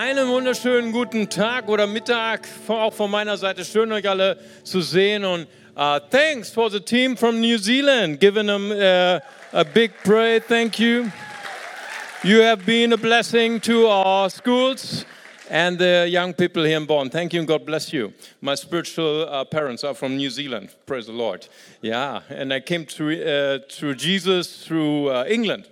einen 0.00 0.28
wunderschönen 0.28 0.92
guten 0.92 1.28
Tag 1.28 1.68
oder 1.68 1.86
Mittag, 1.86 2.48
auch 2.68 2.94
von 2.94 3.10
meiner 3.10 3.36
Seite. 3.36 3.66
Schön, 3.66 3.92
euch 3.92 4.08
alle 4.08 4.38
zu 4.64 4.80
sehen. 4.80 5.26
Und 5.26 5.46
uh, 5.76 6.00
thanks 6.10 6.50
for 6.50 6.70
the 6.70 6.80
team 6.80 7.18
from 7.18 7.38
New 7.38 7.58
Zealand, 7.58 8.18
giving 8.18 8.46
them 8.46 8.70
uh, 8.70 9.20
a 9.52 9.62
big 9.62 9.92
praise. 10.02 10.42
Thank 10.48 10.78
you. 10.78 11.10
You 12.24 12.40
have 12.40 12.64
been 12.64 12.94
a 12.94 12.96
blessing 12.96 13.60
to 13.60 13.88
our 13.88 14.30
schools 14.30 15.04
and 15.50 15.78
the 15.78 16.08
young 16.08 16.32
people 16.32 16.64
here 16.64 16.78
in 16.78 16.86
Bonn. 16.86 17.10
Thank 17.10 17.34
you 17.34 17.40
and 17.40 17.46
God 17.46 17.66
bless 17.66 17.92
you. 17.92 18.14
My 18.40 18.54
spiritual 18.54 19.28
uh, 19.28 19.44
parents 19.44 19.84
are 19.84 19.92
from 19.92 20.16
New 20.16 20.30
Zealand. 20.30 20.70
Praise 20.86 21.08
the 21.08 21.12
Lord. 21.12 21.46
Yeah, 21.82 22.22
and 22.30 22.54
I 22.54 22.60
came 22.60 22.86
through, 22.86 23.22
uh, 23.22 23.58
through 23.68 23.96
Jesus 23.96 24.64
through 24.64 25.10
uh, 25.10 25.26
England. 25.28 25.66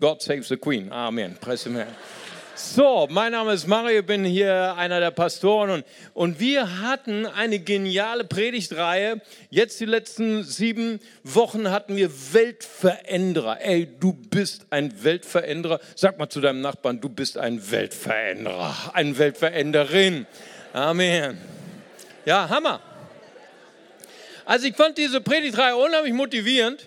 God 0.00 0.20
saves 0.20 0.48
the 0.48 0.56
Queen. 0.56 0.90
Amen. 0.90 1.38
Praise 1.40 1.62
Him. 1.62 1.86
So, 2.60 3.06
mein 3.08 3.30
Name 3.30 3.52
ist 3.52 3.68
Mario, 3.68 4.02
bin 4.02 4.24
hier 4.24 4.74
einer 4.76 4.98
der 4.98 5.12
Pastoren 5.12 5.70
und, 5.70 5.84
und 6.12 6.40
wir 6.40 6.80
hatten 6.82 7.24
eine 7.24 7.60
geniale 7.60 8.24
Predigtreihe. 8.24 9.20
Jetzt 9.48 9.78
die 9.78 9.84
letzten 9.84 10.42
sieben 10.42 10.98
Wochen 11.22 11.70
hatten 11.70 11.94
wir 11.94 12.10
Weltveränderer. 12.32 13.60
Ey, 13.60 13.88
du 14.00 14.12
bist 14.12 14.66
ein 14.70 15.04
Weltveränderer. 15.04 15.78
Sag 15.94 16.18
mal 16.18 16.28
zu 16.28 16.40
deinem 16.40 16.60
Nachbarn, 16.60 17.00
du 17.00 17.08
bist 17.08 17.38
ein 17.38 17.70
Weltveränderer, 17.70 18.90
eine 18.92 19.16
Weltveränderin. 19.16 20.26
Amen. 20.72 21.38
Ja, 22.24 22.48
Hammer. 22.48 22.80
Also 24.44 24.66
ich 24.66 24.74
fand 24.74 24.98
diese 24.98 25.20
Predigtreihe 25.20 25.76
unheimlich 25.76 26.12
motivierend, 26.12 26.84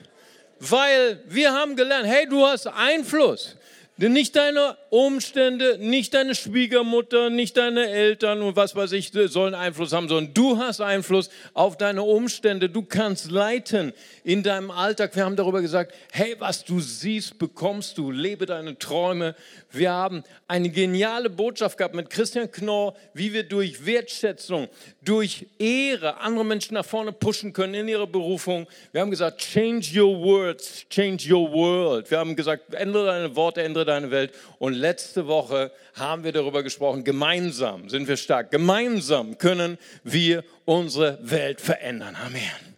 weil 0.59 1.23
wir 1.29 1.53
haben 1.53 1.77
gelernt, 1.77 2.07
hey, 2.07 2.27
du 2.27 2.45
hast 2.45 2.67
Einfluss. 2.67 3.55
Denn 4.01 4.13
nicht 4.13 4.35
deine 4.35 4.77
Umstände, 4.89 5.77
nicht 5.79 6.15
deine 6.15 6.33
Schwiegermutter, 6.33 7.29
nicht 7.29 7.55
deine 7.55 7.87
Eltern 7.87 8.41
und 8.41 8.55
was 8.55 8.75
weiß 8.75 8.93
ich 8.93 9.11
sollen 9.27 9.53
Einfluss 9.53 9.93
haben, 9.93 10.09
sondern 10.09 10.33
du 10.33 10.57
hast 10.57 10.81
Einfluss 10.81 11.29
auf 11.53 11.77
deine 11.77 12.01
Umstände. 12.01 12.67
Du 12.67 12.81
kannst 12.81 13.29
leiten 13.29 13.93
in 14.23 14.43
deinem 14.43 14.71
Alltag. 14.71 15.15
Wir 15.15 15.25
haben 15.25 15.35
darüber 15.35 15.61
gesagt, 15.61 15.93
hey, 16.11 16.35
was 16.39 16.63
du 16.63 16.79
siehst, 16.79 17.39
bekommst 17.39 17.97
du. 17.97 18.11
Lebe 18.11 18.45
deine 18.45 18.77
Träume. 18.77 19.35
Wir 19.71 19.91
haben 19.91 20.23
eine 20.47 20.69
geniale 20.69 21.29
Botschaft 21.29 21.77
gehabt 21.77 21.95
mit 21.95 22.09
Christian 22.09 22.51
Knorr, 22.51 22.93
wie 23.13 23.33
wir 23.33 23.43
durch 23.43 23.85
Wertschätzung, 23.85 24.67
durch 25.01 25.47
Ehre 25.57 26.17
andere 26.17 26.45
Menschen 26.45 26.73
nach 26.75 26.85
vorne 26.85 27.11
pushen 27.11 27.53
können 27.53 27.73
in 27.73 27.87
ihrer 27.87 28.07
Berufung. 28.07 28.67
Wir 28.91 29.01
haben 29.01 29.11
gesagt, 29.11 29.41
change 29.41 29.99
your 29.99 30.19
words, 30.19 30.85
change 30.89 31.31
your 31.31 31.51
world. 31.51 32.09
Wir 32.11 32.19
haben 32.19 32.35
gesagt, 32.35 32.73
ändere 32.73 33.07
deine 33.07 33.35
Worte, 33.35 33.63
ändere 33.63 33.85
deine 33.85 34.11
Welt. 34.11 34.33
Und 34.59 34.73
letzte 34.73 35.27
Woche 35.27 35.71
haben 35.95 36.23
wir 36.23 36.31
darüber 36.31 36.63
gesprochen, 36.63 37.03
gemeinsam 37.03 37.89
sind 37.89 38.07
wir 38.07 38.17
stark. 38.17 38.51
Gemeinsam 38.51 39.37
können 39.37 39.77
wir 40.03 40.43
unsere 40.65 41.17
Welt 41.21 41.61
verändern. 41.61 42.15
Amen. 42.15 42.70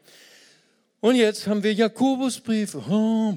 Und 1.04 1.18
jetzt 1.18 1.48
haben 1.48 1.62
wir 1.64 1.74
Jakobusbrief. 1.74 2.76
Oh, 2.76 3.34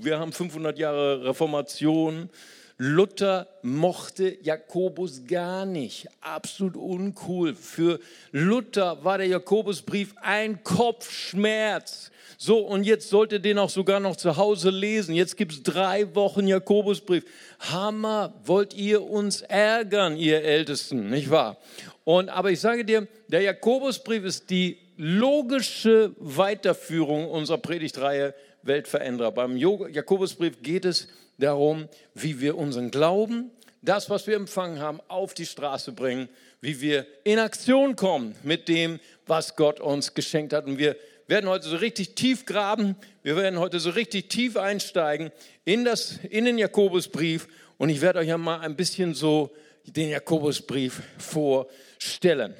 wir 0.00 0.20
haben 0.20 0.32
500 0.32 0.78
Jahre 0.78 1.24
Reformation. 1.24 2.30
Luther 2.78 3.48
mochte 3.62 4.38
Jakobus 4.40 5.26
gar 5.26 5.66
nicht. 5.66 6.06
Absolut 6.20 6.76
uncool. 6.76 7.56
Für 7.56 7.98
Luther 8.30 9.02
war 9.02 9.18
der 9.18 9.26
Jakobusbrief 9.26 10.14
ein 10.22 10.62
Kopfschmerz. 10.62 12.12
So, 12.38 12.58
und 12.58 12.84
jetzt 12.84 13.08
sollt 13.08 13.32
ihr 13.32 13.40
den 13.40 13.58
auch 13.58 13.70
sogar 13.70 13.98
noch 13.98 14.14
zu 14.14 14.36
Hause 14.36 14.70
lesen. 14.70 15.16
Jetzt 15.16 15.36
gibt 15.36 15.50
es 15.50 15.62
drei 15.64 16.14
Wochen 16.14 16.46
Jakobusbrief. 16.46 17.24
Hammer, 17.58 18.32
wollt 18.44 18.74
ihr 18.74 19.02
uns 19.02 19.40
ärgern, 19.40 20.16
ihr 20.16 20.44
Ältesten, 20.44 21.10
nicht 21.10 21.30
wahr? 21.30 21.56
Und, 22.04 22.28
aber 22.28 22.52
ich 22.52 22.60
sage 22.60 22.84
dir, 22.84 23.08
der 23.26 23.40
Jakobusbrief 23.40 24.22
ist 24.22 24.50
die 24.50 24.83
logische 24.96 26.12
Weiterführung 26.18 27.28
unserer 27.28 27.58
Predigtreihe 27.58 28.34
Weltveränderer. 28.62 29.32
Beim 29.32 29.56
Jakobusbrief 29.56 30.62
geht 30.62 30.84
es 30.84 31.08
darum, 31.38 31.88
wie 32.14 32.40
wir 32.40 32.56
unseren 32.56 32.90
Glauben, 32.90 33.50
das, 33.82 34.08
was 34.08 34.26
wir 34.26 34.36
empfangen 34.36 34.78
haben, 34.78 35.00
auf 35.08 35.34
die 35.34 35.46
Straße 35.46 35.92
bringen, 35.92 36.28
wie 36.60 36.80
wir 36.80 37.06
in 37.24 37.38
Aktion 37.38 37.96
kommen 37.96 38.34
mit 38.42 38.68
dem, 38.68 38.98
was 39.26 39.56
Gott 39.56 39.80
uns 39.80 40.14
geschenkt 40.14 40.52
hat. 40.54 40.66
Und 40.66 40.78
wir 40.78 40.96
werden 41.26 41.48
heute 41.48 41.68
so 41.68 41.76
richtig 41.76 42.14
tief 42.14 42.46
graben, 42.46 42.96
wir 43.22 43.36
werden 43.36 43.58
heute 43.58 43.80
so 43.80 43.90
richtig 43.90 44.28
tief 44.28 44.56
einsteigen 44.56 45.30
in, 45.64 45.84
das, 45.84 46.18
in 46.30 46.44
den 46.44 46.58
Jakobusbrief 46.58 47.48
und 47.78 47.88
ich 47.88 48.00
werde 48.00 48.20
euch 48.20 48.28
ja 48.28 48.38
mal 48.38 48.60
ein 48.60 48.76
bisschen 48.76 49.14
so 49.14 49.50
den 49.84 50.08
Jakobusbrief 50.08 51.02
vorstellen. 51.18 52.54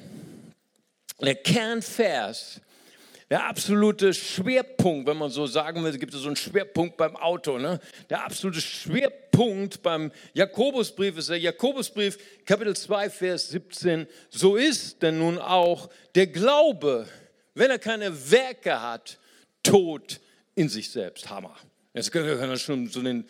Der 1.21 1.35
Kernvers, 1.35 2.61
der 3.29 3.45
absolute 3.45 4.13
Schwerpunkt, 4.13 5.07
wenn 5.07 5.17
man 5.17 5.29
so 5.29 5.47
sagen 5.47 5.83
will, 5.83 5.97
gibt 5.97 6.13
es 6.13 6.21
so 6.21 6.27
einen 6.27 6.35
Schwerpunkt 6.35 6.97
beim 6.97 7.15
Auto. 7.15 7.57
Ne? 7.57 7.79
Der 8.09 8.23
absolute 8.23 8.61
Schwerpunkt 8.61 9.81
beim 9.81 10.11
Jakobusbrief 10.33 11.17
ist 11.17 11.29
der 11.29 11.39
Jakobusbrief, 11.39 12.17
Kapitel 12.45 12.75
2, 12.75 13.09
Vers 13.09 13.49
17. 13.49 14.07
So 14.29 14.55
ist 14.55 15.01
denn 15.01 15.19
nun 15.19 15.39
auch 15.39 15.89
der 16.13 16.27
Glaube 16.27 17.07
wenn 17.55 17.71
er 17.71 17.79
keine 17.79 18.31
Werke 18.31 18.81
hat, 18.81 19.17
tot 19.63 20.19
in 20.53 20.69
sich 20.69 20.91
selbst. 20.91 21.29
Hammer. 21.29 21.55
Jetzt 21.95 22.11
können 22.11 22.27
wir 22.27 22.57
schon 22.57 22.87
so 22.89 23.01
den, 23.01 23.23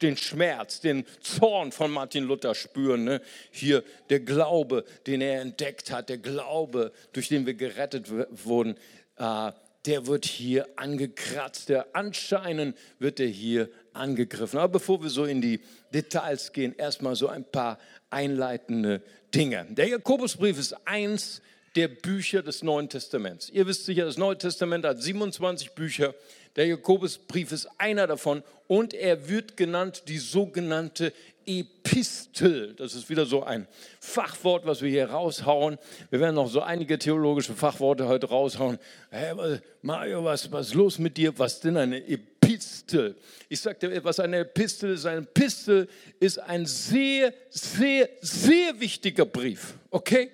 den 0.00 0.16
Schmerz, 0.16 0.80
den 0.80 1.04
Zorn 1.20 1.72
von 1.72 1.90
Martin 1.90 2.22
Luther 2.22 2.54
spüren. 2.54 3.02
Ne? 3.02 3.20
Hier 3.50 3.82
der 4.10 4.20
Glaube, 4.20 4.84
den 5.08 5.20
er 5.20 5.40
entdeckt 5.40 5.90
hat, 5.90 6.08
der 6.08 6.18
Glaube, 6.18 6.92
durch 7.12 7.28
den 7.28 7.46
wir 7.46 7.54
gerettet 7.54 8.08
wurden, 8.44 8.76
äh, 9.16 9.50
der 9.86 10.06
wird 10.06 10.24
hier 10.24 10.68
angekratzt. 10.76 11.68
Der 11.68 11.88
anscheinend 11.94 12.76
wird 13.00 13.18
er 13.18 13.26
hier 13.26 13.68
angegriffen. 13.92 14.60
Aber 14.60 14.74
bevor 14.74 15.02
wir 15.02 15.10
so 15.10 15.24
in 15.24 15.40
die 15.40 15.60
Details 15.92 16.52
gehen, 16.52 16.76
erstmal 16.76 17.16
so 17.16 17.26
ein 17.26 17.44
paar 17.44 17.80
einleitende 18.08 19.02
Dinge. 19.34 19.66
Der 19.70 19.88
Jakobusbrief 19.88 20.60
ist 20.60 20.76
eins 20.86 21.42
der 21.74 21.88
Bücher 21.88 22.42
des 22.42 22.62
Neuen 22.62 22.88
Testaments. 22.88 23.50
Ihr 23.50 23.66
wisst 23.66 23.84
sicher, 23.84 24.04
das 24.04 24.16
Neue 24.16 24.38
Testament 24.38 24.84
hat 24.84 25.02
27 25.02 25.72
Bücher. 25.72 26.14
Der 26.56 26.66
Jakobusbrief 26.66 27.52
ist 27.52 27.68
einer 27.78 28.06
davon 28.06 28.42
und 28.66 28.94
er 28.94 29.28
wird 29.28 29.56
genannt 29.56 30.04
die 30.08 30.18
sogenannte 30.18 31.12
Epistel. 31.46 32.74
Das 32.74 32.94
ist 32.94 33.08
wieder 33.08 33.26
so 33.26 33.44
ein 33.44 33.68
Fachwort, 34.00 34.66
was 34.66 34.82
wir 34.82 34.90
hier 34.90 35.10
raushauen. 35.10 35.78
Wir 36.10 36.20
werden 36.20 36.34
noch 36.34 36.48
so 36.48 36.62
einige 36.62 36.98
theologische 36.98 37.54
Fachworte 37.54 38.08
heute 38.08 38.28
raushauen. 38.28 38.78
Hey, 39.10 39.60
Mario, 39.82 40.24
was, 40.24 40.46
ist 40.46 40.74
los 40.74 40.98
mit 40.98 41.16
dir? 41.16 41.38
Was 41.38 41.54
ist 41.54 41.64
denn 41.64 41.76
eine 41.76 42.04
Epistel? 42.08 43.14
Ich 43.48 43.60
dir, 43.62 44.02
was 44.02 44.18
eine 44.18 44.38
Epistel 44.38 44.94
ist. 44.94 45.06
Eine 45.06 45.20
Epistel 45.20 45.88
ist 46.18 46.38
ein 46.38 46.66
sehr, 46.66 47.32
sehr, 47.50 48.08
sehr 48.22 48.80
wichtiger 48.80 49.26
Brief. 49.26 49.74
Okay? 49.90 50.30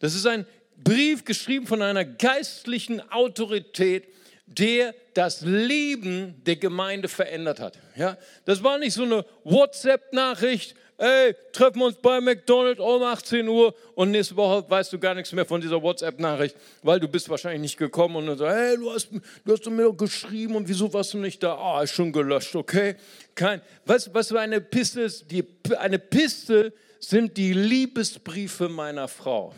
Das 0.00 0.14
ist 0.14 0.26
ein 0.26 0.46
Brief 0.82 1.24
geschrieben 1.24 1.66
von 1.66 1.82
einer 1.82 2.04
geistlichen 2.04 3.00
Autorität, 3.10 4.04
der 4.46 4.94
das 5.14 5.40
Leben 5.42 6.40
der 6.46 6.56
Gemeinde 6.56 7.08
verändert 7.08 7.60
hat. 7.60 7.78
Ja, 7.96 8.16
das 8.44 8.62
war 8.62 8.78
nicht 8.78 8.94
so 8.94 9.02
eine 9.02 9.24
WhatsApp-Nachricht, 9.44 10.76
ey, 10.98 11.34
treffen 11.52 11.80
wir 11.80 11.86
uns 11.86 11.96
bei 11.96 12.20
McDonald's 12.20 12.80
um 12.80 13.02
18 13.02 13.46
Uhr 13.48 13.74
und 13.94 14.12
nächste 14.12 14.36
Woche 14.36 14.64
weißt 14.68 14.92
du 14.92 14.98
gar 14.98 15.14
nichts 15.14 15.32
mehr 15.32 15.44
von 15.44 15.60
dieser 15.60 15.82
WhatsApp-Nachricht, 15.82 16.56
weil 16.82 17.00
du 17.00 17.08
bist 17.08 17.28
wahrscheinlich 17.28 17.60
nicht 17.60 17.76
gekommen 17.76 18.16
und 18.16 18.26
dann 18.26 18.38
so, 18.38 18.48
hey, 18.48 18.76
du 18.76 18.90
hast, 18.92 19.08
du 19.44 19.52
hast 19.52 19.68
mir 19.68 19.84
doch 19.84 19.96
geschrieben 19.96 20.54
und 20.54 20.68
wieso 20.68 20.92
warst 20.92 21.14
du 21.14 21.18
nicht 21.18 21.42
da? 21.42 21.56
Ah, 21.56 21.82
ist 21.82 21.92
schon 21.92 22.12
gelöscht, 22.12 22.54
okay? 22.54 22.96
Kein, 23.34 23.60
was, 23.84 24.12
was 24.14 24.28
für 24.28 24.40
eine 24.40 24.60
Piste 24.60 25.02
ist? 25.02 25.30
Die, 25.30 25.44
eine 25.78 25.98
Piste 25.98 26.72
sind 27.00 27.36
die 27.36 27.52
Liebesbriefe 27.52 28.68
meiner 28.68 29.08
Frau. 29.08 29.54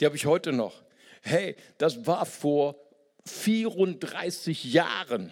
Die 0.00 0.06
habe 0.06 0.16
ich 0.16 0.26
heute 0.26 0.52
noch. 0.52 0.82
Hey, 1.22 1.56
das 1.78 2.06
war 2.06 2.26
vor 2.26 2.76
34 3.26 4.72
Jahren, 4.72 5.30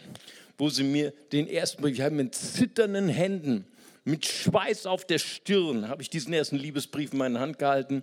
wo 0.58 0.68
sie 0.68 0.84
mir 0.84 1.12
den 1.32 1.48
ersten 1.48 1.82
Brief, 1.82 1.94
ich 1.94 2.00
habe 2.00 2.14
mit 2.14 2.34
zitternden 2.34 3.08
Händen, 3.08 3.66
mit 4.04 4.26
Schweiß 4.26 4.86
auf 4.86 5.04
der 5.04 5.18
Stirn, 5.18 5.88
habe 5.88 6.02
ich 6.02 6.10
diesen 6.10 6.32
ersten 6.32 6.56
Liebesbrief 6.56 7.12
in 7.12 7.18
meiner 7.18 7.40
Hand 7.40 7.58
gehalten 7.58 8.02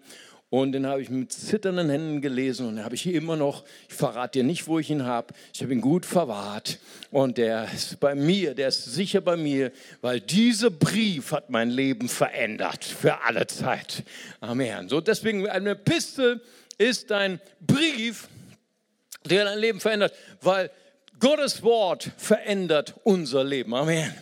und 0.51 0.71
den 0.71 0.87
habe 0.87 1.01
ich 1.01 1.09
mit 1.09 1.31
zitternden 1.31 1.89
Händen 1.89 2.21
gelesen 2.21 2.67
und 2.67 2.77
den 2.77 2.85
habe 2.85 2.95
ich 2.95 3.03
hier 3.03 3.13
immer 3.13 3.35
noch. 3.35 3.63
Ich 3.87 3.93
verrate 3.93 4.39
dir 4.39 4.43
nicht, 4.43 4.67
wo 4.67 4.79
ich 4.79 4.89
ihn 4.89 5.05
habe. 5.05 5.33
Ich 5.53 5.61
habe 5.61 5.73
ihn 5.73 5.81
gut 5.81 6.05
verwahrt 6.05 6.79
und 7.11 7.37
der 7.37 7.71
ist 7.71 7.99
bei 7.99 8.15
mir, 8.15 8.55
der 8.55 8.69
ist 8.69 8.85
sicher 8.85 9.21
bei 9.21 9.37
mir, 9.37 9.71
weil 10.01 10.19
dieser 10.19 10.71
Brief 10.71 11.33
hat 11.33 11.51
mein 11.51 11.69
Leben 11.69 12.09
verändert 12.09 12.83
für 12.83 13.21
alle 13.21 13.45
Zeit. 13.45 14.03
Amen. 14.39 14.89
So 14.89 15.01
deswegen 15.01 15.47
eine 15.47 15.71
Epistel 15.71 16.41
ist 16.79 17.11
ein 17.11 17.39
Brief, 17.59 18.27
der 19.29 19.45
dein 19.45 19.59
Leben 19.59 19.79
verändert, 19.79 20.13
weil 20.41 20.69
Gottes 21.19 21.63
Wort 21.63 22.11
verändert 22.17 22.95
unser 23.03 23.43
Leben. 23.43 23.73
Amen. 23.73 24.13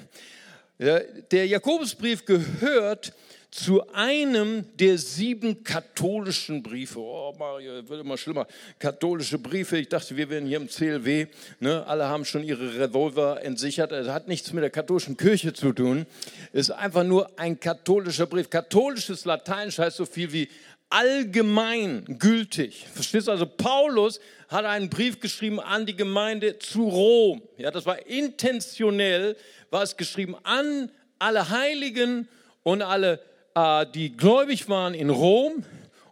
Der 0.79 1.47
Jakobusbrief 1.47 2.25
gehört 2.25 3.13
zu 3.49 3.91
einem 3.93 4.65
der 4.77 4.97
sieben 4.97 5.63
katholischen 5.63 6.61
Briefe. 6.61 6.99
Oh, 6.99 7.33
Mario, 7.39 7.87
wird 7.87 8.01
immer 8.01 8.17
schlimmer. 8.17 8.45
Katholische 8.77 9.39
Briefe. 9.39 9.77
Ich 9.77 9.89
dachte, 9.89 10.15
wir 10.15 10.29
wären 10.29 10.45
hier 10.45 10.57
im 10.57 10.69
CLW. 10.69 11.27
Ne? 11.59 11.83
Alle 11.87 12.07
haben 12.07 12.25
schon 12.25 12.43
ihre 12.43 12.79
Revolver 12.79 13.41
entsichert. 13.43 13.91
Es 13.91 14.09
hat 14.09 14.27
nichts 14.27 14.53
mit 14.53 14.63
der 14.63 14.69
katholischen 14.69 15.17
Kirche 15.17 15.53
zu 15.53 15.71
tun. 15.71 16.05
Es 16.53 16.69
ist 16.69 16.71
einfach 16.71 17.03
nur 17.03 17.39
ein 17.39 17.59
katholischer 17.59 18.27
Brief. 18.27 18.49
Katholisches 18.49 19.25
Lateinisch 19.25 19.79
heißt 19.79 19.97
so 19.97 20.05
viel 20.05 20.31
wie 20.33 20.49
allgemein 20.89 22.05
gültig. 22.19 22.85
Verstehst 22.93 23.27
du? 23.27 23.31
Also 23.31 23.45
Paulus 23.45 24.19
hat 24.47 24.65
einen 24.65 24.89
Brief 24.89 25.19
geschrieben 25.19 25.59
an 25.59 25.85
die 25.85 25.95
Gemeinde 25.95 26.59
zu 26.59 26.87
Rom. 26.87 27.41
Ja, 27.57 27.71
das 27.71 27.85
war 27.85 28.05
intentionell, 28.05 29.35
war 29.69 29.83
es 29.83 29.97
geschrieben 29.97 30.35
an 30.43 30.91
alle 31.19 31.49
Heiligen 31.49 32.27
und 32.63 32.81
alle 32.81 33.19
äh, 33.55 33.85
die 33.93 34.15
gläubig 34.15 34.69
waren 34.69 34.93
in 34.93 35.09
Rom. 35.09 35.63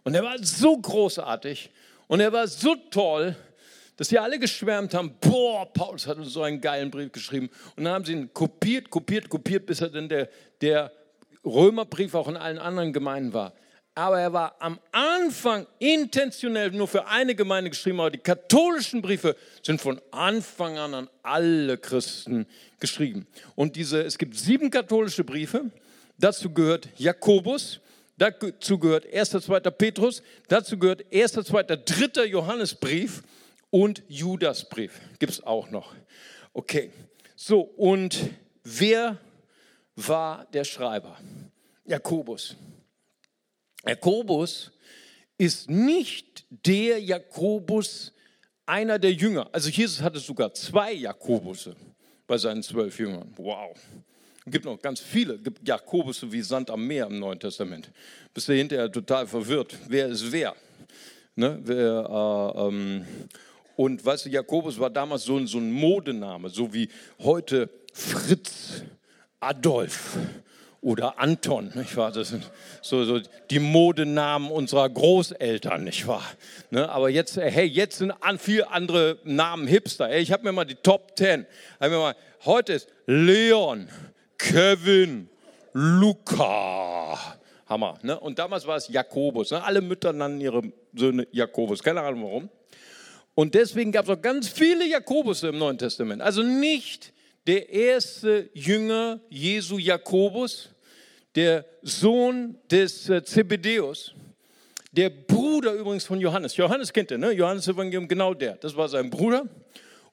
Und 0.04 0.14
er 0.14 0.22
war 0.22 0.36
so 0.42 0.76
großartig 0.76 1.70
und 2.06 2.20
er 2.20 2.32
war 2.32 2.46
so 2.46 2.76
toll, 2.90 3.34
dass 3.96 4.08
sie 4.08 4.18
alle 4.18 4.38
geschwärmt 4.38 4.94
haben, 4.94 5.14
boah, 5.20 5.72
Paulus 5.72 6.06
hat 6.06 6.18
uns 6.18 6.32
so 6.32 6.42
einen 6.42 6.60
geilen 6.60 6.90
Brief 6.90 7.10
geschrieben. 7.12 7.50
Und 7.76 7.84
dann 7.84 7.94
haben 7.94 8.04
sie 8.04 8.12
ihn 8.12 8.32
kopiert, 8.32 8.90
kopiert, 8.90 9.28
kopiert, 9.28 9.64
bis 9.64 9.80
er 9.80 9.88
dann 9.88 10.08
der, 10.08 10.28
der 10.60 10.92
Römerbrief 11.44 12.14
auch 12.14 12.28
in 12.28 12.36
allen 12.36 12.58
anderen 12.58 12.92
Gemeinden 12.92 13.32
war. 13.32 13.54
Aber 13.96 14.20
er 14.20 14.32
war 14.32 14.54
am 14.60 14.78
Anfang 14.92 15.66
intentionell 15.80 16.70
nur 16.70 16.86
für 16.86 17.08
eine 17.08 17.34
Gemeinde 17.34 17.70
geschrieben, 17.70 17.98
aber 17.98 18.10
die 18.12 18.18
katholischen 18.18 19.02
Briefe 19.02 19.34
sind 19.62 19.80
von 19.80 20.00
Anfang 20.12 20.78
an 20.78 20.94
an 20.94 21.10
alle 21.24 21.76
Christen 21.78 22.46
geschrieben. 22.78 23.26
Und 23.56 23.74
diese, 23.74 24.02
es 24.02 24.16
gibt 24.16 24.36
sieben 24.36 24.70
katholische 24.70 25.24
Briefe 25.24 25.72
Dazu 26.18 26.50
gehört 26.50 26.88
Jakobus, 26.96 27.80
dazu 28.16 28.78
gehört 28.78 29.12
1., 29.12 29.30
2. 29.30 29.60
Petrus, 29.60 30.22
dazu 30.48 30.78
gehört 30.78 31.04
1., 31.12 31.32
2., 31.32 31.62
3. 31.62 32.24
Johannesbrief 32.24 33.22
und 33.70 34.02
Judasbrief. 34.08 34.98
Gibt 35.18 35.32
es 35.32 35.44
auch 35.44 35.70
noch. 35.70 35.94
Okay, 36.54 36.90
so 37.34 37.60
und 37.60 38.30
wer 38.64 39.18
war 39.94 40.46
der 40.52 40.64
Schreiber? 40.64 41.18
Jakobus. 41.84 42.56
Jakobus 43.86 44.72
ist 45.38 45.70
nicht 45.70 46.44
der 46.50 47.00
Jakobus 47.00 48.12
einer 48.64 48.98
der 48.98 49.12
Jünger. 49.12 49.48
Also 49.52 49.70
Jesus 49.70 50.00
hatte 50.00 50.18
sogar 50.18 50.52
zwei 50.54 50.92
Jakobusse 50.92 51.76
bei 52.26 52.36
seinen 52.36 52.62
zwölf 52.62 52.98
Jüngern. 52.98 53.32
Wow. 53.36 53.76
Es 54.44 54.52
gibt 54.52 54.64
noch 54.64 54.80
ganz 54.80 55.00
viele. 55.00 55.34
Es 55.34 55.42
gibt 55.42 55.66
Jakobus 55.66 56.30
wie 56.30 56.40
Sand 56.40 56.70
am 56.70 56.86
Meer 56.86 57.06
im 57.06 57.18
Neuen 57.18 57.38
Testament. 57.38 57.90
Bist 58.32 58.48
du 58.48 58.52
hinterher 58.52 58.90
total 58.90 59.26
verwirrt. 59.26 59.76
Wer 59.88 60.08
ist 60.08 60.30
wer? 60.30 60.54
Ne? 61.34 61.60
wer 61.62 62.54
äh, 62.56 62.66
ähm, 62.66 63.06
und 63.76 64.04
weißt 64.04 64.26
du, 64.26 64.30
Jakobus 64.30 64.78
war 64.78 64.88
damals 64.88 65.24
so, 65.24 65.44
so 65.46 65.58
ein 65.58 65.70
Modename, 65.70 66.48
so 66.48 66.72
wie 66.72 66.88
heute 67.18 67.68
Fritz, 67.92 68.82
Adolf 69.38 70.16
oder 70.86 71.18
Anton, 71.18 71.72
nicht 71.74 71.96
wahr? 71.96 72.12
Das 72.12 72.28
sind 72.28 72.48
so, 72.80 73.04
so 73.04 73.20
die 73.50 73.58
Modenamen 73.58 74.52
unserer 74.52 74.88
Großeltern, 74.88 75.82
nicht 75.82 76.06
wahr? 76.06 76.22
Ne? 76.70 76.88
Aber 76.88 77.10
jetzt, 77.10 77.36
hey, 77.36 77.66
jetzt 77.66 77.98
sind 77.98 78.12
an 78.12 78.38
viele 78.38 78.70
andere 78.70 79.18
Namen 79.24 79.66
Hipster. 79.66 80.06
Hey, 80.06 80.22
ich 80.22 80.30
habe 80.30 80.44
mir 80.44 80.52
mal 80.52 80.64
die 80.64 80.76
Top 80.76 81.16
Ten. 81.16 81.44
Mir 81.80 81.90
mal, 81.90 82.14
heute 82.44 82.74
ist 82.74 82.86
Leon, 83.06 83.88
Kevin, 84.38 85.28
Luca. 85.72 87.18
Hammer. 87.66 87.98
Ne? 88.02 88.20
Und 88.20 88.38
damals 88.38 88.64
war 88.64 88.76
es 88.76 88.86
Jakobus. 88.86 89.50
Ne? 89.50 89.64
Alle 89.64 89.80
Mütter 89.80 90.12
nannten 90.12 90.40
ihre 90.40 90.62
Söhne 90.94 91.26
Jakobus. 91.32 91.82
Keine 91.82 92.00
Ahnung 92.00 92.22
warum. 92.22 92.50
Und 93.34 93.54
deswegen 93.54 93.90
gab 93.90 94.04
es 94.04 94.16
auch 94.16 94.22
ganz 94.22 94.48
viele 94.48 94.86
Jakobus 94.86 95.42
im 95.42 95.58
Neuen 95.58 95.78
Testament. 95.78 96.22
Also 96.22 96.44
nicht 96.44 97.12
der 97.48 97.70
erste 97.70 98.50
Jünger 98.54 99.18
Jesu 99.28 99.78
Jakobus, 99.78 100.70
der 101.36 101.66
Sohn 101.82 102.56
des 102.70 103.08
äh, 103.08 103.22
Zebedeus, 103.22 104.14
der 104.90 105.10
Bruder 105.10 105.74
übrigens 105.74 106.04
von 106.04 106.18
Johannes. 106.18 106.56
Johannes 106.56 106.92
kennt 106.92 107.10
ihr, 107.10 107.18
ne? 107.18 107.30
Johannes 107.32 107.68
Evangelium, 107.68 108.08
genau 108.08 108.32
der. 108.32 108.56
Das 108.56 108.74
war 108.74 108.88
sein 108.88 109.10
Bruder. 109.10 109.44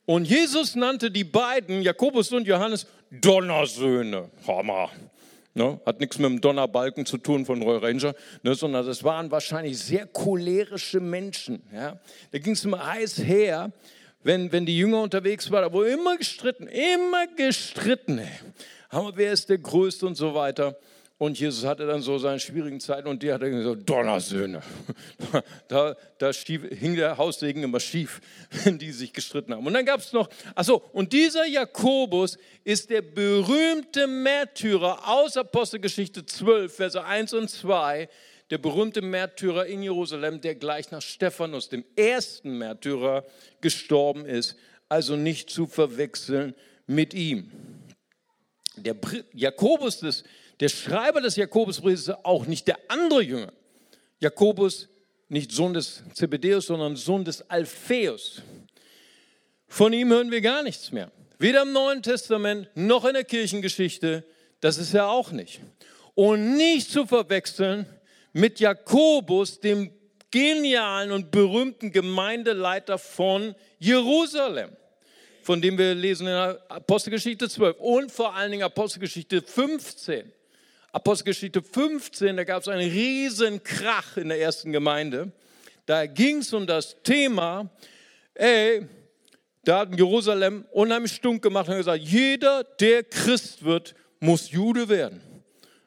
Und 0.05 0.25
Jesus 0.25 0.75
nannte 0.75 1.09
die 1.09 1.23
beiden, 1.23 1.81
Jakobus 1.81 2.33
und 2.33 2.45
Johannes, 2.45 2.85
Donnersöhne. 3.09 4.29
Hammer. 4.45 4.89
Ne? 5.53 5.79
Hat 5.85 5.99
nichts 6.01 6.17
mit 6.17 6.29
dem 6.29 6.41
Donnerbalken 6.41 7.05
zu 7.05 7.17
tun 7.17 7.45
von 7.45 7.61
Roy 7.61 7.77
Ranger, 7.77 8.13
ne? 8.41 8.55
sondern 8.55 8.85
das 8.85 9.03
waren 9.03 9.31
wahrscheinlich 9.31 9.77
sehr 9.79 10.07
cholerische 10.07 10.99
Menschen. 10.99 11.61
Ja? 11.71 11.99
Da 12.31 12.39
ging 12.39 12.53
es 12.53 12.65
immer 12.65 12.85
heiß 12.85 13.19
her, 13.19 13.71
wenn, 14.23 14.51
wenn 14.51 14.65
die 14.65 14.77
Jünger 14.77 15.01
unterwegs 15.01 15.49
waren, 15.51 15.63
da 15.63 15.71
wurde 15.71 15.91
immer 15.91 16.17
gestritten, 16.17 16.67
immer 16.67 17.27
gestritten. 17.37 18.19
Ey. 18.19 18.27
Wer 19.15 19.31
ist 19.31 19.49
der 19.49 19.57
Größte 19.57 20.05
und 20.05 20.15
so 20.15 20.33
weiter. 20.33 20.75
Und 21.23 21.39
Jesus 21.39 21.63
hatte 21.63 21.87
dann 21.87 22.01
so 22.01 22.17
seine 22.17 22.37
schwierigen 22.37 22.81
Zeiten 22.81 23.07
und 23.07 23.23
die 23.23 23.31
hat 23.31 23.41
er 23.41 23.63
so 23.63 23.75
Donnersöhne. 23.75 24.61
Da, 25.69 25.95
da 26.17 26.33
stief, 26.33 26.63
hing 26.77 26.97
der 26.97 27.17
Haussegen 27.17 27.63
immer 27.63 27.79
schief, 27.79 28.19
wenn 28.65 28.77
die 28.77 28.91
sich 28.91 29.13
gestritten 29.13 29.53
haben. 29.53 29.65
Und 29.65 29.73
dann 29.73 29.85
gab 29.85 30.01
es 30.01 30.11
noch, 30.11 30.27
achso, 30.53 30.83
und 30.91 31.13
dieser 31.13 31.45
Jakobus 31.45 32.37
ist 32.65 32.89
der 32.89 33.01
berühmte 33.01 34.05
Märtyrer 34.05 35.07
aus 35.07 35.37
Apostelgeschichte 35.37 36.25
12, 36.25 36.75
Verse 36.75 37.01
1 37.01 37.33
und 37.35 37.49
2, 37.49 38.09
der 38.49 38.57
berühmte 38.57 39.01
Märtyrer 39.01 39.65
in 39.65 39.81
Jerusalem, 39.81 40.41
der 40.41 40.55
gleich 40.55 40.91
nach 40.91 41.01
Stephanus, 41.01 41.69
dem 41.69 41.85
ersten 41.95 42.57
Märtyrer, 42.57 43.23
gestorben 43.61 44.25
ist. 44.25 44.57
Also 44.89 45.15
nicht 45.15 45.49
zu 45.49 45.67
verwechseln 45.67 46.53
mit 46.85 47.13
ihm. 47.13 47.49
Der 48.75 48.97
Jakobus 49.31 49.99
des 49.99 50.25
der 50.59 50.69
Schreiber 50.69 51.21
des 51.21 51.35
Jakobusbriefes 51.35 52.07
ist 52.07 52.25
auch 52.25 52.45
nicht 52.45 52.67
der 52.67 52.77
andere 52.87 53.21
Jünger. 53.21 53.53
Jakobus, 54.19 54.89
nicht 55.29 55.51
Sohn 55.51 55.73
des 55.73 56.03
Zebedeus, 56.13 56.67
sondern 56.67 56.95
Sohn 56.95 57.25
des 57.25 57.49
Alpheus. 57.49 58.41
Von 59.67 59.93
ihm 59.93 60.09
hören 60.09 60.31
wir 60.31 60.41
gar 60.41 60.63
nichts 60.63 60.91
mehr. 60.91 61.11
Weder 61.39 61.63
im 61.63 61.73
Neuen 61.73 62.03
Testament 62.03 62.69
noch 62.75 63.05
in 63.05 63.13
der 63.13 63.23
Kirchengeschichte. 63.23 64.23
Das 64.59 64.77
ist 64.77 64.93
er 64.93 65.09
auch 65.09 65.31
nicht. 65.31 65.59
Und 66.15 66.55
nicht 66.55 66.91
zu 66.91 67.05
verwechseln 67.05 67.85
mit 68.31 68.59
Jakobus, 68.59 69.59
dem 69.59 69.91
genialen 70.31 71.11
und 71.11 71.31
berühmten 71.31 71.91
Gemeindeleiter 71.91 72.97
von 72.97 73.55
Jerusalem 73.79 74.69
von 75.43 75.61
dem 75.61 75.77
wir 75.77 75.93
lesen 75.93 76.27
in 76.27 76.33
Apostelgeschichte 76.33 77.49
12 77.49 77.77
und 77.79 78.11
vor 78.11 78.33
allen 78.33 78.51
Dingen 78.51 78.63
Apostelgeschichte 78.63 79.41
15. 79.41 80.31
Apostelgeschichte 80.93 81.63
15, 81.63 82.37
da 82.37 82.43
gab 82.43 82.61
es 82.61 82.67
einen 82.67 82.89
riesen 82.89 83.63
Krach 83.63 84.15
in 84.15 84.29
der 84.29 84.39
ersten 84.39 84.71
Gemeinde. 84.71 85.31
Da 85.87 86.05
ging 86.05 86.37
es 86.37 86.53
um 86.53 86.67
das 86.67 87.01
Thema, 87.01 87.71
ey, 88.35 88.87
da 89.63 89.79
hat 89.79 89.97
Jerusalem 89.97 90.65
unheimlich 90.71 91.13
stunk 91.13 91.41
gemacht 91.41 91.67
und 91.67 91.77
gesagt, 91.77 92.03
jeder, 92.03 92.63
der 92.63 93.03
Christ 93.03 93.63
wird, 93.63 93.95
muss 94.19 94.51
Jude 94.51 94.87
werden. 94.87 95.19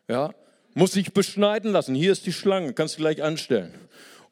Ja, 0.08 0.34
muss 0.74 0.92
sich 0.92 1.12
beschneiden 1.12 1.70
lassen. 1.70 1.94
Hier 1.94 2.10
ist 2.10 2.26
die 2.26 2.32
Schlange, 2.32 2.72
kannst 2.72 2.96
du 2.96 2.98
gleich 2.98 3.22
anstellen. 3.22 3.72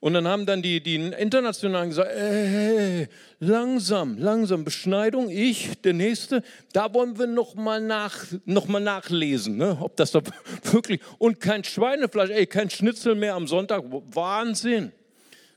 Und 0.04 0.12
dann 0.12 0.28
haben 0.28 0.44
dann 0.44 0.60
die, 0.60 0.82
die 0.82 0.96
Internationalen 0.96 1.88
gesagt, 1.88 2.10
ey, 2.10 3.08
langsam, 3.38 4.18
langsam, 4.18 4.62
Beschneidung, 4.62 5.30
ich, 5.30 5.80
der 5.80 5.94
Nächste, 5.94 6.42
da 6.74 6.92
wollen 6.92 7.18
wir 7.18 7.26
nochmal 7.26 7.80
nach, 7.80 8.14
noch 8.44 8.68
nachlesen, 8.68 9.56
ne? 9.56 9.78
ob 9.80 9.96
das 9.96 10.10
da 10.10 10.20
wirklich, 10.64 11.00
und 11.16 11.40
kein 11.40 11.64
Schweinefleisch, 11.64 12.28
ey, 12.28 12.46
kein 12.46 12.68
Schnitzel 12.68 13.14
mehr 13.14 13.34
am 13.34 13.46
Sonntag, 13.46 13.82
Wahnsinn. 13.88 14.92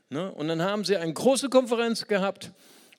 Ne? 0.10 0.32
Und 0.32 0.48
dann 0.48 0.62
haben 0.62 0.86
sie 0.86 0.96
eine 0.96 1.12
große 1.12 1.50
Konferenz 1.50 2.08
gehabt 2.08 2.54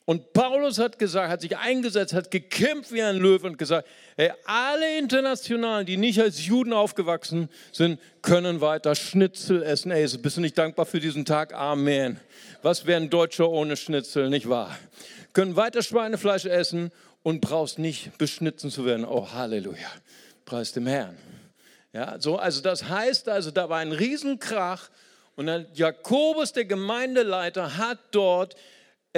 und 0.09 0.33
Paulus 0.33 0.79
hat 0.79 0.99
gesagt, 0.99 1.29
hat 1.29 1.43
sich 1.43 1.55
eingesetzt, 1.59 2.15
hat 2.15 2.31
gekämpft 2.31 2.93
wie 2.93 3.03
ein 3.03 3.17
Löwe 3.17 3.47
und 3.47 3.59
gesagt, 3.59 3.87
hey, 4.17 4.33
alle 4.47 4.97
Internationalen, 4.97 5.85
die 5.85 5.99
nicht 5.99 6.19
als 6.19 6.47
Juden 6.47 6.73
aufgewachsen 6.73 7.51
sind, 7.73 8.01
können 8.23 8.63
weiter 8.63 8.95
Schnitzel 8.95 9.63
essen. 9.63 9.91
Ey, 9.91 10.09
bist 10.17 10.39
du 10.39 10.41
nicht 10.41 10.57
dankbar 10.57 10.87
für 10.87 10.99
diesen 10.99 11.27
Tag? 11.27 11.53
Amen. 11.53 12.19
Was 12.63 12.87
wäre 12.87 12.99
ein 12.99 13.11
Deutscher 13.11 13.51
ohne 13.51 13.77
Schnitzel, 13.77 14.31
nicht 14.31 14.49
wahr? 14.49 14.79
Können 15.35 15.57
weiter 15.57 15.83
Schweinefleisch 15.83 16.47
essen 16.47 16.91
und 17.23 17.43
brauchst 17.43 17.79
nicht 17.79 18.17
beschnitten 18.17 18.71
zu 18.71 18.87
werden. 18.87 19.05
Oh, 19.05 19.31
Halleluja. 19.31 19.93
Preis 20.47 20.73
dem 20.73 20.87
Herrn. 20.87 21.19
Ja, 21.93 22.19
so, 22.19 22.39
also 22.39 22.63
das 22.63 22.89
heißt 22.89 23.29
also, 23.29 23.51
da 23.51 23.69
war 23.69 23.81
ein 23.81 23.93
Riesenkrach 23.93 24.89
und 25.37 25.67
Jakobus, 25.75 26.55
der 26.55 26.65
Gemeindeleiter, 26.65 27.77
hat 27.77 27.99
dort 28.13 28.57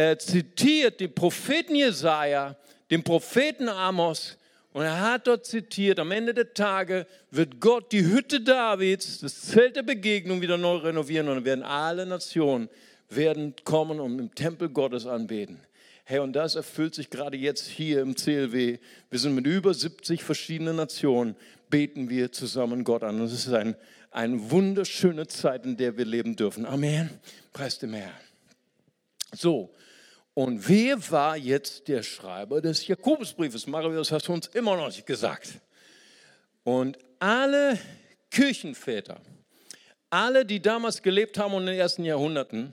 er 0.00 0.19
zitiert 0.19 1.00
den 1.00 1.14
Propheten 1.14 1.75
Jesaja, 1.75 2.57
den 2.90 3.02
Propheten 3.02 3.69
Amos 3.69 4.37
Und 4.73 4.83
er 4.83 5.00
hat 5.00 5.26
dort 5.26 5.47
zitiert, 5.47 5.99
am 5.99 6.12
Ende 6.12 6.33
der 6.33 6.54
Tage 6.54 7.07
wird 7.30 7.61
Gott 7.61 7.92
die 7.92 8.04
Hütte 8.04 8.40
Davids, 8.40 9.19
das 9.19 9.40
Zelt 9.42 9.76
der 9.76 9.83
Begegnung 9.83 10.40
wieder 10.40 10.57
neu 10.57 10.76
renovieren 10.76 11.28
und 11.28 11.45
werden 11.45 11.64
alle 11.64 12.07
Nationen 12.07 12.69
werden 13.09 13.54
kommen 13.64 13.99
und 13.99 14.19
im 14.21 14.35
Tempel 14.35 14.69
Gottes 14.69 15.07
anbeten. 15.07 15.59
Hey, 16.04 16.21
und 16.21 16.33
das 16.33 16.54
erfüllt 16.54 16.95
sich 16.95 17.11
gerade 17.11 17.37
jetzt 17.37 17.66
hier 17.66 18.00
im 18.00 18.14
CLW. 18.14 18.78
Wir 19.11 19.19
sind 19.19 19.35
mit 19.35 19.47
über 19.47 19.75
70 19.75 20.23
verschiedenen 20.23 20.76
Nationen, 20.76 21.35
beten 21.69 22.09
wir 22.09 22.30
zusammen 22.30 22.85
Gott 22.85 23.02
an. 23.02 23.21
Und 23.21 23.26
es 23.26 23.33
ist 23.33 23.52
ein, 23.52 23.76
eine 24.12 24.50
wunderschöne 24.50 25.26
Zeit, 25.26 25.64
in 25.64 25.76
der 25.76 25.97
wir 25.97 26.04
leben 26.04 26.37
dürfen. 26.37 26.64
Amen. 26.64 27.11
Preis 27.52 27.78
dem 27.78 27.95
Herrn. 27.95 28.12
So, 29.33 29.71
und 30.40 30.66
wer 30.70 31.11
war 31.11 31.37
jetzt 31.37 31.87
der 31.87 32.02
Schreiber 32.02 32.62
des 32.62 32.87
Jakobusbriefes? 32.87 33.66
Marius, 33.66 34.11
hast 34.11 34.26
du 34.26 34.32
uns 34.32 34.47
immer 34.47 34.75
noch 34.75 34.87
nicht 34.87 35.04
gesagt. 35.04 35.61
Und 36.64 36.97
alle 37.18 37.78
Kirchenväter, 38.30 39.20
alle, 40.09 40.47
die 40.47 40.62
damals 40.62 41.02
gelebt 41.02 41.37
haben 41.37 41.52
in 41.59 41.66
den 41.66 41.78
ersten 41.78 42.04
Jahrhunderten, 42.04 42.73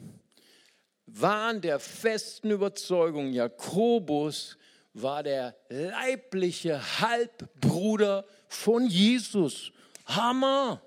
waren 1.08 1.60
der 1.60 1.82
festen 1.82 2.52
Überzeugung, 2.52 3.34
Jakobus 3.34 4.58
war 4.94 5.22
der 5.22 5.54
leibliche 5.68 7.02
Halbbruder 7.02 8.24
von 8.48 8.88
Jesus. 8.88 9.74
Hammer! 10.06 10.82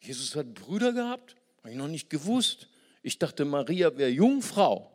Jesus 0.00 0.34
hat 0.36 0.54
Brüder 0.54 0.94
gehabt? 0.94 1.36
Habe 1.58 1.72
ich 1.72 1.76
noch 1.76 1.88
nicht 1.88 2.08
gewusst. 2.08 2.70
Ich 3.02 3.18
dachte, 3.18 3.44
Maria 3.44 3.94
wäre 3.98 4.08
Jungfrau. 4.08 4.91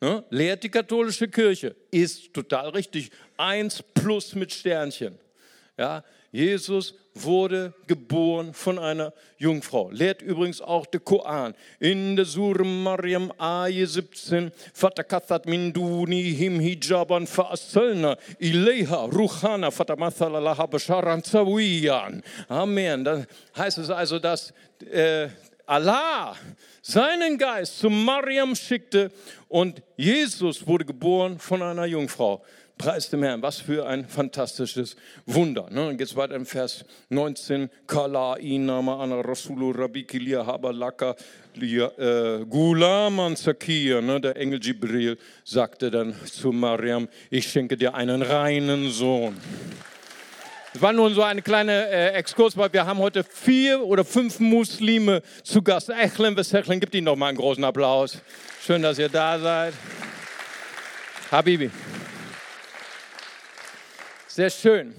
Ne? 0.00 0.24
Lehrt 0.30 0.62
die 0.62 0.68
katholische 0.68 1.28
Kirche. 1.28 1.74
Ist 1.90 2.32
total 2.34 2.70
richtig. 2.70 3.10
Eins 3.36 3.82
plus 3.94 4.34
mit 4.34 4.52
Sternchen. 4.52 5.18
Ja? 5.78 6.04
Jesus 6.32 6.94
wurde 7.14 7.72
geboren 7.86 8.52
von 8.52 8.78
einer 8.78 9.12
Jungfrau. 9.38 9.90
Lehrt 9.90 10.20
übrigens 10.20 10.60
auch 10.60 10.84
der 10.84 11.00
Koran. 11.00 11.54
In 11.80 12.14
der 12.14 12.26
Surah 12.26 12.64
Maryam 12.64 13.32
Ayah 13.38 13.86
17, 13.86 14.52
Fatakathat 14.74 15.46
min 15.46 15.72
dunihim 15.72 16.60
hijaban 16.60 17.26
fa'asalna 17.26 18.18
ileha 18.38 19.06
ruchana 19.06 19.70
fatamathala 19.70 20.40
laha 20.40 20.66
basharan 20.66 21.22
zawiyan. 21.22 22.22
Amen. 22.48 23.04
Dann 23.04 23.26
heißt 23.56 23.78
es 23.78 23.88
also, 23.88 24.18
dass 24.18 24.52
äh, 24.90 25.28
Allah 25.66 26.36
seinen 26.80 27.38
Geist 27.38 27.78
zu 27.80 27.90
Mariam 27.90 28.54
schickte 28.54 29.10
und 29.48 29.82
Jesus 29.96 30.66
wurde 30.66 30.84
geboren 30.84 31.38
von 31.38 31.62
einer 31.62 31.86
Jungfrau. 31.86 32.44
Preis 32.78 33.08
dem 33.08 33.22
Herrn, 33.22 33.40
was 33.40 33.58
für 33.58 33.86
ein 33.86 34.06
fantastisches 34.06 34.96
Wunder. 35.24 35.68
Ne? 35.70 35.96
Geht 35.96 36.08
es 36.08 36.14
weiter 36.14 36.34
im 36.34 36.44
Vers 36.44 36.84
19. 37.08 37.70
Kala 37.86 38.34
inama 38.36 39.02
ana 39.02 39.22
rasulu 39.22 39.70
rabiki 39.70 40.20
habalaka 40.20 41.16
äh, 41.58 42.44
gulaman. 42.44 43.34
Ne? 43.34 44.20
Der 44.20 44.36
Engel 44.36 44.60
Jibril 44.62 45.16
sagte 45.42 45.90
dann 45.90 46.14
zu 46.26 46.52
Mariam, 46.52 47.08
ich 47.30 47.50
schenke 47.50 47.78
dir 47.78 47.94
einen 47.94 48.20
reinen 48.20 48.90
Sohn. 48.90 49.36
Das 50.76 50.82
war 50.82 50.92
nun 50.92 51.14
so 51.14 51.22
eine 51.22 51.40
kleine 51.40 51.88
äh, 51.88 52.08
Exkurs, 52.08 52.54
weil 52.54 52.70
wir 52.70 52.84
haben 52.84 52.98
heute 52.98 53.24
vier 53.24 53.82
oder 53.82 54.04
fünf 54.04 54.40
Muslime 54.40 55.22
zu 55.42 55.62
Gast. 55.62 55.88
Echlen, 55.88 56.36
Wesechlen, 56.36 56.80
gibt 56.80 56.94
ihnen 56.94 57.06
noch 57.06 57.16
mal 57.16 57.28
einen 57.28 57.38
großen 57.38 57.64
Applaus. 57.64 58.18
Schön, 58.60 58.82
dass 58.82 58.98
ihr 58.98 59.08
da 59.08 59.38
seid. 59.38 59.72
Habibi. 61.30 61.70
Sehr 64.28 64.50
schön. 64.50 64.94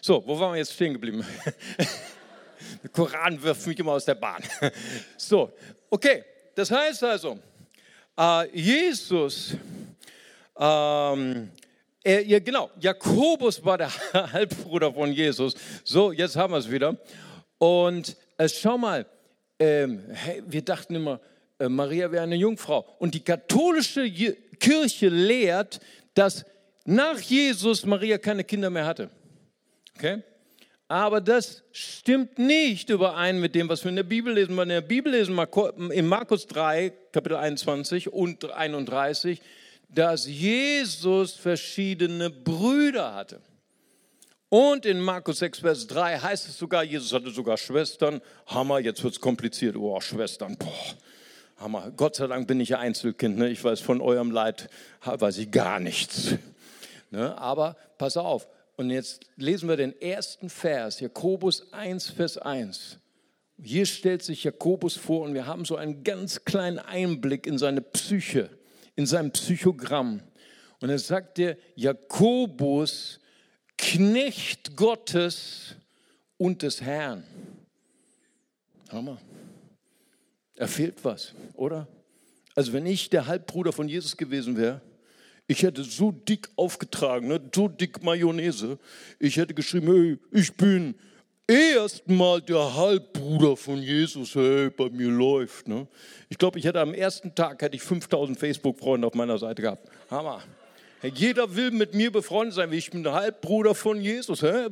So, 0.00 0.22
wo 0.24 0.38
waren 0.38 0.52
wir 0.52 0.58
jetzt 0.58 0.74
stehen 0.74 0.92
geblieben? 0.92 1.26
Der 2.84 2.90
Koran 2.90 3.42
wirft 3.42 3.66
mich 3.66 3.80
immer 3.80 3.94
aus 3.94 4.04
der 4.04 4.14
Bahn. 4.14 4.44
So, 5.16 5.50
okay. 5.90 6.22
Das 6.54 6.70
heißt 6.70 7.02
also, 7.02 7.40
äh, 8.16 8.56
Jesus 8.56 9.56
ähm, 10.56 11.50
er, 12.04 12.26
ja, 12.26 12.38
genau, 12.38 12.70
Jakobus 12.80 13.64
war 13.64 13.78
der 13.78 13.90
Halbbruder 14.32 14.92
von 14.92 15.12
Jesus. 15.12 15.54
So, 15.84 16.12
jetzt 16.12 16.36
haben 16.36 16.52
wir 16.52 16.58
es 16.58 16.70
wieder. 16.70 16.96
Und 17.58 18.16
äh, 18.38 18.48
schau 18.48 18.76
mal, 18.76 19.06
ähm, 19.58 20.02
hey, 20.08 20.42
wir 20.46 20.62
dachten 20.62 20.96
immer, 20.96 21.20
äh, 21.58 21.68
Maria 21.68 22.10
wäre 22.10 22.24
eine 22.24 22.36
Jungfrau. 22.36 22.84
Und 22.98 23.14
die 23.14 23.20
katholische 23.20 24.02
Je 24.02 24.34
Kirche 24.58 25.08
lehrt, 25.08 25.80
dass 26.14 26.44
nach 26.84 27.18
Jesus 27.18 27.84
Maria 27.84 28.18
keine 28.18 28.44
Kinder 28.44 28.70
mehr 28.70 28.86
hatte. 28.86 29.10
Okay? 29.96 30.22
Aber 30.86 31.20
das 31.20 31.62
stimmt 31.72 32.38
nicht 32.38 32.90
überein 32.90 33.40
mit 33.40 33.54
dem, 33.54 33.68
was 33.68 33.82
wir 33.82 33.88
in 33.88 33.96
der 33.96 34.02
Bibel 34.02 34.34
lesen. 34.34 34.54
Wir 34.54 34.62
in 34.64 34.68
der 34.68 34.80
Bibel 34.82 35.12
lesen, 35.12 35.38
in 35.90 36.06
Markus 36.06 36.46
3, 36.46 36.92
Kapitel 37.12 37.36
21 37.36 38.12
und 38.12 38.52
31, 38.52 39.40
dass 39.94 40.26
Jesus 40.26 41.32
verschiedene 41.32 42.30
Brüder 42.30 43.14
hatte. 43.14 43.40
Und 44.48 44.84
in 44.84 45.00
Markus 45.00 45.38
6, 45.38 45.60
Vers 45.60 45.86
3 45.86 46.18
heißt 46.18 46.48
es 46.48 46.58
sogar, 46.58 46.84
Jesus 46.84 47.12
hatte 47.12 47.30
sogar 47.30 47.56
Schwestern. 47.56 48.20
Hammer, 48.46 48.80
jetzt 48.80 49.02
wird 49.02 49.14
es 49.14 49.20
kompliziert. 49.20 49.76
Oh, 49.76 49.98
Schwestern, 50.00 50.56
boah, 50.56 50.68
Hammer. 51.56 51.90
Gott 51.96 52.16
sei 52.16 52.26
Dank 52.26 52.46
bin 52.46 52.60
ich 52.60 52.70
ja 52.70 52.78
Einzelkind. 52.78 53.38
Ne? 53.38 53.48
Ich 53.48 53.62
weiß 53.64 53.80
von 53.80 54.00
eurem 54.00 54.30
Leid, 54.30 54.68
weiß 55.04 55.38
ich 55.38 55.50
gar 55.50 55.80
nichts. 55.80 56.34
Ne? 57.10 57.36
Aber 57.38 57.76
pass 57.98 58.16
auf. 58.16 58.48
Und 58.76 58.90
jetzt 58.90 59.26
lesen 59.36 59.68
wir 59.68 59.76
den 59.76 59.98
ersten 60.00 60.50
Vers, 60.50 61.00
Jakobus 61.00 61.72
1, 61.72 62.10
Vers 62.10 62.38
1. 62.38 62.98
Hier 63.62 63.86
stellt 63.86 64.22
sich 64.22 64.44
Jakobus 64.44 64.96
vor 64.96 65.22
und 65.22 65.34
wir 65.34 65.46
haben 65.46 65.64
so 65.64 65.76
einen 65.76 66.04
ganz 66.04 66.44
kleinen 66.44 66.78
Einblick 66.78 67.46
in 67.46 67.58
seine 67.58 67.80
Psyche 67.80 68.50
in 68.96 69.06
seinem 69.06 69.30
Psychogramm. 69.32 70.22
Und 70.80 70.90
er 70.90 70.98
sagt 70.98 71.38
der 71.38 71.56
Jakobus, 71.74 73.20
Knecht 73.78 74.76
Gottes 74.76 75.76
und 76.36 76.62
des 76.62 76.80
Herrn. 76.80 77.24
Hammer. 78.90 79.18
Er 80.56 80.68
fehlt 80.68 81.04
was, 81.04 81.34
oder? 81.54 81.88
Also 82.54 82.72
wenn 82.72 82.86
ich 82.86 83.10
der 83.10 83.26
Halbbruder 83.26 83.72
von 83.72 83.88
Jesus 83.88 84.16
gewesen 84.16 84.56
wäre, 84.56 84.82
ich 85.46 85.62
hätte 85.62 85.82
so 85.82 86.12
dick 86.12 86.48
aufgetragen, 86.56 87.28
ne, 87.28 87.40
so 87.54 87.68
dick 87.68 88.02
Mayonnaise, 88.02 88.78
ich 89.18 89.36
hätte 89.36 89.54
geschrieben, 89.54 89.86
hey, 89.86 90.18
ich 90.30 90.52
bin 90.54 90.94
erstmal 91.46 92.40
der 92.40 92.74
Halbbruder 92.74 93.56
von 93.56 93.82
Jesus, 93.82 94.34
hey, 94.34 94.70
bei 94.70 94.88
mir 94.90 95.08
läuft. 95.08 95.68
Ne? 95.68 95.86
Ich 96.28 96.38
glaube, 96.38 96.58
ich 96.58 96.64
hätte 96.64 96.80
am 96.80 96.94
ersten 96.94 97.34
Tag 97.34 97.62
hätte 97.62 97.76
ich 97.76 97.82
5000 97.82 98.38
Facebook-Freunde 98.38 99.06
auf 99.06 99.14
meiner 99.14 99.38
Seite 99.38 99.62
gehabt. 99.62 99.88
Hammer. 100.10 100.42
Hey, 101.00 101.12
jeder 101.14 101.54
will 101.54 101.70
mit 101.72 101.94
mir 101.94 102.12
befreundet 102.12 102.54
sein, 102.54 102.70
wie 102.70 102.76
ich 102.76 102.90
bin 102.90 103.02
der 103.02 103.14
Halbbruder 103.14 103.74
von 103.74 104.00
Jesus. 104.00 104.42
Hey, 104.42 104.68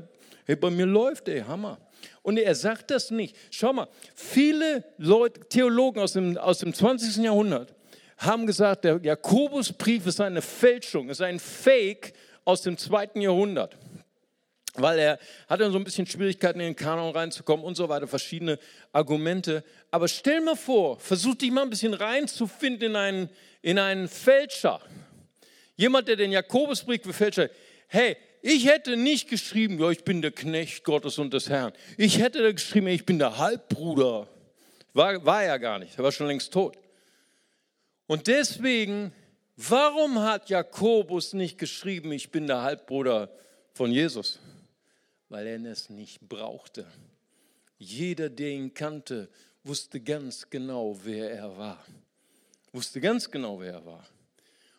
hey, 0.47 0.57
bei 0.57 0.71
mir 0.71 0.87
läuft, 0.87 1.29
ey, 1.29 1.43
Hammer. 1.43 1.79
Und 2.23 2.39
er 2.39 2.55
sagt 2.55 2.91
das 2.91 3.11
nicht. 3.11 3.37
Schau 3.50 3.73
mal, 3.73 3.89
viele 4.15 4.85
Leute, 4.97 5.41
Theologen 5.49 6.00
aus 6.00 6.12
dem, 6.12 6.39
aus 6.39 6.59
dem 6.59 6.73
20. 6.73 7.25
Jahrhundert 7.25 7.75
haben 8.17 8.47
gesagt, 8.47 8.85
der 8.85 9.00
Jakobusbrief 9.03 10.07
ist 10.07 10.21
eine 10.21 10.43
Fälschung, 10.43 11.09
ist 11.09 11.23
ein 11.23 11.39
Fake 11.39 12.12
aus 12.45 12.62
dem 12.62 12.77
zweiten 12.77 13.21
Jahrhundert 13.21 13.77
weil 14.75 14.99
er 14.99 15.19
hatte 15.49 15.71
so 15.71 15.79
ein 15.79 15.85
bisschen 15.85 16.07
Schwierigkeiten 16.07 16.61
in 16.61 16.67
den 16.67 16.77
Kanon 16.77 17.15
reinzukommen 17.15 17.65
und 17.65 17.77
so 17.77 17.89
weiter, 17.89 18.07
verschiedene 18.07 18.59
Argumente. 18.93 19.65
Aber 19.91 20.09
stell 20.09 20.41
mal 20.41 20.57
vor, 20.57 20.99
versuch 21.00 21.35
dich 21.35 21.50
mal 21.50 21.62
ein 21.62 21.71
bisschen 21.71 21.95
reinzufinden 21.95 22.91
in 22.91 22.97
einen, 22.97 23.31
in 23.62 23.79
einen 23.79 24.09
Fälscher. 24.09 24.81
Jemand, 25.77 26.09
der 26.09 26.17
den 26.17 26.33
Jakobusbrief 26.33 27.03
befälscht. 27.03 27.50
Hey, 27.89 28.17
ich 28.43 28.67
hätte 28.67 28.97
nicht 28.97 29.29
geschrieben, 29.29 29.79
ja, 29.79 29.91
ich 29.91 30.05
bin 30.05 30.23
der 30.23 30.31
Knecht 30.31 30.85
Gottes 30.85 31.19
und 31.19 31.35
des 31.35 31.49
Herrn. 31.49 31.73
Ich 31.99 32.19
hätte 32.19 32.53
geschrieben, 32.55 32.87
ich 32.89 33.05
bin 33.05 33.19
der 33.19 33.39
Halbbruder. 33.39 34.29
War, 34.93 35.25
war 35.25 35.45
er 35.45 35.59
gar 35.59 35.79
nicht, 35.79 35.99
er 35.99 36.05
war 36.05 36.12
schon 36.12 36.27
längst 36.27 36.53
tot. 36.53 36.77
Und 38.07 38.27
deswegen, 38.27 39.12
warum 39.57 40.21
hat 40.21 40.50
Jakobus 40.50 41.33
nicht 41.33 41.59
geschrieben, 41.59 42.12
ich 42.12 42.31
bin 42.31 42.47
der 42.47 42.62
Halbbruder 42.62 43.31
von 43.73 43.93
Jesus? 43.93 44.41
Weil 45.31 45.47
er 45.47 45.65
es 45.65 45.89
nicht 45.89 46.21
brauchte. 46.29 46.87
Jeder, 47.79 48.29
der 48.29 48.51
ihn 48.51 48.75
kannte, 48.75 49.31
wusste 49.65 50.01
ganz 50.01 50.51
genau, 50.51 50.99
wer 51.03 51.33
er 51.33 51.57
war. 51.57 51.83
Wusste 52.73 53.01
ganz 53.01 53.31
genau, 53.31 53.59
wer 53.61 53.73
er 53.75 53.87
war. 53.87 54.07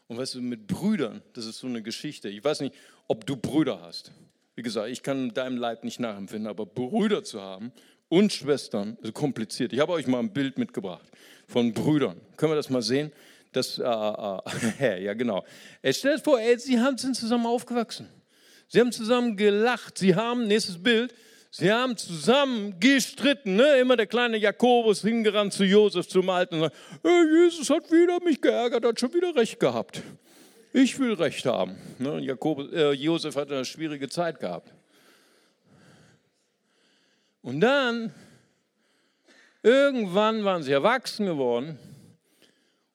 Und 0.08 0.18
weißt 0.18 0.36
du, 0.36 0.42
mit 0.42 0.68
Brüdern, 0.68 1.24
das 1.34 1.46
ist 1.46 1.60
so 1.60 1.68
eine 1.68 1.82
Geschichte. 1.82 2.30
Ich 2.30 2.44
weiß 2.44 2.60
nicht, 2.60 2.76
ob 3.08 3.26
du 3.26 3.36
Brüder 3.36 3.82
hast. 3.82 4.12
Wie 4.56 4.62
gesagt, 4.62 4.90
ich 4.90 5.02
kann 5.02 5.34
deinem 5.34 5.58
Leib 5.58 5.84
nicht 5.84 6.00
nachempfinden, 6.00 6.48
aber 6.48 6.66
Brüder 6.66 7.24
zu 7.24 7.42
haben 7.42 7.72
und 8.10 8.34
Schwestern 8.34 8.98
ist 9.02 9.14
kompliziert. 9.14 9.72
Ich 9.72 9.80
habe 9.80 9.94
euch 9.94 10.06
mal 10.06 10.20
ein 10.20 10.34
Bild 10.34 10.58
mitgebracht 10.58 11.10
von 11.48 11.74
Brüdern. 11.74 12.20
Können 12.36 12.52
wir 12.52 12.58
das 12.58 12.70
mal 12.70 12.82
sehen? 12.82 13.12
Das, 13.54 13.80
äh, 13.80 13.84
äh, 13.84 15.04
ja, 15.06 15.14
genau. 15.14 15.46
Stellt 15.90 16.22
vor, 16.22 16.40
ey, 16.40 16.60
sie 16.60 16.78
sind 16.98 17.16
zusammen 17.16 17.46
aufgewachsen. 17.46 18.10
Sie 18.72 18.80
haben 18.80 18.94
zusammen 18.94 19.36
gelacht. 19.36 19.98
Sie 19.98 20.16
haben, 20.16 20.48
nächstes 20.48 20.82
Bild, 20.82 21.14
sie 21.50 21.70
haben 21.70 21.98
zusammen 21.98 22.80
gestritten. 22.80 23.58
Ne? 23.58 23.80
Immer 23.82 23.98
der 23.98 24.08
kleine 24.08 24.38
Jakobus 24.38 25.02
hingerannt 25.02 25.52
zu 25.52 25.66
Josef, 25.66 26.08
zum 26.08 26.30
Alten 26.30 26.56
und 26.56 26.62
sagt, 26.62 26.76
hey, 27.04 27.44
Jesus 27.44 27.70
hat 27.70 27.92
wieder 27.92 28.24
mich 28.24 28.40
geärgert, 28.40 28.86
hat 28.86 28.98
schon 28.98 29.14
wieder 29.14 29.36
recht 29.36 29.60
gehabt. 29.60 30.02
Ich 30.72 30.98
will 31.00 31.16
Recht 31.16 31.46
haben. 31.46 31.76
Ne? 32.00 32.22
Jakobus, 32.22 32.72
äh, 32.72 32.92
Josef 32.92 33.36
hat 33.36 33.52
eine 33.52 33.66
schwierige 33.66 34.08
Zeit 34.08 34.40
gehabt. 34.40 34.72
Und 37.42 37.60
dann, 37.60 38.14
irgendwann 39.62 40.46
waren 40.46 40.64
sie 40.64 40.72
erwachsen 40.72 41.26
geworden 41.26 41.78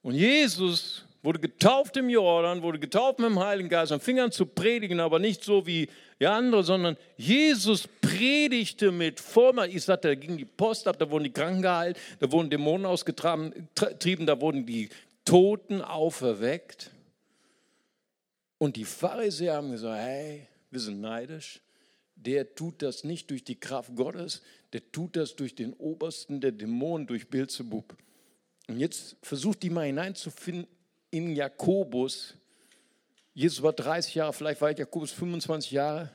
und 0.00 0.14
Jesus 0.14 1.06
wurde 1.26 1.40
getauft 1.40 1.97
im 1.97 2.09
Jordan, 2.09 2.62
wurde 2.62 2.78
getauft 2.78 3.18
mit 3.18 3.28
dem 3.28 3.40
Heiligen 3.40 3.68
Geist 3.68 3.90
und 3.90 4.00
fing 4.00 4.21
an 4.21 4.30
zu 4.30 4.47
predigen, 4.47 5.00
aber 5.00 5.18
nicht 5.18 5.42
so 5.42 5.66
wie 5.66 5.88
ja, 6.21 6.37
andere, 6.37 6.62
sondern 6.62 6.97
Jesus 7.16 7.88
predigte 8.00 8.92
mit 8.92 9.18
Vollmacht. 9.18 9.71
Ich 9.75 9.83
sagte, 9.83 10.06
da 10.06 10.14
ging 10.14 10.37
die 10.37 10.45
Post 10.45 10.87
ab, 10.87 11.00
da 11.00 11.11
wurden 11.11 11.25
die 11.25 11.33
Kranken 11.33 11.62
geheilt, 11.62 11.99
da 12.21 12.30
wurden 12.30 12.49
Dämonen 12.49 12.87
ausgetrieben, 12.87 14.25
da 14.25 14.40
wurden 14.40 14.66
die 14.66 14.88
Toten 15.25 15.83
auferweckt. 15.83 16.92
Und 18.59 18.76
die 18.76 18.85
Pharisäer 18.85 19.56
haben 19.56 19.73
gesagt, 19.73 20.00
hey, 20.00 20.47
wir 20.71 20.80
sind 20.80 21.00
neidisch. 21.00 21.61
Der 22.14 22.54
tut 22.54 22.80
das 22.83 23.02
nicht 23.02 23.30
durch 23.30 23.42
die 23.42 23.59
Kraft 23.59 23.97
Gottes, 23.97 24.42
der 24.73 24.92
tut 24.92 25.16
das 25.16 25.35
durch 25.35 25.56
den 25.56 25.73
Obersten 25.73 26.40
der 26.40 26.52
Dämonen, 26.52 27.09
durch 27.09 27.28
Beelzebub. 27.28 27.97
Und 28.68 28.78
jetzt 28.78 29.16
versucht 29.23 29.64
die 29.64 29.71
mal 29.71 29.87
hineinzufinden 29.87 30.66
in 31.11 31.35
Jakobus. 31.35 32.35
Jesus 33.35 33.63
war 33.63 33.73
30 33.73 34.15
Jahre, 34.15 34.33
vielleicht 34.33 34.61
war 34.61 34.77
Jakobus 34.77 35.13
25 35.13 35.73
Jahre. 35.73 36.11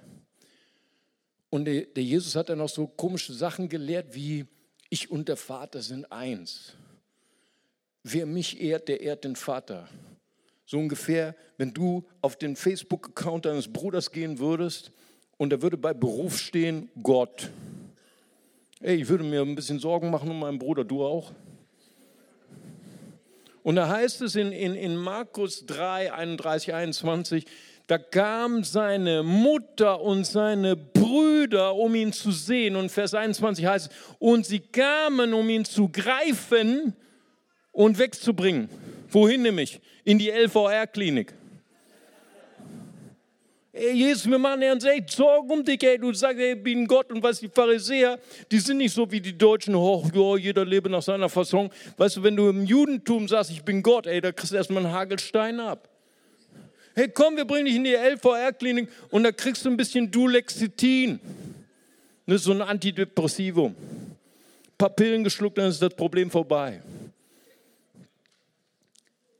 Und 1.49 1.65
der, 1.65 1.81
der 1.83 2.03
Jesus 2.03 2.35
hat 2.35 2.49
dann 2.49 2.59
noch 2.59 2.69
so 2.69 2.87
komische 2.87 3.33
Sachen 3.33 3.69
gelehrt 3.69 4.15
wie, 4.15 4.45
ich 4.89 5.11
und 5.11 5.27
der 5.27 5.37
Vater 5.37 5.81
sind 5.81 6.11
eins. 6.11 6.73
Wer 8.03 8.25
mich 8.25 8.59
ehrt, 8.59 8.87
der 8.87 9.01
ehrt 9.01 9.23
den 9.23 9.35
Vater. 9.35 9.87
So 10.65 10.79
ungefähr, 10.79 11.35
wenn 11.57 11.73
du 11.73 12.05
auf 12.21 12.37
den 12.37 12.55
Facebook-Account 12.55 13.45
deines 13.45 13.71
Bruders 13.71 14.11
gehen 14.11 14.39
würdest 14.39 14.91
und 15.37 15.51
da 15.51 15.61
würde 15.61 15.77
bei 15.77 15.93
Beruf 15.93 16.39
stehen 16.39 16.89
Gott. 17.03 17.49
Ey, 18.79 19.01
ich 19.01 19.07
würde 19.09 19.23
mir 19.23 19.41
ein 19.41 19.55
bisschen 19.55 19.79
Sorgen 19.79 20.09
machen 20.09 20.29
um 20.31 20.39
meinen 20.39 20.57
Bruder, 20.57 20.83
du 20.83 21.03
auch? 21.03 21.31
Und 23.63 23.75
da 23.75 23.87
heißt 23.87 24.21
es 24.21 24.35
in, 24.35 24.51
in, 24.51 24.75
in 24.75 24.95
Markus 24.95 25.65
3, 25.65 26.13
31, 26.13 26.73
21, 26.73 27.45
da 27.87 27.97
kam 27.97 28.63
seine 28.63 29.21
Mutter 29.21 30.01
und 30.01 30.25
seine 30.25 30.75
Brüder, 30.75 31.75
um 31.75 31.93
ihn 31.93 32.13
zu 32.13 32.31
sehen. 32.31 32.75
Und 32.75 32.89
Vers 32.89 33.13
21 33.13 33.65
heißt 33.65 33.91
es, 33.91 33.97
und 34.17 34.45
sie 34.45 34.59
kamen, 34.59 35.33
um 35.33 35.49
ihn 35.49 35.65
zu 35.65 35.89
greifen 35.89 36.95
und 37.71 37.99
wegzubringen. 37.99 38.69
Wohin 39.09 39.41
nämlich? 39.41 39.81
In 40.03 40.19
die 40.19 40.29
LVR-Klinik. 40.29 41.33
Jesus, 43.73 44.29
wir 44.29 44.37
machen 44.37 44.63
uns 44.63 44.83
echt 44.83 45.11
Sorgen 45.11 45.49
um 45.49 45.63
dich, 45.63 45.81
ey. 45.83 45.97
Du 45.97 46.11
sagst, 46.11 46.39
ey, 46.39 46.55
ich 46.55 46.63
bin 46.63 46.85
Gott 46.85 47.09
und 47.09 47.23
was 47.23 47.39
die 47.39 47.47
Pharisäer, 47.47 48.19
die 48.51 48.59
sind 48.59 48.77
nicht 48.77 48.93
so 48.93 49.09
wie 49.09 49.21
die 49.21 49.37
Deutschen, 49.37 49.75
oh, 49.75 50.05
ja, 50.13 50.35
jeder 50.35 50.65
lebe 50.65 50.89
nach 50.89 51.01
seiner 51.01 51.29
Fassung. 51.29 51.71
Weißt 51.95 52.17
du, 52.17 52.23
wenn 52.23 52.35
du 52.35 52.49
im 52.49 52.65
Judentum 52.65 53.29
sagst, 53.29 53.49
ich 53.49 53.63
bin 53.63 53.81
Gott, 53.81 54.07
ey, 54.07 54.19
da 54.19 54.33
kriegst 54.33 54.51
du 54.51 54.57
erstmal 54.57 54.85
einen 54.85 54.93
Hagelstein 54.93 55.61
ab. 55.61 55.87
Hey, 56.93 57.07
komm, 57.07 57.37
wir 57.37 57.45
bringen 57.45 57.65
dich 57.65 57.75
in 57.75 57.85
die 57.85 57.95
LVR-Klinik 57.95 58.89
und 59.09 59.23
da 59.23 59.31
kriegst 59.31 59.63
du 59.63 59.69
ein 59.69 59.77
bisschen 59.77 60.11
Dulexitin. 60.11 61.21
Das 62.25 62.37
ist 62.37 62.43
so 62.43 62.51
ein 62.51 62.61
Antidepressivum. 62.61 63.71
Ein 63.71 64.77
paar 64.77 64.89
Pillen 64.89 65.23
geschluckt, 65.23 65.57
dann 65.57 65.69
ist 65.69 65.81
das 65.81 65.93
Problem 65.93 66.29
vorbei. 66.29 66.81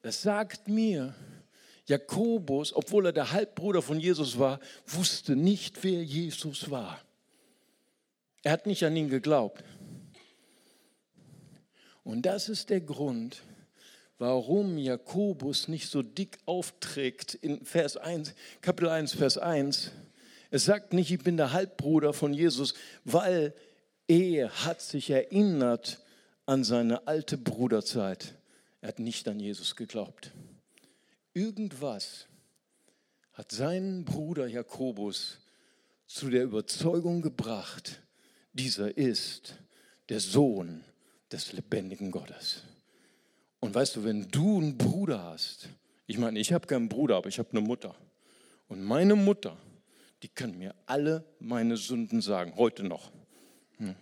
Das 0.02 0.22
sagt 0.22 0.70
mir, 0.70 1.14
Jakobus, 1.92 2.74
obwohl 2.74 3.08
er 3.08 3.12
der 3.12 3.32
Halbbruder 3.34 3.82
von 3.82 4.00
Jesus 4.00 4.40
war, 4.40 4.60
wusste 4.88 5.36
nicht, 5.36 5.84
wer 5.84 6.04
Jesus 6.04 6.72
war. 6.72 7.02
Er 8.44 8.54
hat 8.54 8.66
nicht 8.66 8.84
an 8.84 8.96
ihn 8.96 9.10
geglaubt. 9.10 9.64
Und 12.04 12.26
das 12.26 12.48
ist 12.48 12.70
der 12.70 12.80
Grund, 12.80 13.44
warum 14.18 14.78
Jakobus 14.78 15.68
nicht 15.68 15.90
so 15.90 16.02
dick 16.02 16.38
aufträgt 16.46 17.34
in 17.34 17.66
Vers 17.66 17.98
1, 17.98 18.34
Kapitel 18.62 18.90
1, 18.90 19.14
Vers 19.14 19.38
1. 19.38 19.92
Es 20.50 20.66
sagt 20.66 20.94
nicht, 20.94 21.12
ich 21.12 21.20
bin 21.20 21.36
der 21.36 21.52
Halbbruder 21.52 22.14
von 22.14 22.34
Jesus, 22.34 22.74
weil 23.04 23.54
er 24.08 24.50
hat 24.66 24.82
sich 24.82 25.10
erinnert 25.10 26.00
an 26.46 26.64
seine 26.64 27.06
alte 27.08 27.38
Bruderzeit. 27.38 28.36
Er 28.80 28.90
hat 28.90 29.00
nicht 29.00 29.28
an 29.28 29.40
Jesus 29.42 29.76
geglaubt. 29.76 30.32
Irgendwas 31.34 32.28
hat 33.34 33.52
seinen 33.52 34.04
Bruder 34.04 34.48
Jakobus 34.48 35.40
zu 36.06 36.30
der 36.30 36.44
Überzeugung 36.44 37.22
gebracht, 37.22 38.02
dieser 38.54 38.98
ist 38.98 39.56
der 40.10 40.20
Sohn 40.20 40.84
des 41.32 41.54
lebendigen 41.54 42.12
Gottes. 42.12 42.64
Und 43.62 43.74
weißt 43.74 43.96
du, 43.96 44.04
wenn 44.04 44.30
du 44.30 44.58
einen 44.58 44.78
Bruder 44.78 45.24
hast, 45.24 45.70
ich 46.06 46.18
meine, 46.18 46.40
ich 46.40 46.52
habe 46.52 46.68
keinen 46.68 46.90
Bruder, 46.90 47.16
aber 47.16 47.30
ich 47.30 47.40
habe 47.40 47.52
eine 47.52 47.62
Mutter. 47.62 47.96
Und 48.68 48.84
meine 48.84 49.16
Mutter, 49.16 49.56
die 50.24 50.28
kann 50.28 50.58
mir 50.58 50.76
alle 50.86 51.24
meine 51.40 51.78
Sünden 51.78 52.22
sagen, 52.22 52.54
heute 52.58 52.84
noch. 52.84 53.12
Hm. 53.78 53.96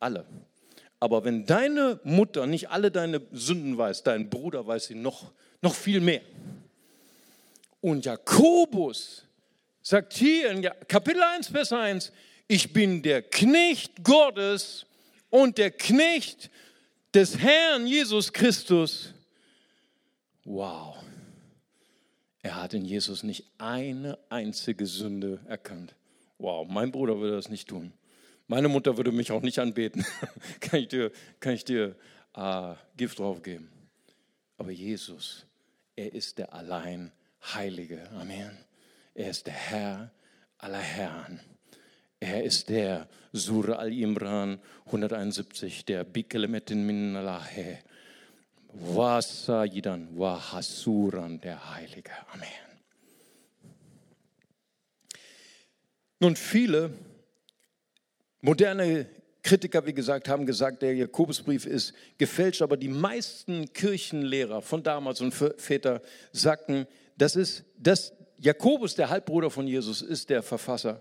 Alle. 0.00 0.24
Aber 0.98 1.24
wenn 1.24 1.46
deine 1.46 2.00
Mutter 2.02 2.46
nicht 2.46 2.70
alle 2.70 2.90
deine 2.90 3.20
Sünden 3.30 3.78
weiß, 3.78 4.02
dein 4.02 4.30
Bruder 4.30 4.66
weiß 4.66 4.86
sie 4.86 4.96
noch 4.96 5.30
noch 5.60 5.74
viel 5.74 6.00
mehr. 6.00 6.22
Und 7.80 8.04
Jakobus 8.04 9.24
sagt 9.82 10.14
hier 10.14 10.50
in 10.50 10.62
Kapitel 10.88 11.22
1, 11.22 11.48
Vers 11.48 11.72
1, 11.72 12.12
ich 12.46 12.72
bin 12.72 13.02
der 13.02 13.22
Knecht 13.22 14.02
Gottes 14.02 14.86
und 15.30 15.58
der 15.58 15.70
Knecht 15.70 16.50
des 17.14 17.38
Herrn 17.38 17.86
Jesus 17.86 18.32
Christus. 18.32 19.12
Wow. 20.44 20.96
Er 22.42 22.56
hat 22.56 22.74
in 22.74 22.84
Jesus 22.84 23.22
nicht 23.22 23.44
eine 23.58 24.18
einzige 24.30 24.86
Sünde 24.86 25.40
erkannt. 25.46 25.94
Wow, 26.38 26.66
mein 26.68 26.92
Bruder 26.92 27.18
würde 27.18 27.36
das 27.36 27.48
nicht 27.48 27.68
tun. 27.68 27.92
Meine 28.46 28.68
Mutter 28.68 28.96
würde 28.96 29.12
mich 29.12 29.30
auch 29.32 29.42
nicht 29.42 29.58
anbeten. 29.58 30.06
kann 30.60 30.80
ich 30.80 30.88
dir, 30.88 31.12
kann 31.40 31.52
ich 31.52 31.64
dir 31.64 31.96
äh, 32.34 32.74
Gift 32.96 33.18
drauf 33.18 33.42
geben. 33.42 33.68
Aber 34.58 34.70
Jesus 34.70 35.46
er 35.98 36.14
ist 36.14 36.38
der 36.38 36.54
allein 36.54 37.10
Heilige. 37.54 38.08
Amen. 38.12 38.56
Er 39.14 39.30
ist 39.30 39.48
der 39.48 39.54
Herr 39.54 40.12
aller 40.58 40.78
Herren. 40.78 41.40
Er 42.20 42.44
ist 42.44 42.68
der 42.68 43.08
Surah 43.32 43.78
al-Imran 43.78 44.60
171, 44.86 45.84
der 45.86 46.04
Bikelemetin 46.04 46.86
Minnalahe. 46.86 47.80
Wasayidan 48.68 50.16
Wahasuran, 50.16 51.40
der 51.40 51.74
Heilige. 51.74 52.12
Amen. 52.32 52.48
Nun, 56.20 56.36
viele 56.36 56.94
moderne 58.40 59.08
Kritiker, 59.48 59.86
wie 59.86 59.94
gesagt, 59.94 60.28
haben 60.28 60.44
gesagt, 60.44 60.82
der 60.82 60.94
Jakobusbrief 60.94 61.64
ist 61.64 61.94
gefälscht, 62.18 62.60
aber 62.60 62.76
die 62.76 62.90
meisten 62.90 63.72
Kirchenlehrer 63.72 64.60
von 64.60 64.82
damals 64.82 65.22
und 65.22 65.32
Väter 65.32 66.02
sagten, 66.32 66.86
das 67.16 67.34
ist, 67.34 67.64
dass 67.78 68.12
Jakobus, 68.36 68.94
der 68.94 69.08
Halbbruder 69.08 69.48
von 69.48 69.66
Jesus, 69.66 70.02
ist 70.02 70.28
der 70.28 70.42
Verfasser. 70.42 71.00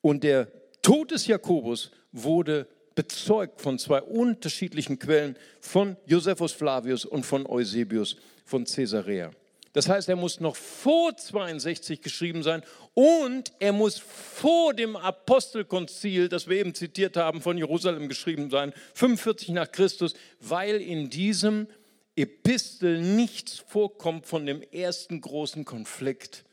Und 0.00 0.24
der 0.24 0.48
Tod 0.82 1.12
des 1.12 1.28
Jakobus 1.28 1.92
wurde 2.10 2.66
bezeugt 2.96 3.60
von 3.60 3.78
zwei 3.78 4.02
unterschiedlichen 4.02 4.98
Quellen, 4.98 5.36
von 5.60 5.96
Josephus 6.04 6.50
Flavius 6.50 7.04
und 7.04 7.24
von 7.24 7.46
Eusebius 7.46 8.16
von 8.44 8.64
Caesarea. 8.64 9.30
Das 9.72 9.88
heißt, 9.88 10.08
er 10.08 10.16
muss 10.16 10.40
noch 10.40 10.56
vor 10.56 11.16
62 11.16 12.00
geschrieben 12.00 12.42
sein 12.42 12.62
und 12.94 13.52
er 13.58 13.72
muss 13.72 13.98
vor 13.98 14.74
dem 14.74 14.96
Apostelkonzil, 14.96 16.28
das 16.28 16.48
wir 16.48 16.58
eben 16.58 16.74
zitiert 16.74 17.16
haben, 17.16 17.42
von 17.42 17.58
Jerusalem 17.58 18.08
geschrieben 18.08 18.50
sein, 18.50 18.72
45 18.94 19.50
nach 19.50 19.70
Christus, 19.70 20.14
weil 20.40 20.80
in 20.80 21.10
diesem 21.10 21.68
Epistel 22.16 23.00
nichts 23.00 23.58
vorkommt 23.58 24.26
von 24.26 24.46
dem 24.46 24.62
ersten 24.62 25.20
großen 25.20 25.64
Konflikt, 25.64 26.44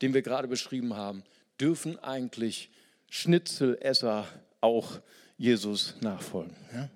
den 0.00 0.14
wir 0.14 0.22
gerade 0.22 0.48
beschrieben 0.48 0.94
haben. 0.96 1.24
Dürfen 1.60 1.98
eigentlich 1.98 2.70
Schnitzelesser 3.10 4.26
auch 4.60 5.00
Jesus 5.36 5.96
nachfolgen? 6.00 6.56
Ja? 6.72 6.88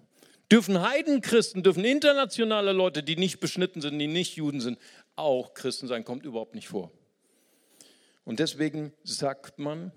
Dürfen 0.51 0.81
Heidenchristen, 0.81 1.65
dürfen 1.65 1.85
internationale 1.85 2.73
Leute, 2.73 3.03
die 3.03 3.17
nicht 3.17 3.41
beschnitten 3.41 3.81
sind, 3.81 3.99
die 3.99 4.07
nicht 4.07 4.37
Juden 4.37 4.61
sind, 4.61 4.79
auch 5.17 5.55
Christen 5.55 5.89
sein, 5.89 6.05
kommt 6.05 6.25
überhaupt 6.25 6.55
nicht 6.55 6.69
vor. 6.69 6.91
Und 8.25 8.41
deswegen 8.41 8.93
sagt 9.05 9.59
man, 9.59 9.93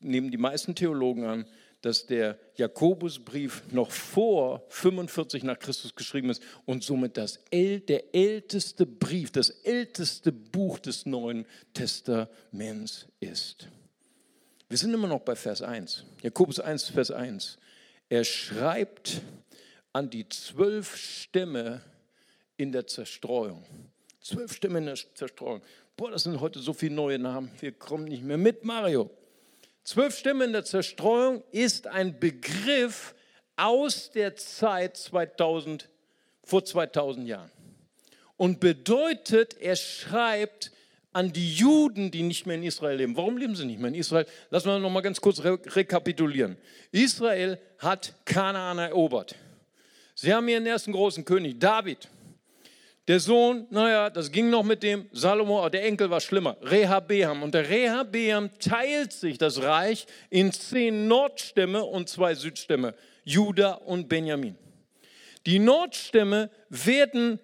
nehmen 0.00 0.30
die 0.30 0.38
meisten 0.38 0.74
Theologen 0.74 1.24
an, 1.24 1.46
dass 1.82 2.06
der 2.06 2.38
Jakobusbrief 2.54 3.64
noch 3.72 3.90
vor 3.90 4.62
45 4.68 5.42
nach 5.42 5.58
Christus 5.58 5.94
geschrieben 5.94 6.30
ist 6.30 6.42
und 6.64 6.84
somit 6.84 7.16
das, 7.16 7.40
der 7.52 8.14
älteste 8.14 8.86
Brief, 8.86 9.32
das 9.32 9.50
älteste 9.50 10.30
Buch 10.30 10.78
des 10.78 11.06
Neuen 11.06 11.44
Testaments 11.74 13.08
ist. 13.18 13.68
Wir 14.68 14.78
sind 14.78 14.94
immer 14.94 15.08
noch 15.08 15.20
bei 15.20 15.34
Vers 15.34 15.60
1. 15.60 16.04
Jakobus 16.22 16.60
1, 16.60 16.90
Vers 16.90 17.10
1. 17.10 17.58
Er 18.08 18.24
schreibt 18.24 19.20
an 19.92 20.08
die 20.08 20.28
zwölf 20.28 20.96
Stämme 20.96 21.82
in 22.56 22.70
der 22.70 22.86
Zerstreuung. 22.86 23.64
Zwölf 24.22 24.52
Stämme 24.52 24.78
in 24.78 24.86
der 24.86 24.94
Zerstreuung. 24.94 25.62
Boah, 25.96 26.12
das 26.12 26.22
sind 26.22 26.40
heute 26.40 26.60
so 26.60 26.72
viele 26.72 26.94
neue 26.94 27.18
Namen. 27.18 27.50
Wir 27.58 27.72
kommen 27.72 28.04
nicht 28.04 28.22
mehr 28.22 28.38
mit, 28.38 28.64
Mario. 28.64 29.10
Zwölf 29.82 30.16
Stämme 30.16 30.44
in 30.44 30.52
der 30.52 30.64
Zerstreuung 30.64 31.42
ist 31.50 31.88
ein 31.88 32.20
Begriff 32.20 33.16
aus 33.56 34.12
der 34.12 34.36
Zeit 34.36 34.96
2000, 34.96 35.88
vor 36.44 36.64
2000 36.64 37.26
Jahren. 37.26 37.50
Und 38.36 38.60
bedeutet, 38.60 39.56
er 39.60 39.74
schreibt 39.74 40.70
an 41.12 41.32
die 41.32 41.54
Juden, 41.54 42.12
die 42.12 42.22
nicht 42.22 42.46
mehr 42.46 42.56
in 42.56 42.62
Israel 42.62 42.96
leben. 42.96 43.16
Warum 43.16 43.36
leben 43.36 43.56
sie 43.56 43.66
nicht 43.66 43.80
mehr 43.80 43.88
in 43.88 43.96
Israel? 43.96 44.26
Lass 44.50 44.64
mal 44.64 44.78
noch 44.78 44.88
mal 44.88 45.00
ganz 45.00 45.20
kurz 45.20 45.42
re 45.42 45.58
rekapitulieren. 45.66 46.56
Israel 46.92 47.58
hat 47.78 48.14
Kanaan 48.24 48.78
erobert. 48.78 49.34
Sie 50.14 50.32
haben 50.32 50.46
ihren 50.46 50.64
ersten 50.64 50.92
großen 50.92 51.24
König, 51.24 51.58
David. 51.58 52.08
Der 53.12 53.20
Sohn, 53.20 53.66
naja, 53.68 54.08
das 54.08 54.32
ging 54.32 54.48
noch 54.48 54.62
mit 54.62 54.82
dem 54.82 55.06
Salomo, 55.12 55.58
aber 55.58 55.68
der 55.68 55.84
Enkel 55.84 56.08
war 56.08 56.22
schlimmer, 56.22 56.56
Rehabeam. 56.62 57.42
Und 57.42 57.52
der 57.52 57.68
Rehabeam 57.68 58.48
teilt 58.58 59.12
sich 59.12 59.36
das 59.36 59.60
Reich 59.60 60.06
in 60.30 60.50
zehn 60.50 61.08
Nordstämme 61.08 61.84
und 61.84 62.08
zwei 62.08 62.34
Südstämme, 62.34 62.94
Juda 63.22 63.72
und 63.72 64.08
Benjamin. 64.08 64.56
Die 65.44 65.58
Nordstämme 65.58 66.48
werden 66.70 67.38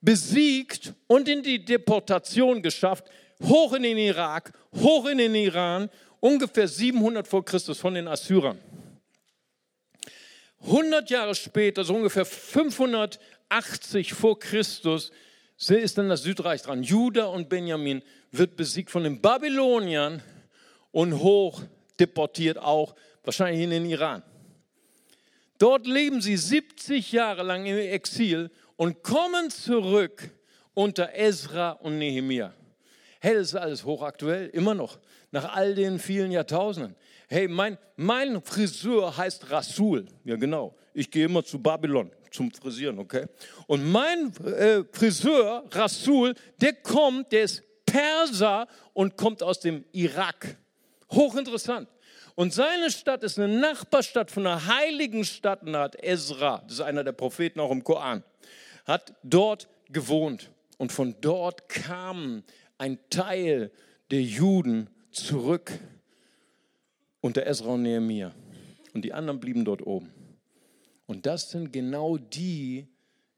besiegt 0.00 0.94
und 1.06 1.28
in 1.28 1.42
die 1.42 1.62
Deportation 1.62 2.62
geschafft, 2.62 3.04
hoch 3.42 3.74
in 3.74 3.82
den 3.82 3.98
Irak, 3.98 4.52
hoch 4.74 5.04
in 5.04 5.18
den 5.18 5.34
Iran, 5.34 5.90
ungefähr 6.20 6.66
700 6.66 7.28
vor 7.28 7.44
Christus 7.44 7.78
von 7.78 7.92
den 7.92 8.08
Assyrern. 8.08 8.58
100 10.66 11.10
Jahre 11.10 11.34
später, 11.34 11.84
so 11.84 11.94
ungefähr 11.94 12.24
580 13.54 14.14
vor 14.14 14.38
Christus, 14.38 15.12
ist 15.56 15.98
dann 15.98 16.08
das 16.08 16.22
Südreich 16.22 16.62
dran. 16.62 16.82
Juda 16.82 17.26
und 17.26 17.48
Benjamin 17.48 18.02
wird 18.32 18.56
besiegt 18.56 18.90
von 18.90 19.04
den 19.04 19.20
Babyloniern 19.20 20.22
und 20.90 21.20
hoch 21.20 21.62
deportiert 22.00 22.58
auch, 22.58 22.94
wahrscheinlich 23.22 23.62
in 23.62 23.70
den 23.70 23.86
Iran. 23.86 24.22
Dort 25.58 25.86
leben 25.86 26.20
sie 26.20 26.36
70 26.36 27.12
Jahre 27.12 27.44
lang 27.44 27.64
im 27.66 27.78
Exil 27.78 28.50
und 28.76 29.02
kommen 29.02 29.50
zurück 29.50 30.30
unter 30.74 31.14
Ezra 31.14 31.70
und 31.70 31.98
Nehemia. 31.98 32.52
Hey, 33.20 33.34
das 33.34 33.48
ist 33.48 33.54
alles 33.54 33.84
hochaktuell, 33.84 34.48
immer 34.48 34.74
noch, 34.74 34.98
nach 35.30 35.54
all 35.54 35.74
den 35.74 35.98
vielen 36.00 36.32
Jahrtausenden. 36.32 36.96
Hey, 37.28 37.46
mein, 37.48 37.78
mein 37.96 38.42
Friseur 38.42 39.16
heißt 39.16 39.50
Rasul. 39.50 40.06
Ja, 40.24 40.36
genau. 40.36 40.76
Ich 40.94 41.10
gehe 41.10 41.24
immer 41.24 41.44
zu 41.44 41.58
Babylon 41.58 42.10
zum 42.30 42.52
Frisieren, 42.52 42.98
okay? 43.00 43.26
Und 43.66 43.90
mein 43.90 44.32
äh, 44.44 44.84
Friseur, 44.92 45.64
Rasul, 45.72 46.34
der 46.60 46.72
kommt, 46.74 47.32
der 47.32 47.42
ist 47.42 47.62
Perser 47.84 48.66
und 48.92 49.16
kommt 49.16 49.42
aus 49.42 49.60
dem 49.60 49.84
Irak. 49.92 50.56
Hochinteressant. 51.10 51.88
Und 52.36 52.52
seine 52.52 52.90
Stadt 52.90 53.22
ist 53.22 53.38
eine 53.38 53.60
Nachbarstadt 53.60 54.30
von 54.30 54.46
einer 54.46 54.66
heiligen 54.66 55.24
Stadt, 55.24 55.62
und 55.62 55.76
hat 55.76 55.96
Ezra, 56.02 56.62
das 56.64 56.74
ist 56.74 56.80
einer 56.80 57.04
der 57.04 57.12
Propheten 57.12 57.60
auch 57.60 57.70
im 57.70 57.84
Koran, 57.84 58.24
hat 58.86 59.14
dort 59.22 59.68
gewohnt. 59.90 60.50
Und 60.78 60.92
von 60.92 61.14
dort 61.20 61.68
kam 61.68 62.42
ein 62.78 62.98
Teil 63.10 63.70
der 64.10 64.22
Juden 64.22 64.90
zurück 65.12 65.72
unter 67.20 67.46
Ezra 67.46 67.70
und 67.70 67.82
Nehemiah. 67.82 68.32
Und 68.92 69.04
die 69.04 69.12
anderen 69.12 69.40
blieben 69.40 69.64
dort 69.64 69.86
oben. 69.86 70.12
Und 71.06 71.26
das 71.26 71.50
sind 71.50 71.72
genau 71.72 72.16
die, 72.16 72.88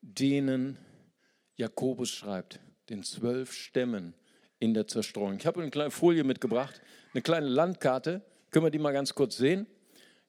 denen 0.01 0.79
Jakobus 1.57 2.11
schreibt, 2.11 2.61
den 2.89 3.03
zwölf 3.03 3.53
Stämmen 3.53 4.15
in 4.59 4.75
der 4.75 4.87
Zerstreuung. 4.87 5.37
Ich 5.39 5.47
habe 5.47 5.61
eine 5.61 5.71
kleine 5.71 5.91
Folie 5.91 6.25
mitgebracht, 6.25 6.81
eine 7.13 7.23
kleine 7.23 7.49
Landkarte. 7.49 8.23
Können 8.51 8.67
wir 8.67 8.71
die 8.71 8.79
mal 8.79 8.93
ganz 8.93 9.15
kurz 9.15 9.37
sehen? 9.37 9.67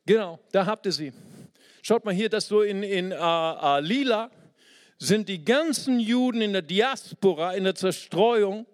Genau, 0.05 0.39
da 0.51 0.65
habt 0.65 0.85
ihr 0.85 0.91
sie. 0.91 1.13
Schaut 1.81 2.05
mal 2.05 2.13
hier, 2.13 2.29
das 2.29 2.47
so 2.47 2.61
in, 2.61 2.83
in 2.83 3.11
uh, 3.11 3.15
uh, 3.15 3.79
lila 3.79 4.31
sind 4.97 5.29
die 5.29 5.45
ganzen 5.45 5.99
Juden 5.99 6.41
in 6.41 6.53
der 6.53 6.61
Diaspora, 6.61 7.53
in 7.53 7.63
der 7.65 7.75
Zerstreuung 7.75 8.65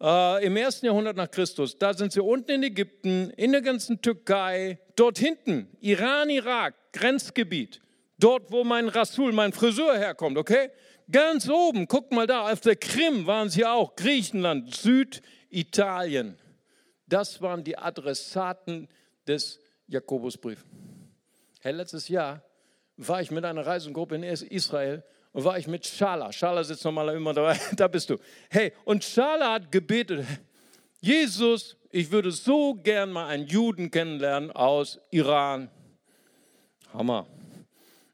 äh, 0.00 0.44
im 0.44 0.56
ersten 0.56 0.86
Jahrhundert 0.86 1.16
nach 1.16 1.30
Christus, 1.30 1.78
da 1.78 1.94
sind 1.94 2.12
sie 2.12 2.22
unten 2.22 2.50
in 2.50 2.62
Ägypten, 2.62 3.30
in 3.30 3.52
der 3.52 3.62
ganzen 3.62 4.00
Türkei, 4.00 4.78
dort 4.94 5.18
hinten, 5.18 5.68
Iran, 5.80 6.30
Irak, 6.30 6.74
Grenzgebiet, 6.96 7.80
dort, 8.18 8.50
wo 8.50 8.64
mein 8.64 8.88
Rasul, 8.88 9.32
mein 9.32 9.52
Friseur 9.52 9.96
herkommt, 9.98 10.38
okay? 10.38 10.70
Ganz 11.10 11.48
oben, 11.48 11.86
guck 11.86 12.10
mal 12.10 12.26
da, 12.26 12.50
auf 12.50 12.60
der 12.60 12.76
Krim 12.76 13.26
waren 13.26 13.50
sie 13.50 13.64
auch, 13.64 13.94
Griechenland, 13.94 14.74
Süditalien. 14.74 16.38
Das 17.06 17.40
waren 17.42 17.62
die 17.62 17.78
Adressaten 17.78 18.88
des 19.26 19.60
Jakobusbriefs. 19.86 20.64
Hey, 21.60 21.72
letztes 21.72 22.08
Jahr 22.08 22.42
war 22.96 23.20
ich 23.20 23.30
mit 23.30 23.44
einer 23.44 23.64
Reisegruppe 23.64 24.16
in 24.16 24.22
Israel 24.22 25.04
und 25.32 25.44
war 25.44 25.58
ich 25.58 25.66
mit 25.66 25.86
Schala. 25.86 26.32
Schala 26.32 26.64
sitzt 26.64 26.84
normal 26.84 27.14
immer 27.14 27.34
dabei. 27.34 27.60
Da 27.76 27.88
bist 27.88 28.08
du. 28.10 28.16
Hey, 28.50 28.72
und 28.84 29.04
Schala 29.04 29.52
hat 29.52 29.70
gebetet, 29.70 30.26
Jesus, 31.00 31.76
ich 31.90 32.10
würde 32.10 32.32
so 32.32 32.74
gern 32.74 33.12
mal 33.12 33.28
einen 33.28 33.46
Juden 33.46 33.90
kennenlernen 33.90 34.50
aus 34.50 34.98
Iran. 35.10 35.70
Hammer. 36.96 37.26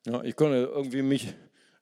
Ja, 0.07 0.23
ich 0.25 0.35
konnte 0.35 0.57
irgendwie 0.57 1.03
mich, 1.03 1.33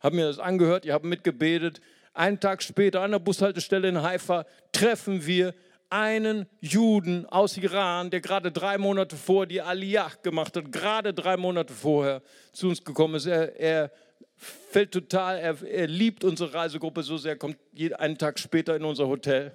habe 0.01 0.17
mir 0.17 0.27
das 0.27 0.39
angehört, 0.39 0.85
ich 0.85 0.91
habe 0.91 1.07
mitgebetet. 1.07 1.81
Einen 2.13 2.39
Tag 2.39 2.63
später 2.63 3.01
an 3.01 3.13
der 3.13 3.19
Bushaltestelle 3.19 3.89
in 3.89 4.03
Haifa 4.03 4.45
treffen 4.73 5.25
wir 5.25 5.55
einen 5.89 6.47
Juden 6.61 7.25
aus 7.27 7.57
Iran, 7.57 8.11
der 8.11 8.21
gerade 8.21 8.53
drei 8.53 8.77
Monate 8.77 9.17
vor 9.17 9.47
die 9.47 9.63
Aliyah 9.63 10.11
gemacht 10.23 10.57
hat, 10.57 10.71
gerade 10.71 11.15
drei 11.15 11.37
Monate 11.37 11.73
vorher 11.73 12.23
zu 12.53 12.69
uns 12.69 12.85
gekommen 12.85 13.15
ist. 13.15 13.27
Er, 13.27 13.59
er 13.59 13.91
fällt 14.37 14.93
total, 14.93 15.39
er, 15.39 15.63
er 15.63 15.87
liebt 15.87 16.23
unsere 16.23 16.53
Reisegruppe 16.53 17.03
so 17.03 17.17
sehr, 17.17 17.37
kommt 17.37 17.57
einen 17.99 18.19
Tag 18.19 18.39
später 18.39 18.77
in 18.77 18.85
unser 18.85 19.09
Hotel 19.09 19.53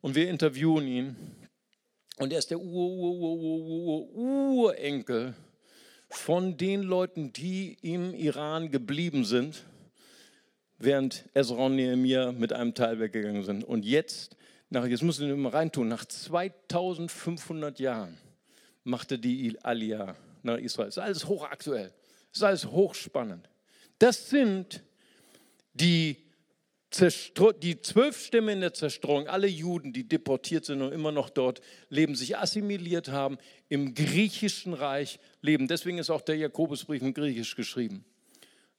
und 0.00 0.14
wir 0.14 0.30
interviewen 0.30 0.86
ihn. 0.86 1.16
Und 2.18 2.32
er 2.32 2.38
ist 2.38 2.50
der 2.50 2.60
Ur-Ur-Ur-Ur-Urenkel 2.60 5.34
von 6.08 6.56
den 6.56 6.82
Leuten, 6.82 7.32
die 7.32 7.76
im 7.82 8.14
Iran 8.14 8.70
geblieben 8.70 9.24
sind, 9.24 9.64
während 10.78 11.24
Ezra 11.34 11.66
und 11.66 11.76
Nehemiah 11.76 12.32
mit 12.32 12.52
einem 12.52 12.74
Teil 12.74 13.00
weggegangen 13.00 13.44
sind. 13.44 13.64
Und 13.64 13.84
jetzt, 13.84 14.36
nach, 14.70 14.86
jetzt 14.86 15.02
muss 15.02 15.20
ich 15.20 15.34
mal 15.34 15.48
reintun, 15.48 15.88
nach 15.88 16.04
2500 16.04 17.78
Jahren 17.78 18.16
machte 18.84 19.18
die 19.18 19.56
Aliyah 19.62 20.16
nach 20.42 20.58
Israel. 20.58 20.86
Das 20.86 20.96
ist 20.96 21.02
alles 21.02 21.26
hochaktuell. 21.26 21.92
Das 22.30 22.38
ist 22.38 22.42
alles 22.42 22.66
hochspannend. 22.66 23.48
Das 23.98 24.30
sind 24.30 24.82
die, 25.74 26.16
die 26.92 27.80
zwölf 27.80 28.24
Stämme 28.24 28.52
in 28.52 28.60
der 28.60 28.72
Zerstreuung, 28.72 29.28
alle 29.28 29.48
Juden, 29.48 29.92
die 29.92 30.08
deportiert 30.08 30.64
sind 30.64 30.82
und 30.82 30.92
immer 30.92 31.12
noch 31.12 31.30
dort 31.30 31.60
leben, 31.88 32.14
sich 32.14 32.38
assimiliert 32.38 33.08
haben, 33.08 33.38
im 33.68 33.94
griechischen 33.94 34.72
Reich 34.72 35.18
leben. 35.42 35.68
Deswegen 35.68 35.98
ist 35.98 36.10
auch 36.10 36.22
der 36.22 36.36
Jakobusbrief 36.36 37.02
in 37.02 37.12
Griechisch 37.12 37.56
geschrieben. 37.56 38.04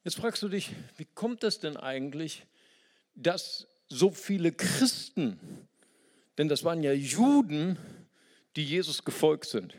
Jetzt 0.04 0.16
fragst 0.16 0.42
du 0.42 0.48
dich, 0.48 0.70
wie 0.96 1.04
kommt 1.04 1.42
das 1.42 1.60
denn 1.60 1.76
eigentlich, 1.76 2.46
dass 3.14 3.68
so 3.88 4.10
viele 4.10 4.52
Christen, 4.52 5.38
denn 6.38 6.48
das 6.48 6.64
waren 6.64 6.82
ja 6.82 6.92
Juden, 6.92 7.76
die 8.56 8.64
Jesus 8.64 9.04
gefolgt 9.04 9.46
sind. 9.46 9.74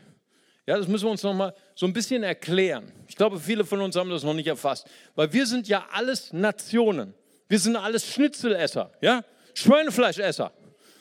Ja, 0.66 0.76
das 0.76 0.86
müssen 0.86 1.06
wir 1.06 1.10
uns 1.10 1.22
noch 1.22 1.34
mal 1.34 1.54
so 1.74 1.86
ein 1.86 1.92
bisschen 1.92 2.22
erklären. 2.22 2.92
Ich 3.08 3.16
glaube, 3.16 3.40
viele 3.40 3.64
von 3.64 3.80
uns 3.80 3.96
haben 3.96 4.10
das 4.10 4.22
noch 4.22 4.34
nicht 4.34 4.46
erfasst, 4.46 4.86
weil 5.14 5.32
wir 5.32 5.46
sind 5.46 5.66
ja 5.68 5.88
alles 5.90 6.32
Nationen. 6.32 7.14
Wir 7.50 7.58
sind 7.58 7.74
alles 7.74 8.06
Schnitzelesser, 8.06 8.92
ja? 9.00 9.24
Schweinefleischesser 9.54 10.52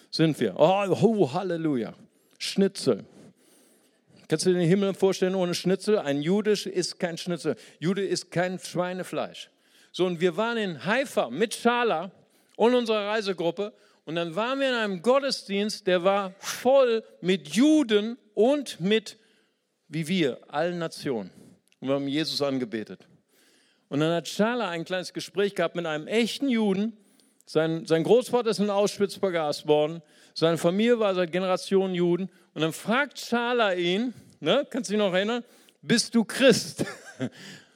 sind 0.09 0.39
wir. 0.39 0.55
Oh, 0.57 0.83
oh, 0.89 1.31
Halleluja. 1.31 1.93
Schnitzel. 2.39 3.05
Kannst 4.27 4.47
du 4.47 4.49
dir 4.49 4.57
den 4.57 4.67
Himmel 4.67 4.95
vorstellen 4.95 5.35
ohne 5.35 5.53
Schnitzel? 5.53 5.99
Ein 5.99 6.23
Judisch 6.23 6.65
ist 6.65 6.99
kein 6.99 7.19
Schnitzel. 7.19 7.55
Jude 7.77 8.03
ist 8.03 8.31
kein 8.31 8.57
Schweinefleisch. 8.57 9.51
So, 9.91 10.07
und 10.07 10.21
wir 10.21 10.37
waren 10.37 10.57
in 10.57 10.85
Haifa 10.85 11.29
mit 11.29 11.53
Schala 11.53 12.09
und 12.55 12.73
unserer 12.73 13.09
Reisegruppe 13.09 13.71
Und 14.05 14.15
dann 14.15 14.35
waren 14.35 14.59
wir 14.59 14.69
in 14.69 14.75
einem 14.75 15.01
Gottesdienst, 15.03 15.85
der 15.85 16.03
war 16.03 16.33
voll 16.39 17.03
mit 17.21 17.49
Juden 17.49 18.17
und 18.33 18.79
mit, 18.79 19.19
wie 19.87 20.07
wir, 20.07 20.39
allen 20.47 20.79
Nationen. 20.79 21.29
Und 21.79 21.89
wir 21.89 21.93
haben 21.93 22.07
Jesus 22.07 22.41
angebetet. 22.41 23.08
Und 23.89 23.99
dann 23.99 24.13
hat 24.13 24.27
Schala 24.27 24.69
ein 24.69 24.85
kleines 24.85 25.13
Gespräch 25.13 25.55
gehabt 25.55 25.75
mit 25.75 25.85
einem 25.85 26.07
echten 26.07 26.47
Juden. 26.47 26.95
Sein, 27.45 27.85
sein 27.85 28.03
Großvater 28.03 28.51
ist 28.51 28.59
in 28.59 28.69
Auschwitz 28.69 29.15
vergast 29.15 29.67
worden. 29.67 30.01
Seine 30.35 30.57
Familie 30.57 30.99
war 30.99 31.15
seit 31.15 31.31
Generationen 31.31 31.95
Juden. 31.95 32.29
Und 32.53 32.61
dann 32.61 32.73
fragt 32.73 33.19
Schala 33.19 33.73
ihn, 33.73 34.13
ne, 34.39 34.65
kannst 34.69 34.89
du 34.89 34.93
dich 34.93 34.99
noch 34.99 35.13
erinnern, 35.13 35.43
bist 35.81 36.13
du 36.13 36.23
Christ? 36.23 36.85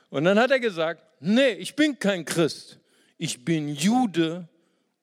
Und 0.09 0.25
dann 0.25 0.37
hat 0.37 0.51
er 0.51 0.59
gesagt, 0.59 1.03
nee, 1.19 1.53
ich 1.53 1.75
bin 1.75 1.97
kein 1.97 2.23
Christ. 2.23 2.77
Ich 3.17 3.43
bin 3.43 3.69
Jude 3.69 4.47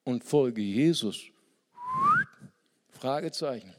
und 0.05 0.23
folge 0.23 0.61
Jesus. 0.61 1.25
Fragezeichen. 2.91 3.75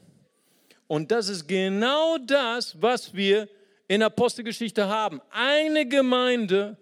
Und 0.88 1.12
das 1.12 1.30
ist 1.30 1.48
genau 1.48 2.17
das, 2.17 2.82
was 2.82 3.13
wir 3.13 3.48
in 3.88 4.04
Apostelgeschichte 4.04 4.88
haben. 4.88 5.22
Eine 5.30 5.88
Gemeinde 5.88 6.76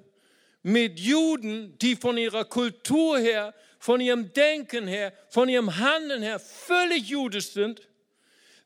mit 0.64 1.00
Juden, 1.00 1.78
die 1.80 1.96
von 1.96 2.18
ihrer 2.18 2.46
Kultur 2.46 3.20
her, 3.20 3.54
von 3.80 4.02
ihrem 4.02 4.34
Denken 4.34 4.88
her, 4.88 5.14
von 5.30 5.48
ihrem 5.50 5.78
Handeln 5.78 6.22
her 6.22 6.40
völlig 6.40 7.10
jüdisch 7.10 7.52
sind, 7.52 7.88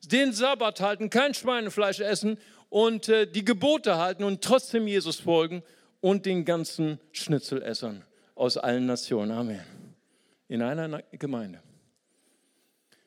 den 0.04 0.32
Sabbat 0.32 0.80
halten, 0.80 1.10
kein 1.10 1.34
Schweinefleisch 1.34 2.00
essen 2.00 2.38
und 2.68 3.08
äh, 3.08 3.26
die 3.26 3.44
Gebote 3.44 3.96
halten 3.96 4.24
und 4.24 4.42
trotzdem 4.42 4.86
Jesus 4.86 5.20
folgen 5.20 5.62
und 6.00 6.26
den 6.26 6.44
ganzen 6.44 6.98
Schnitzelessern 7.12 8.04
aus 8.34 8.56
allen 8.56 8.86
Nationen. 8.86 9.30
Amen. 9.30 9.64
In 10.48 10.60
einer 10.60 11.02
Gemeinde. 11.12 11.62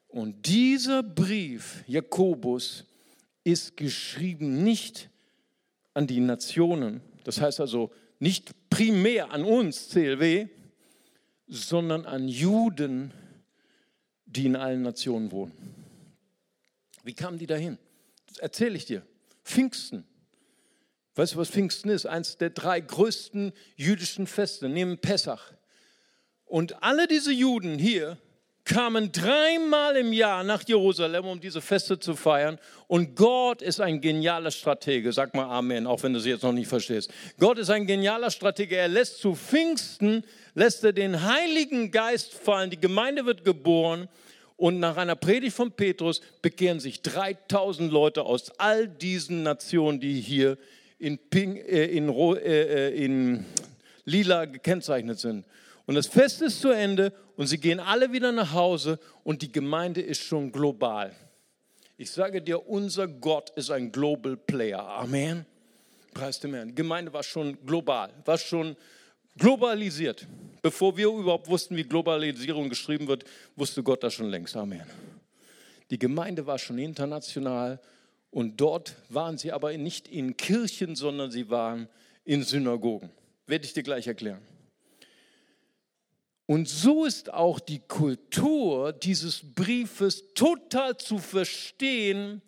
Und 0.07 0.47
dieser 0.47 1.03
Brief, 1.03 1.83
Jakobus, 1.85 2.85
ist 3.43 3.77
geschrieben 3.77 4.63
nicht 4.63 5.09
an 5.93 6.07
die 6.07 6.19
Nationen, 6.19 7.01
das 7.23 7.39
heißt 7.39 7.59
also 7.59 7.91
nicht 8.19 8.56
primär 8.77 9.31
an 9.31 9.43
uns, 9.43 9.89
CLW, 9.89 10.47
sondern 11.47 12.05
an 12.05 12.27
Juden, 12.27 13.11
die 14.27 14.45
in 14.45 14.55
allen 14.55 14.83
Nationen 14.83 15.31
wohnen. 15.31 15.51
Wie 17.03 17.13
kamen 17.13 17.39
die 17.39 17.47
dahin? 17.47 17.79
Das 18.27 18.37
erzähle 18.37 18.77
ich 18.77 18.85
dir. 18.85 19.01
Pfingsten. 19.43 20.05
Weißt 21.15 21.33
du, 21.33 21.37
was 21.37 21.49
Pfingsten 21.49 21.89
ist? 21.89 22.05
Eins 22.05 22.37
der 22.37 22.51
drei 22.51 22.79
größten 22.79 23.51
jüdischen 23.75 24.27
Feste, 24.27 24.69
neben 24.69 24.99
Pessach. 24.99 25.53
Und 26.45 26.83
alle 26.83 27.07
diese 27.07 27.31
Juden 27.31 27.79
hier 27.79 28.19
kamen 28.67 29.11
dreimal 29.13 29.95
im 29.95 30.11
Jahr 30.11 30.43
nach 30.43 30.61
Jerusalem, 30.67 31.25
um 31.25 31.39
diese 31.39 31.61
Feste 31.61 31.97
zu 31.99 32.15
feiern. 32.15 32.59
Und 32.87 33.15
Gott 33.15 33.61
ist 33.61 33.79
ein 33.79 34.01
genialer 34.01 34.51
Stratege. 34.51 35.13
Sag 35.13 35.33
mal 35.33 35.45
Amen, 35.45 35.87
auch 35.87 36.03
wenn 36.03 36.13
du 36.13 36.19
es 36.19 36.25
jetzt 36.25 36.43
noch 36.43 36.51
nicht 36.51 36.67
verstehst. 36.67 37.09
Gott 37.39 37.57
ist 37.57 37.69
ein 37.69 37.87
genialer 37.87 38.29
Stratege. 38.29 38.75
Er 38.75 38.89
lässt 38.89 39.19
zu 39.19 39.35
Pfingsten, 39.35 40.23
lässt 40.53 40.83
er 40.83 40.91
den 40.91 41.23
Heiligen 41.23 41.91
Geist 41.91 42.33
fallen. 42.33 42.69
Die 42.69 42.79
Gemeinde 42.79 43.25
wird 43.25 43.45
geboren. 43.45 44.09
Und 44.57 44.79
nach 44.79 44.97
einer 44.97 45.15
Predigt 45.15 45.55
von 45.55 45.71
Petrus 45.71 46.19
bekehren 46.41 46.79
sich 46.79 47.01
3000 47.03 47.91
Leute 47.91 48.23
aus 48.23 48.51
all 48.57 48.87
diesen 48.87 49.43
Nationen, 49.43 49.99
die 49.99 50.19
hier 50.19 50.57
in, 50.99 51.17
Pink, 51.17 51.57
äh, 51.57 51.85
in, 51.85 52.09
äh, 52.09 52.89
äh, 52.89 53.05
in 53.05 53.45
lila 54.03 54.45
gekennzeichnet 54.45 55.19
sind. 55.19 55.45
Und 55.87 55.95
das 55.95 56.05
Fest 56.05 56.41
ist 56.41 56.59
zu 56.61 56.69
Ende 56.69 57.13
und 57.37 57.47
sie 57.47 57.57
gehen 57.57 57.79
alle 57.79 58.11
wieder 58.11 58.31
nach 58.31 58.53
Hause 58.53 58.99
und 59.23 59.41
die 59.41 59.51
Gemeinde 59.51 60.01
ist 60.01 60.21
schon 60.21 60.51
global. 60.51 61.15
Ich 61.97 62.11
sage 62.11 62.41
dir, 62.41 62.67
unser 62.67 63.07
Gott 63.07 63.49
ist 63.51 63.71
ein 63.71 63.91
Global 63.91 64.35
Player. 64.35 64.85
Amen. 64.85 65.45
Preis 66.13 66.39
dem 66.39 66.53
Herrn. 66.53 66.67
Die 66.67 66.75
Gemeinde 66.75 67.11
war 67.13 67.23
schon 67.23 67.57
global, 67.65 68.11
war 68.25 68.37
schon 68.37 68.75
globalisiert. 69.37 70.27
Bevor 70.61 70.97
wir 70.97 71.07
überhaupt 71.07 71.47
wussten, 71.47 71.77
wie 71.77 71.83
Globalisierung 71.83 72.67
geschrieben 72.67 73.07
wird, 73.07 73.23
wusste 73.55 73.81
Gott 73.81 74.03
das 74.03 74.13
schon 74.13 74.29
längst. 74.29 74.57
Amen. 74.57 74.83
Die 75.89 75.97
Gemeinde 75.97 76.45
war 76.45 76.59
schon 76.59 76.79
international 76.79 77.79
und 78.29 78.59
dort 78.59 78.95
waren 79.07 79.37
sie 79.37 79.53
aber 79.53 79.75
nicht 79.77 80.09
in 80.09 80.35
Kirchen, 80.35 80.97
sondern 80.97 81.31
sie 81.31 81.49
waren 81.49 81.87
in 82.25 82.43
Synagogen. 82.43 83.09
Werde 83.45 83.65
ich 83.65 83.71
dir 83.71 83.83
gleich 83.83 84.05
erklären. 84.05 84.41
Und 86.47 86.69
so 86.69 87.03
ist 87.03 87.33
auch 87.33 87.59
die 87.59 87.79
Kultur 87.79 88.93
dieses 88.93 89.41
Briefes 89.53 90.33
total 90.33 90.95
zu 90.95 91.17
verstehen 91.17 92.41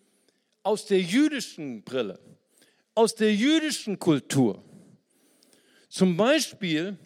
aus 0.64 0.86
der 0.86 1.02
jüdischen 1.02 1.84
Brille, 1.84 2.18
aus 2.96 3.14
der 3.14 3.36
jüdischen 3.36 4.00
Kultur. 4.00 4.64
Zum 5.90 6.16
Beispiel 6.16 6.98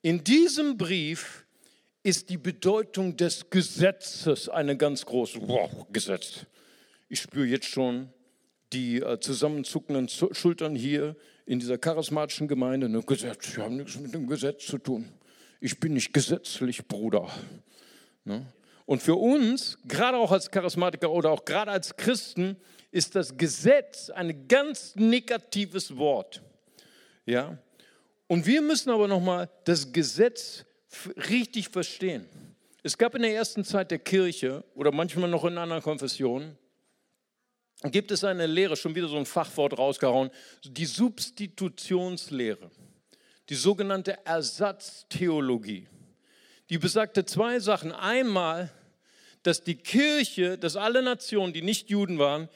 in 0.00 0.22
diesem 0.22 0.78
Brief 0.78 1.44
ist 2.04 2.28
die 2.28 2.38
Bedeutung 2.38 3.16
des 3.16 3.50
Gesetzes 3.50 4.48
eine 4.48 4.76
ganz 4.76 5.04
große. 5.04 5.40
Wow, 5.42 5.86
Gesetz. 5.92 6.46
Ich 7.08 7.20
spüre 7.20 7.46
jetzt 7.46 7.66
schon 7.66 8.10
die 8.72 9.00
äh, 9.00 9.18
zusammenzuckenden 9.18 10.08
Schultern 10.08 10.76
hier 10.76 11.16
in 11.46 11.58
dieser 11.58 11.78
charismatischen 11.78 12.46
Gemeinde. 12.46 12.88
Ne, 12.88 13.02
Gesetz, 13.02 13.56
wir 13.56 13.64
haben 13.64 13.76
nichts 13.76 13.98
mit 13.98 14.14
dem 14.14 14.28
Gesetz 14.28 14.66
zu 14.66 14.78
tun 14.78 15.12
ich 15.62 15.78
bin 15.78 15.94
nicht 15.94 16.12
gesetzlich, 16.12 16.86
Bruder. 16.88 17.30
Ne? 18.24 18.44
Und 18.84 19.00
für 19.00 19.14
uns, 19.14 19.78
gerade 19.86 20.18
auch 20.18 20.32
als 20.32 20.50
Charismatiker 20.50 21.10
oder 21.10 21.30
auch 21.30 21.44
gerade 21.44 21.70
als 21.70 21.96
Christen, 21.96 22.56
ist 22.90 23.14
das 23.14 23.36
Gesetz 23.36 24.10
ein 24.10 24.48
ganz 24.48 24.96
negatives 24.96 25.96
Wort. 25.96 26.42
Ja? 27.26 27.56
Und 28.26 28.44
wir 28.44 28.60
müssen 28.60 28.90
aber 28.90 29.06
nochmal 29.06 29.48
das 29.64 29.92
Gesetz 29.92 30.64
richtig 31.28 31.68
verstehen. 31.68 32.26
Es 32.82 32.98
gab 32.98 33.14
in 33.14 33.22
der 33.22 33.32
ersten 33.32 33.64
Zeit 33.64 33.92
der 33.92 34.00
Kirche 34.00 34.64
oder 34.74 34.90
manchmal 34.90 35.30
noch 35.30 35.44
in 35.44 35.56
anderen 35.56 35.82
Konfessionen, 35.82 36.58
gibt 37.84 38.10
es 38.10 38.24
eine 38.24 38.46
Lehre, 38.46 38.76
schon 38.76 38.96
wieder 38.96 39.06
so 39.06 39.16
ein 39.16 39.26
Fachwort 39.26 39.78
rausgehauen, 39.78 40.30
die 40.64 40.86
Substitutionslehre 40.86 42.70
die 43.52 43.56
sogenannte 43.56 44.16
Ersatztheologie. 44.24 45.86
Die 46.70 46.78
besagte 46.78 47.26
zwei 47.26 47.60
Sachen. 47.60 47.92
Einmal, 47.92 48.70
dass 49.42 49.62
die 49.62 49.74
Kirche, 49.74 50.56
dass 50.56 50.74
alle 50.74 51.02
Nationen, 51.02 51.52
die 51.52 51.60
nicht 51.60 51.90
Juden 51.90 52.18
waren, 52.18 52.48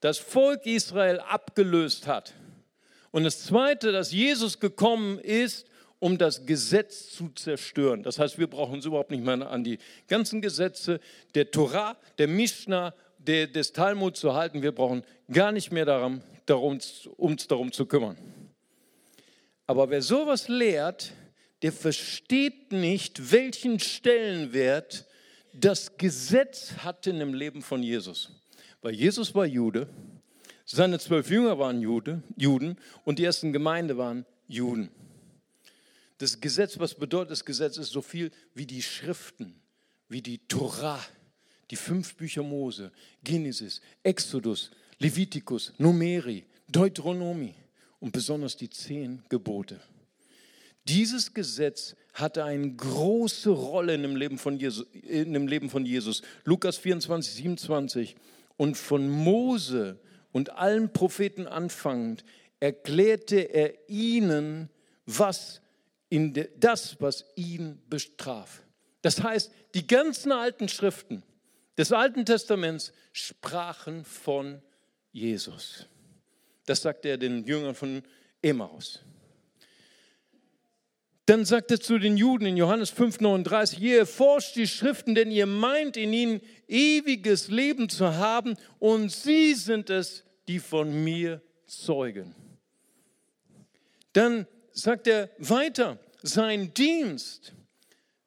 das 0.00 0.16
Volk 0.16 0.64
Israel 0.64 1.20
abgelöst 1.20 2.06
hat. 2.06 2.32
Und 3.10 3.24
das 3.24 3.44
Zweite, 3.44 3.92
dass 3.92 4.12
Jesus 4.12 4.60
gekommen 4.60 5.18
ist, 5.18 5.66
um 5.98 6.16
das 6.16 6.46
Gesetz 6.46 7.10
zu 7.10 7.28
zerstören. 7.34 8.02
Das 8.02 8.18
heißt, 8.18 8.38
wir 8.38 8.46
brauchen 8.46 8.76
uns 8.76 8.86
überhaupt 8.86 9.10
nicht 9.10 9.22
mehr 9.22 9.46
an 9.50 9.62
die 9.62 9.76
ganzen 10.08 10.40
Gesetze 10.40 11.00
der 11.34 11.50
Torah, 11.50 11.98
der 12.16 12.28
Mishnah, 12.28 12.94
der, 13.18 13.46
des 13.46 13.74
Talmud 13.74 14.16
zu 14.16 14.32
halten. 14.32 14.62
Wir 14.62 14.72
brauchen 14.72 15.04
gar 15.30 15.52
nicht 15.52 15.70
mehr 15.70 15.84
darum, 15.84 16.22
darum, 16.46 16.78
uns 17.18 17.46
darum 17.46 17.72
zu 17.72 17.84
kümmern. 17.84 18.16
Aber 19.70 19.88
wer 19.88 20.02
sowas 20.02 20.48
lehrt, 20.48 21.12
der 21.62 21.70
versteht 21.70 22.72
nicht, 22.72 23.30
welchen 23.30 23.78
Stellenwert 23.78 25.06
das 25.52 25.96
Gesetz 25.96 26.72
hatte 26.78 27.10
im 27.10 27.34
Leben 27.34 27.62
von 27.62 27.80
Jesus. 27.80 28.32
Weil 28.82 28.94
Jesus 28.94 29.32
war 29.32 29.46
Jude, 29.46 29.86
seine 30.64 30.98
zwölf 30.98 31.30
Jünger 31.30 31.56
waren 31.60 31.80
Jude, 31.80 32.20
Juden 32.36 32.78
und 33.04 33.20
die 33.20 33.24
ersten 33.24 33.52
Gemeinde 33.52 33.96
waren 33.96 34.26
Juden. 34.48 34.90
Das 36.18 36.40
Gesetz, 36.40 36.80
was 36.80 36.96
bedeutet 36.96 37.30
das 37.30 37.44
Gesetz, 37.44 37.76
ist 37.76 37.92
so 37.92 38.02
viel 38.02 38.32
wie 38.54 38.66
die 38.66 38.82
Schriften, 38.82 39.54
wie 40.08 40.20
die 40.20 40.38
Torah, 40.48 40.98
die 41.70 41.76
fünf 41.76 42.16
Bücher 42.16 42.42
Mose, 42.42 42.90
Genesis, 43.22 43.80
Exodus, 44.02 44.72
Levitikus, 44.98 45.72
Numeri, 45.78 46.44
Deuteronomie 46.66 47.54
und 48.00 48.12
besonders 48.12 48.56
die 48.56 48.70
zehn 48.70 49.22
Gebote. 49.28 49.80
Dieses 50.88 51.34
Gesetz 51.34 51.94
hatte 52.14 52.44
eine 52.44 52.74
große 52.74 53.50
Rolle 53.50 53.94
in 53.94 54.02
dem 54.02 54.16
Leben 54.16 54.38
von 54.38 54.58
Jesus. 54.58 54.86
Dem 54.92 55.46
Leben 55.46 55.70
von 55.70 55.86
Jesus. 55.86 56.22
Lukas 56.44 56.78
24, 56.78 57.34
27. 57.34 58.16
Und 58.56 58.76
von 58.76 59.08
Mose 59.08 59.98
und 60.32 60.50
allen 60.50 60.92
Propheten 60.92 61.46
anfangend 61.46 62.24
erklärte 62.58 63.40
er 63.40 63.88
ihnen, 63.88 64.68
was 65.06 65.60
in 66.08 66.34
de, 66.34 66.48
das, 66.58 67.00
was 67.00 67.24
ihn 67.36 67.80
bestraf. 67.88 68.62
Das 69.02 69.22
heißt, 69.22 69.50
die 69.74 69.86
ganzen 69.86 70.32
alten 70.32 70.68
Schriften 70.68 71.22
des 71.78 71.92
Alten 71.92 72.26
Testaments 72.26 72.92
sprachen 73.12 74.04
von 74.04 74.60
Jesus. 75.12 75.86
Das 76.70 76.82
sagte 76.82 77.08
er 77.08 77.18
den 77.18 77.44
Jüngern 77.44 77.74
von 77.74 78.00
Emmaus. 78.40 79.00
Dann 81.26 81.44
sagt 81.44 81.72
er 81.72 81.80
zu 81.80 81.98
den 81.98 82.16
Juden 82.16 82.46
in 82.46 82.56
Johannes 82.56 82.94
5,39, 82.94 83.80
ihr 83.80 83.98
erforscht 83.98 84.54
die 84.54 84.68
Schriften, 84.68 85.16
denn 85.16 85.32
ihr 85.32 85.46
meint 85.46 85.96
in 85.96 86.12
ihnen 86.12 86.40
ewiges 86.68 87.48
Leben 87.48 87.88
zu 87.88 88.14
haben 88.14 88.54
und 88.78 89.10
sie 89.10 89.54
sind 89.54 89.90
es, 89.90 90.22
die 90.46 90.60
von 90.60 91.02
mir 91.02 91.42
zeugen. 91.66 92.36
Dann 94.12 94.46
sagt 94.70 95.08
er 95.08 95.28
weiter, 95.38 95.98
sein 96.22 96.72
Dienst, 96.72 97.52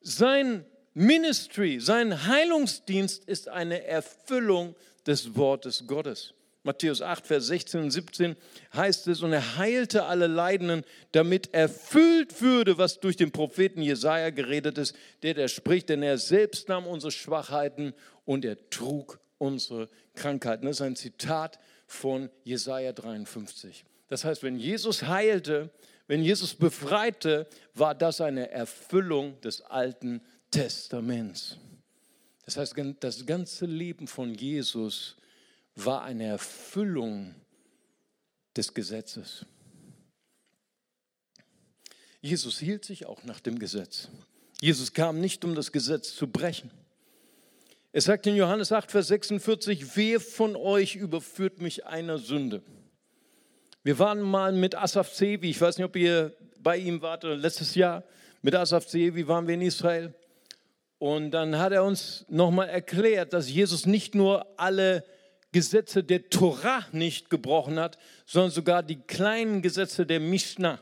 sein 0.01 0.65
Ministry, 0.93 1.79
sein 1.79 2.27
Heilungsdienst 2.27 3.23
ist 3.23 3.47
eine 3.47 3.85
Erfüllung 3.85 4.75
des 5.07 5.33
Wortes 5.33 5.87
Gottes. 5.87 6.33
Matthäus 6.63 7.01
8, 7.01 7.27
Vers 7.27 7.47
16 7.47 7.81
und 7.81 7.91
17 7.91 8.35
heißt 8.73 9.07
es, 9.07 9.21
und 9.21 9.33
er 9.33 9.57
heilte 9.57 10.05
alle 10.05 10.27
Leidenden, 10.27 10.83
damit 11.11 11.53
erfüllt 11.53 12.41
würde, 12.41 12.77
was 12.77 13.01
durch 13.01 13.17
den 13.17 13.31
Propheten 13.31 13.81
Jesaja 13.81 14.29
geredet 14.29 14.77
ist, 14.77 14.95
der 15.23 15.33
der 15.33 15.49
spricht, 15.49 15.89
denn 15.89 16.01
er 16.03 16.17
selbst 16.17 16.69
nahm 16.69 16.87
unsere 16.87 17.11
Schwachheiten 17.11 17.93
und 18.23 18.45
er 18.45 18.69
trug 18.69 19.19
unsere 19.37 19.89
Krankheiten. 20.15 20.65
Das 20.65 20.77
ist 20.77 20.81
ein 20.81 20.95
Zitat 20.95 21.59
von 21.85 22.29
Jesaja 22.45 22.93
53. 22.93 23.83
Das 24.07 24.23
heißt, 24.23 24.41
wenn 24.43 24.57
Jesus 24.57 25.03
heilte, 25.03 25.69
wenn 26.07 26.23
Jesus 26.23 26.55
befreite, 26.55 27.47
war 27.73 27.93
das 27.93 28.21
eine 28.21 28.49
Erfüllung 28.51 29.39
des 29.41 29.61
Alten 29.61 30.21
Testaments. 30.49 31.57
Das 32.45 32.57
heißt, 32.57 32.75
das 32.99 33.25
ganze 33.25 33.65
Leben 33.65 34.07
von 34.07 34.33
Jesus 34.33 35.17
war 35.75 36.03
eine 36.03 36.25
Erfüllung 36.25 37.35
des 38.55 38.73
Gesetzes. 38.73 39.45
Jesus 42.21 42.59
hielt 42.59 42.85
sich 42.85 43.05
auch 43.05 43.23
nach 43.23 43.39
dem 43.39 43.59
Gesetz. 43.59 44.07
Jesus 44.61 44.93
kam 44.93 45.19
nicht, 45.19 45.43
um 45.43 45.55
das 45.55 45.71
Gesetz 45.71 46.15
zu 46.15 46.27
brechen. 46.27 46.71
Er 47.91 48.01
sagt 48.01 48.25
in 48.27 48.35
Johannes 48.35 48.71
8, 48.71 48.89
Vers 48.91 49.07
46, 49.09 49.95
wer 49.95 50.19
von 50.19 50.55
euch 50.55 50.95
überführt 50.95 51.61
mich 51.61 51.85
einer 51.85 52.17
Sünde? 52.17 52.63
Wir 53.83 53.99
waren 53.99 54.21
mal 54.21 54.53
mit 54.53 54.75
Asaf 54.75 55.13
Zevi, 55.13 55.49
ich 55.49 55.59
weiß 55.59 55.77
nicht, 55.77 55.85
ob 55.85 55.95
ihr 55.97 56.33
bei 56.59 56.77
ihm 56.77 57.01
wart, 57.01 57.23
letztes 57.23 57.75
Jahr 57.75 58.03
mit 58.41 58.55
Asaf 58.55 58.87
Zevi 58.87 59.27
waren 59.27 59.45
wir 59.47 59.55
in 59.55 59.61
Israel. 59.61 60.13
Und 60.97 61.31
dann 61.31 61.57
hat 61.57 61.73
er 61.73 61.83
uns 61.83 62.25
nochmal 62.29 62.69
erklärt, 62.69 63.33
dass 63.33 63.49
Jesus 63.49 63.85
nicht 63.85 64.15
nur 64.15 64.47
alle 64.57 65.03
Gesetze 65.53 66.03
der 66.03 66.29
Torah 66.29 66.85
nicht 66.91 67.29
gebrochen 67.29 67.79
hat, 67.79 67.97
sondern 68.25 68.51
sogar 68.51 68.83
die 68.83 68.99
kleinen 68.99 69.61
Gesetze 69.61 70.05
der 70.05 70.19
Mishnah. 70.19 70.81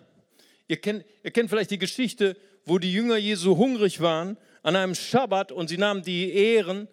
Ihr 0.68 0.78
kennt, 0.78 1.06
ihr 1.24 1.30
kennt 1.30 1.52
vielleicht 1.52 1.70
die 1.70 1.78
Geschichte, 1.78 2.36
wo 2.66 2.80
die 2.80 2.92
Jünger 2.92 3.18
Jesu 3.18 3.56
hungrig 3.58 4.02
waren 4.02 4.38
an 4.64 4.76
einem 4.76 4.96
Schabbat 4.96 5.52
und 5.52 5.68
sie 5.68 5.78
nahmen 5.78 6.02
die 6.02 6.34
Ehren 6.34 6.88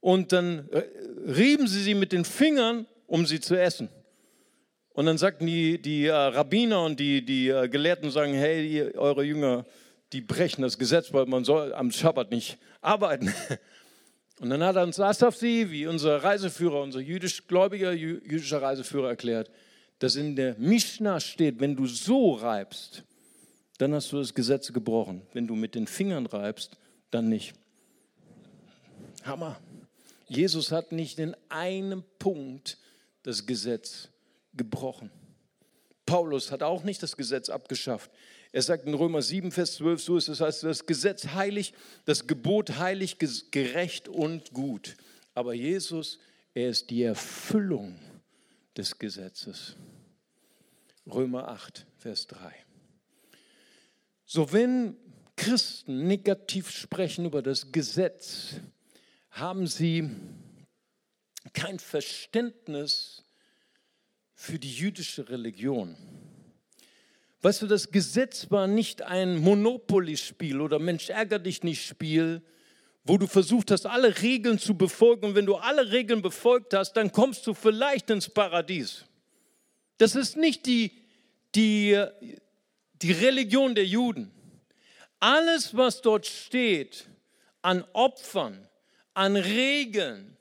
und 0.00 0.32
dann 0.32 0.68
äh, 0.70 0.82
rieben 1.30 1.66
sie 1.66 1.82
sie 1.82 1.94
mit 1.94 2.12
den 2.12 2.24
Fingern, 2.24 2.86
um 3.06 3.26
sie 3.26 3.40
zu 3.40 3.60
essen. 3.60 3.88
Und 4.90 5.06
dann 5.06 5.18
sagten 5.18 5.46
die, 5.46 5.80
die 5.80 6.06
äh, 6.06 6.12
Rabbiner 6.12 6.84
und 6.84 7.00
die, 7.00 7.24
die 7.24 7.48
äh, 7.48 7.68
Gelehrten, 7.68 8.10
sagen, 8.10 8.34
hey, 8.34 8.66
ihr, 8.66 8.94
eure 8.94 9.24
Jünger, 9.24 9.66
die 10.12 10.20
brechen 10.20 10.62
das 10.62 10.78
Gesetz, 10.78 11.12
weil 11.12 11.26
man 11.26 11.44
soll 11.44 11.74
am 11.74 11.90
Schabbat 11.90 12.30
nicht 12.30 12.58
arbeiten. 12.80 13.34
Und 14.40 14.50
dann 14.50 14.62
hat 14.62 14.76
uns 14.76 14.98
Asaf 14.98 15.36
Sie, 15.36 15.70
wie 15.70 15.86
unser 15.86 16.22
Reiseführer, 16.22 16.82
unser 16.82 17.00
jüdisch-gläubiger 17.00 17.92
jüdischer 17.92 18.60
Reiseführer 18.60 19.08
erklärt, 19.10 19.50
dass 20.00 20.16
in 20.16 20.34
der 20.34 20.56
Mishnah 20.58 21.20
steht, 21.20 21.60
wenn 21.60 21.76
du 21.76 21.86
so 21.86 22.32
reibst, 22.32 23.04
dann 23.78 23.94
hast 23.94 24.12
du 24.12 24.18
das 24.18 24.34
Gesetz 24.34 24.72
gebrochen. 24.72 25.22
Wenn 25.32 25.46
du 25.46 25.54
mit 25.54 25.74
den 25.74 25.86
Fingern 25.86 26.26
reibst, 26.26 26.76
dann 27.10 27.28
nicht. 27.28 27.54
Hammer. 29.24 29.58
Jesus 30.28 30.72
hat 30.72 30.92
nicht 30.92 31.18
in 31.18 31.36
einem 31.48 32.02
Punkt 32.18 32.78
das 33.22 33.46
Gesetz 33.46 34.08
gebrochen. 34.52 35.10
Paulus 36.06 36.50
hat 36.50 36.62
auch 36.62 36.82
nicht 36.84 37.02
das 37.02 37.16
Gesetz 37.16 37.48
abgeschafft. 37.48 38.10
Er 38.54 38.62
sagt 38.62 38.86
in 38.86 38.94
Römer 38.94 39.20
7, 39.20 39.50
Vers 39.50 39.74
12, 39.74 40.00
so 40.00 40.16
ist 40.16 40.28
es, 40.28 40.40
heißt 40.40 40.62
das 40.62 40.86
Gesetz 40.86 41.26
heilig, 41.26 41.74
das 42.04 42.28
Gebot 42.28 42.78
heilig, 42.78 43.18
gerecht 43.50 44.06
und 44.06 44.52
gut. 44.52 44.96
Aber 45.34 45.54
Jesus, 45.54 46.20
er 46.54 46.68
ist 46.68 46.88
die 46.90 47.02
Erfüllung 47.02 47.98
des 48.76 48.96
Gesetzes. 48.96 49.74
Römer 51.04 51.48
8, 51.48 51.84
Vers 51.96 52.28
3. 52.28 52.54
So, 54.24 54.52
wenn 54.52 54.98
Christen 55.34 56.06
negativ 56.06 56.70
sprechen 56.70 57.24
über 57.24 57.42
das 57.42 57.72
Gesetz, 57.72 58.60
haben 59.30 59.66
sie 59.66 60.08
kein 61.54 61.80
Verständnis 61.80 63.24
für 64.32 64.60
die 64.60 64.72
jüdische 64.72 65.28
Religion. 65.28 65.96
Weißt 67.44 67.60
du, 67.60 67.66
das 67.66 67.90
Gesetz 67.90 68.50
war 68.50 68.66
nicht 68.66 69.02
ein 69.02 69.36
Monopoly-Spiel 69.36 70.62
oder 70.62 70.78
Mensch 70.78 71.10
ärger 71.10 71.38
dich 71.38 71.62
nicht 71.62 71.84
Spiel, 71.84 72.40
wo 73.04 73.18
du 73.18 73.26
versucht 73.26 73.70
hast, 73.70 73.84
alle 73.84 74.22
Regeln 74.22 74.58
zu 74.58 74.78
befolgen. 74.78 75.26
Und 75.26 75.34
wenn 75.34 75.44
du 75.44 75.56
alle 75.56 75.92
Regeln 75.92 76.22
befolgt 76.22 76.72
hast, 76.72 76.94
dann 76.94 77.12
kommst 77.12 77.46
du 77.46 77.52
vielleicht 77.52 78.08
ins 78.08 78.30
Paradies. 78.30 79.04
Das 79.98 80.16
ist 80.16 80.38
nicht 80.38 80.64
die, 80.64 80.92
die, 81.54 82.02
die 83.02 83.12
Religion 83.12 83.74
der 83.74 83.84
Juden. 83.84 84.32
Alles, 85.20 85.76
was 85.76 86.00
dort 86.00 86.24
steht 86.24 87.10
an 87.60 87.84
Opfern, 87.92 88.66
an 89.12 89.36
Regeln, 89.36 90.38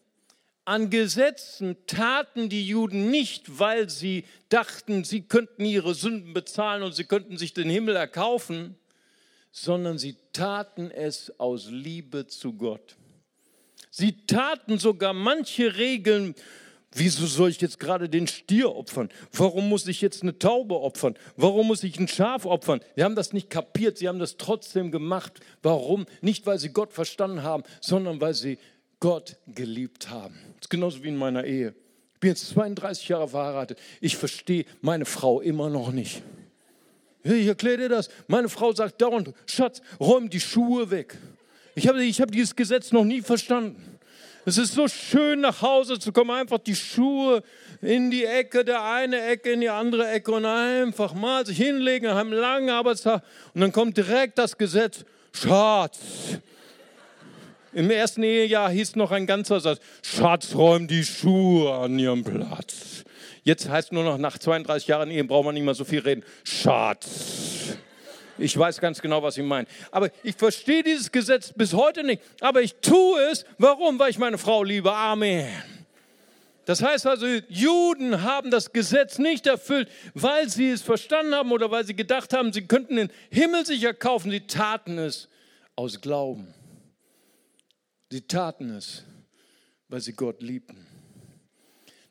an 0.65 0.89
Gesetzen 0.89 1.75
taten 1.87 2.49
die 2.49 2.65
Juden 2.65 3.09
nicht, 3.11 3.59
weil 3.59 3.89
sie 3.89 4.25
dachten, 4.49 5.03
sie 5.03 5.23
könnten 5.23 5.65
ihre 5.65 5.93
Sünden 5.93 6.33
bezahlen 6.33 6.83
und 6.83 6.93
sie 6.95 7.03
könnten 7.03 7.37
sich 7.37 7.53
den 7.53 7.69
Himmel 7.69 7.95
erkaufen, 7.95 8.77
sondern 9.51 9.97
sie 9.97 10.15
taten 10.31 10.89
es 10.89 11.37
aus 11.39 11.69
Liebe 11.69 12.27
zu 12.27 12.53
Gott. 12.53 12.95
Sie 13.91 14.25
taten 14.25 14.79
sogar 14.79 15.13
manche 15.13 15.75
Regeln. 15.77 16.33
Wieso 16.95 17.25
soll 17.25 17.49
ich 17.49 17.61
jetzt 17.61 17.79
gerade 17.79 18.07
den 18.07 18.27
Stier 18.27 18.75
opfern? 18.75 19.09
Warum 19.31 19.67
muss 19.67 19.87
ich 19.87 20.01
jetzt 20.01 20.21
eine 20.21 20.37
Taube 20.37 20.79
opfern? 20.79 21.15
Warum 21.35 21.67
muss 21.67 21.83
ich 21.83 21.99
ein 21.99 22.07
Schaf 22.07 22.45
opfern? 22.45 22.81
Sie 22.95 23.03
haben 23.03 23.15
das 23.15 23.33
nicht 23.33 23.49
kapiert, 23.49 23.97
sie 23.97 24.07
haben 24.07 24.19
das 24.19 24.37
trotzdem 24.37 24.91
gemacht. 24.91 25.39
Warum? 25.61 26.05
Nicht, 26.21 26.45
weil 26.45 26.59
sie 26.59 26.69
Gott 26.69 26.93
verstanden 26.93 27.43
haben, 27.43 27.63
sondern 27.81 28.21
weil 28.21 28.33
sie 28.33 28.59
Gott 29.03 29.35
geliebt 29.53 30.09
haben. 30.09 30.33
Das 30.55 30.61
ist 30.61 30.69
genauso 30.69 31.03
wie 31.03 31.09
in 31.09 31.17
meiner 31.17 31.43
Ehe. 31.43 31.75
Ich 32.13 32.19
bin 32.21 32.29
jetzt 32.29 32.47
32 32.51 33.09
Jahre 33.09 33.27
verheiratet. 33.27 33.77
Ich 33.99 34.15
verstehe 34.15 34.63
meine 34.79 35.03
Frau 35.03 35.41
immer 35.41 35.69
noch 35.69 35.91
nicht. 35.91 36.23
Ich 37.21 37.45
erkläre 37.45 37.79
dir 37.79 37.89
das. 37.89 38.07
Meine 38.27 38.47
Frau 38.47 38.71
sagt 38.71 39.01
dauernd, 39.01 39.33
Schatz, 39.45 39.81
räum 39.99 40.29
die 40.29 40.39
Schuhe 40.39 40.89
weg. 40.89 41.17
Ich 41.75 41.89
habe 41.89 42.01
ich 42.01 42.21
hab 42.21 42.31
dieses 42.31 42.55
Gesetz 42.55 42.93
noch 42.93 43.03
nie 43.03 43.21
verstanden. 43.21 43.99
Es 44.45 44.57
ist 44.57 44.73
so 44.73 44.87
schön, 44.87 45.41
nach 45.41 45.61
Hause 45.61 45.99
zu 45.99 46.13
kommen, 46.13 46.31
einfach 46.31 46.59
die 46.59 46.75
Schuhe 46.75 47.43
in 47.81 48.09
die 48.09 48.23
Ecke, 48.23 48.63
der 48.63 48.85
eine 48.85 49.21
Ecke 49.21 49.51
in 49.51 49.59
die 49.59 49.69
andere 49.69 50.09
Ecke 50.09 50.31
und 50.31 50.45
einfach 50.45 51.13
mal 51.13 51.45
sich 51.45 51.57
hinlegen, 51.57 52.07
nach 52.07 52.15
einem 52.15 52.31
langen 52.31 52.69
Arbeitstag. 52.69 53.21
Und 53.53 53.59
dann 53.59 53.73
kommt 53.73 53.97
direkt 53.97 54.37
das 54.37 54.57
Gesetz, 54.57 55.03
Schatz, 55.33 55.99
im 57.73 57.89
ersten 57.89 58.23
Ehejahr 58.23 58.69
hieß 58.69 58.95
noch 58.95 59.11
ein 59.11 59.25
ganzer 59.25 59.59
Satz, 59.59 59.79
Schatz, 60.01 60.55
räum 60.55 60.87
die 60.87 61.03
Schuhe 61.03 61.73
an 61.73 61.97
ihrem 61.97 62.23
Platz. 62.23 63.03
Jetzt 63.43 63.69
heißt 63.69 63.91
nur 63.91 64.03
noch, 64.03 64.17
nach 64.17 64.37
32 64.37 64.87
Jahren 64.87 65.11
Ehe 65.11 65.23
braucht 65.23 65.45
man 65.45 65.53
nicht 65.53 65.63
mehr 65.63 65.73
so 65.73 65.83
viel 65.83 65.99
reden. 65.99 66.23
Schatz. 66.43 67.77
Ich 68.37 68.57
weiß 68.57 68.79
ganz 68.79 69.01
genau, 69.01 69.21
was 69.21 69.35
Sie 69.35 69.43
meinen. 69.43 69.67
Aber 69.91 70.09
ich 70.23 70.35
verstehe 70.35 70.81
dieses 70.81 71.11
Gesetz 71.11 71.53
bis 71.53 71.73
heute 71.73 72.03
nicht. 72.03 72.21
Aber 72.39 72.61
ich 72.61 72.75
tue 72.75 73.19
es. 73.31 73.45
Warum? 73.57 73.99
Weil 73.99 74.09
ich 74.09 74.17
meine 74.17 74.37
Frau 74.37 74.63
liebe. 74.63 74.91
Amen. 74.91 75.47
Das 76.65 76.81
heißt 76.81 77.05
also, 77.05 77.25
Juden 77.49 78.23
haben 78.23 78.49
das 78.49 78.71
Gesetz 78.71 79.19
nicht 79.19 79.45
erfüllt, 79.45 79.89
weil 80.13 80.47
sie 80.47 80.69
es 80.69 80.81
verstanden 80.81 81.35
haben 81.35 81.51
oder 81.51 81.69
weil 81.71 81.85
sie 81.85 81.95
gedacht 81.95 82.33
haben, 82.33 82.53
sie 82.53 82.65
könnten 82.65 82.95
den 82.95 83.11
Himmel 83.29 83.65
sich 83.65 83.83
erkaufen. 83.83 84.31
Sie 84.31 84.41
taten 84.41 84.97
es 84.97 85.27
aus 85.75 85.99
Glauben. 85.99 86.53
Sie 88.13 88.21
taten 88.21 88.69
es, 88.69 89.01
weil 89.87 89.99
sie 89.99 90.13
Gott 90.13 90.43
liebten. 90.43 90.85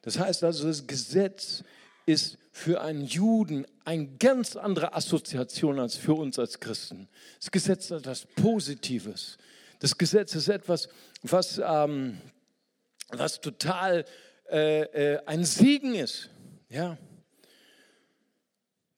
Das 0.01 0.19
heißt 0.19 0.43
also, 0.43 0.67
das 0.67 0.85
Gesetz 0.85 1.63
ist 2.07 2.39
für 2.51 2.81
einen 2.81 3.05
Juden 3.05 3.69
eine 3.85 4.09
ganz 4.19 4.57
andere 4.57 4.95
Assoziation 4.95 5.79
als 5.79 5.95
für 5.95 6.15
uns 6.15 6.41
als 6.41 6.59
Christen. 6.59 7.09
Das 7.39 7.53
Gesetz 7.53 7.85
ist 7.85 7.91
etwas 7.93 8.27
Positives. 8.27 9.39
Das 9.79 9.97
Gesetz 9.97 10.35
ist 10.35 10.49
etwas, 10.49 10.89
was, 11.23 11.61
ähm, 11.65 12.21
was 13.11 13.41
total 13.41 14.05
äh, 14.51 14.81
äh, 14.81 15.25
ein 15.27 15.45
Segen 15.45 15.95
ist. 15.95 16.31
Ja. 16.69 16.99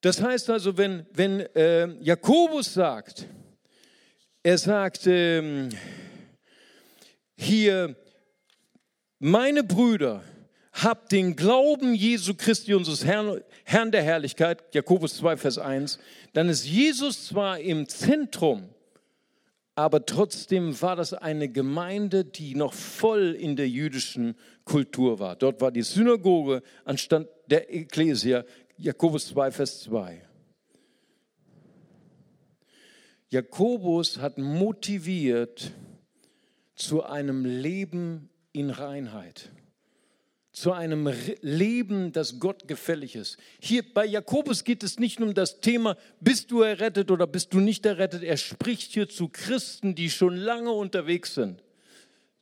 Das 0.00 0.22
heißt 0.22 0.48
also, 0.48 0.78
wenn, 0.78 1.04
wenn 1.12 1.40
äh, 1.54 1.86
Jakobus 2.00 2.72
sagt, 2.72 3.26
er 4.42 4.56
sagt 4.56 5.06
ähm, 5.06 5.68
hier, 7.36 7.96
meine 9.18 9.64
Brüder, 9.64 10.22
habt 10.72 11.12
den 11.12 11.36
Glauben 11.36 11.94
Jesu 11.94 12.34
Christi, 12.34 12.74
unseres 12.74 13.04
Herrn, 13.04 13.40
Herrn 13.64 13.92
der 13.92 14.02
Herrlichkeit, 14.02 14.74
Jakobus 14.74 15.16
2, 15.16 15.36
Vers 15.36 15.58
1, 15.58 15.98
dann 16.32 16.48
ist 16.48 16.66
Jesus 16.66 17.26
zwar 17.26 17.60
im 17.60 17.88
Zentrum, 17.88 18.68
aber 19.76 20.04
trotzdem 20.04 20.80
war 20.82 20.96
das 20.96 21.14
eine 21.14 21.48
Gemeinde, 21.48 22.24
die 22.24 22.54
noch 22.54 22.74
voll 22.74 23.36
in 23.38 23.56
der 23.56 23.68
jüdischen 23.68 24.36
Kultur 24.64 25.18
war. 25.18 25.36
Dort 25.36 25.60
war 25.60 25.72
die 25.72 25.82
Synagoge 25.82 26.62
anstatt 26.84 27.28
der 27.48 27.72
Ekklesia, 27.72 28.44
Jakobus 28.76 29.28
2, 29.28 29.50
Vers 29.50 29.80
2. 29.80 30.22
Jakobus 33.30 34.18
hat 34.18 34.38
motiviert 34.38 35.72
zu 36.74 37.04
einem 37.04 37.44
Leben 37.44 38.30
in 38.52 38.70
Reinheit 38.70 39.50
zu 40.54 40.72
einem 40.72 41.12
Leben, 41.40 42.12
das 42.12 42.38
Gott 42.38 42.68
gefällig 42.68 43.16
ist. 43.16 43.38
Hier 43.60 43.82
bei 43.82 44.06
Jakobus 44.06 44.62
geht 44.62 44.84
es 44.84 45.00
nicht 45.00 45.18
nur 45.18 45.30
um 45.30 45.34
das 45.34 45.60
Thema, 45.60 45.96
bist 46.20 46.52
du 46.52 46.62
errettet 46.62 47.10
oder 47.10 47.26
bist 47.26 47.52
du 47.52 47.58
nicht 47.58 47.84
errettet. 47.84 48.22
Er 48.22 48.36
spricht 48.36 48.92
hier 48.92 49.08
zu 49.08 49.28
Christen, 49.28 49.96
die 49.96 50.08
schon 50.08 50.36
lange 50.36 50.70
unterwegs 50.70 51.34
sind. 51.34 51.60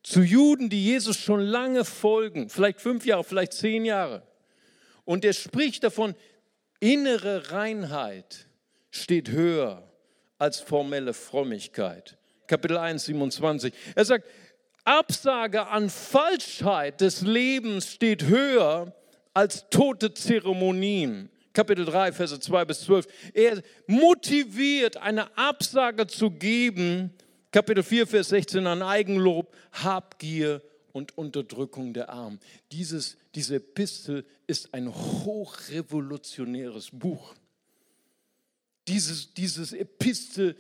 Zu 0.03 0.21
Juden, 0.21 0.69
die 0.69 0.85
Jesus 0.85 1.17
schon 1.17 1.41
lange 1.41 1.87
folgen, 1.87 2.51
vielleicht 2.51 2.83
fünf 2.83 3.07
Jahre, 3.07 3.25
vielleicht 3.25 3.55
zehn 3.55 3.87
Jahre. 3.87 4.23
Und 5.07 5.25
er 5.25 5.33
spricht 5.33 5.83
davon, 5.83 6.15
innere 6.81 7.51
Reinheit 7.51 8.47
steht 8.91 9.31
höher 9.31 9.91
als 10.37 10.61
formelle 10.61 11.15
Frömmigkeit. 11.15 12.19
Kapitel 12.53 12.77
1, 12.77 13.07
27. 13.07 13.73
Er 13.95 14.05
sagt, 14.05 14.29
Absage 14.85 15.69
an 15.69 15.89
Falschheit 15.89 17.01
des 17.01 17.23
Lebens 17.23 17.91
steht 17.91 18.25
höher 18.25 18.95
als 19.33 19.71
tote 19.71 20.13
Zeremonien. 20.13 21.31
Kapitel 21.55 21.87
3, 21.87 22.13
Verse 22.13 22.39
2 22.39 22.67
bis 22.67 22.83
12. 22.83 23.07
Er 23.33 23.63
motiviert, 23.87 24.99
eine 24.99 25.35
Absage 25.39 26.07
zu 26.07 26.31
geben. 26.31 27.15
Kapitel 27.53 27.83
4, 27.83 28.07
Vers 28.07 28.29
16 28.29 28.67
an 28.67 28.83
Eigenlob, 28.83 29.51
Habgier 29.73 30.61
und 30.93 31.17
Unterdrückung 31.17 31.95
der 31.95 32.11
Armen. 32.11 32.39
Dieses, 32.71 33.17
diese 33.35 33.55
Epistel 33.55 34.27
ist 34.47 34.75
ein 34.75 34.95
hochrevolutionäres 34.95 36.91
Buch. 36.93 37.35
Dieses, 38.89 39.33
dieses 39.33 39.73
Epistel 39.73 40.55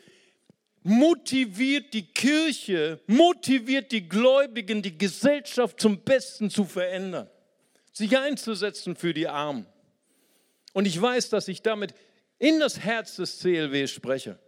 motiviert 0.82 1.92
die 1.94 2.06
Kirche, 2.06 3.00
motiviert 3.06 3.92
die 3.92 4.08
Gläubigen, 4.08 4.82
die 4.82 4.96
Gesellschaft 4.96 5.80
zum 5.80 6.00
Besten 6.00 6.50
zu 6.50 6.64
verändern, 6.64 7.28
sich 7.92 8.16
einzusetzen 8.16 8.96
für 8.96 9.14
die 9.14 9.28
Armen. 9.28 9.66
Und 10.72 10.86
ich 10.86 11.00
weiß, 11.00 11.28
dass 11.30 11.48
ich 11.48 11.62
damit 11.62 11.94
in 12.38 12.58
das 12.58 12.80
Herz 12.80 13.16
des 13.16 13.40
CLW 13.40 13.86
spreche. 13.86 14.38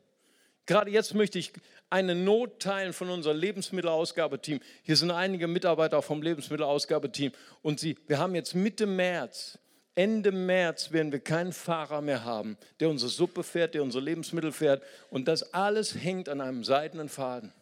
Gerade 0.66 0.90
jetzt 0.90 1.14
möchte 1.14 1.38
ich 1.38 1.52
eine 1.90 2.14
Not 2.14 2.60
teilen 2.60 2.92
von 2.92 3.10
unserem 3.10 3.38
Lebensmittelausgabeteam. 3.38 4.60
Hier 4.82 4.96
sind 4.96 5.10
einige 5.10 5.46
Mitarbeiter 5.46 6.02
vom 6.02 6.22
Lebensmittelausgabeteam. 6.22 7.32
Und 7.62 7.78
sie, 7.78 7.96
wir 8.08 8.18
haben 8.18 8.34
jetzt 8.34 8.54
Mitte 8.54 8.86
März 8.86 9.58
Ende 9.94 10.32
März 10.32 10.90
werden 10.90 11.12
wir 11.12 11.20
keinen 11.20 11.52
Fahrer 11.52 12.00
mehr 12.00 12.24
haben, 12.24 12.56
der 12.80 12.88
unsere 12.88 13.10
Suppe 13.10 13.44
fährt, 13.44 13.74
der 13.74 13.82
unsere 13.82 14.02
Lebensmittel 14.02 14.50
fährt. 14.50 14.82
Und 15.10 15.28
das 15.28 15.54
alles 15.54 15.94
hängt 15.94 16.28
an 16.28 16.40
einem 16.40 16.64
seidenen 16.64 17.08
Faden. 17.08 17.52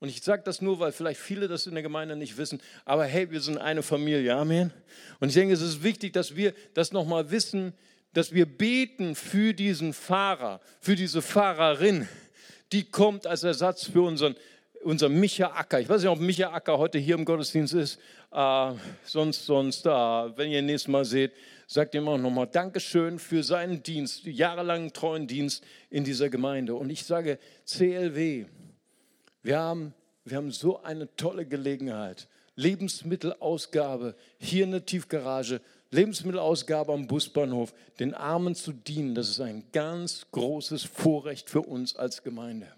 Und 0.00 0.10
ich 0.10 0.22
sage 0.22 0.42
das 0.44 0.60
nur, 0.60 0.80
weil 0.80 0.92
vielleicht 0.92 1.20
viele 1.20 1.48
das 1.48 1.66
in 1.66 1.72
der 1.72 1.82
Gemeinde 1.82 2.16
nicht 2.16 2.36
wissen. 2.36 2.60
Aber 2.84 3.06
hey, 3.06 3.30
wir 3.30 3.40
sind 3.40 3.56
eine 3.56 3.82
Familie. 3.82 4.34
Amen. 4.34 4.70
Und 5.20 5.28
ich 5.28 5.34
denke, 5.34 5.54
es 5.54 5.62
ist 5.62 5.82
wichtig, 5.82 6.12
dass 6.12 6.36
wir 6.36 6.52
das 6.74 6.92
nochmal 6.92 7.30
wissen, 7.30 7.72
dass 8.12 8.32
wir 8.32 8.44
beten 8.44 9.14
für 9.14 9.54
diesen 9.54 9.94
Fahrer, 9.94 10.60
für 10.80 10.94
diese 10.94 11.22
Fahrerin, 11.22 12.06
die 12.72 12.90
kommt 12.90 13.26
als 13.26 13.42
Ersatz 13.44 13.86
für 13.86 14.02
unseren 14.02 14.36
unser 14.84 15.08
Micha 15.08 15.46
Acker. 15.46 15.80
Ich 15.80 15.88
weiß 15.88 16.02
nicht, 16.02 16.10
ob 16.10 16.20
Micha 16.20 16.52
Acker 16.52 16.78
heute 16.78 16.98
hier 16.98 17.14
im 17.14 17.24
Gottesdienst 17.24 17.74
ist. 17.74 17.98
Äh, 18.30 18.72
sonst, 19.04 19.46
sonst, 19.46 19.86
äh, 19.86 19.90
wenn 19.90 20.50
ihr 20.50 20.62
nächstes 20.62 20.88
Mal 20.88 21.04
seht, 21.04 21.32
sagt 21.66 21.94
ihm 21.94 22.08
auch 22.08 22.18
nochmal 22.18 22.46
Dankeschön 22.46 23.18
für 23.18 23.42
seinen 23.42 23.82
Dienst, 23.82 24.24
jahrelangen 24.24 24.92
treuen 24.92 25.26
Dienst 25.26 25.64
in 25.90 26.04
dieser 26.04 26.28
Gemeinde. 26.28 26.74
Und 26.74 26.90
ich 26.90 27.04
sage, 27.04 27.38
CLW, 27.64 28.46
wir 29.42 29.58
haben, 29.58 29.94
wir 30.24 30.36
haben 30.36 30.50
so 30.50 30.82
eine 30.82 31.14
tolle 31.16 31.46
Gelegenheit. 31.46 32.28
Lebensmittelausgabe 32.56 34.14
hier 34.38 34.64
in 34.64 34.70
der 34.70 34.86
Tiefgarage, 34.86 35.60
Lebensmittelausgabe 35.90 36.92
am 36.92 37.06
Busbahnhof, 37.06 37.74
den 37.98 38.14
Armen 38.14 38.54
zu 38.54 38.72
dienen. 38.72 39.14
Das 39.14 39.28
ist 39.28 39.40
ein 39.40 39.64
ganz 39.72 40.26
großes 40.30 40.84
Vorrecht 40.84 41.50
für 41.50 41.62
uns 41.62 41.96
als 41.96 42.22
Gemeinde. 42.22 42.68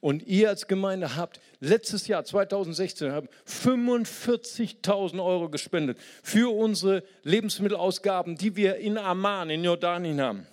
Und 0.00 0.22
ihr 0.26 0.48
als 0.48 0.68
Gemeinde 0.68 1.16
habt 1.16 1.40
letztes 1.58 2.06
Jahr, 2.06 2.24
2016, 2.24 3.28
45.000 3.46 5.24
Euro 5.24 5.48
gespendet 5.48 5.98
für 6.22 6.54
unsere 6.54 7.02
Lebensmittelausgaben, 7.24 8.36
die 8.36 8.54
wir 8.54 8.76
in 8.76 8.96
Amman, 8.96 9.50
in 9.50 9.64
Jordanien 9.64 10.20
haben, 10.20 10.46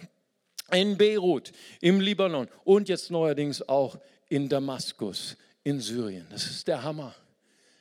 in 0.72 0.98
Beirut, 0.98 1.52
im 1.80 2.00
Libanon 2.00 2.48
und 2.64 2.90
jetzt 2.90 3.12
neuerdings 3.12 3.62
auch 3.62 4.00
in 4.30 4.50
Damaskus, 4.50 5.38
in 5.64 5.80
Syrien. 5.80 6.26
Das 6.32 6.48
ist 6.48 6.68
der 6.68 6.82
Hammer. 6.82 7.14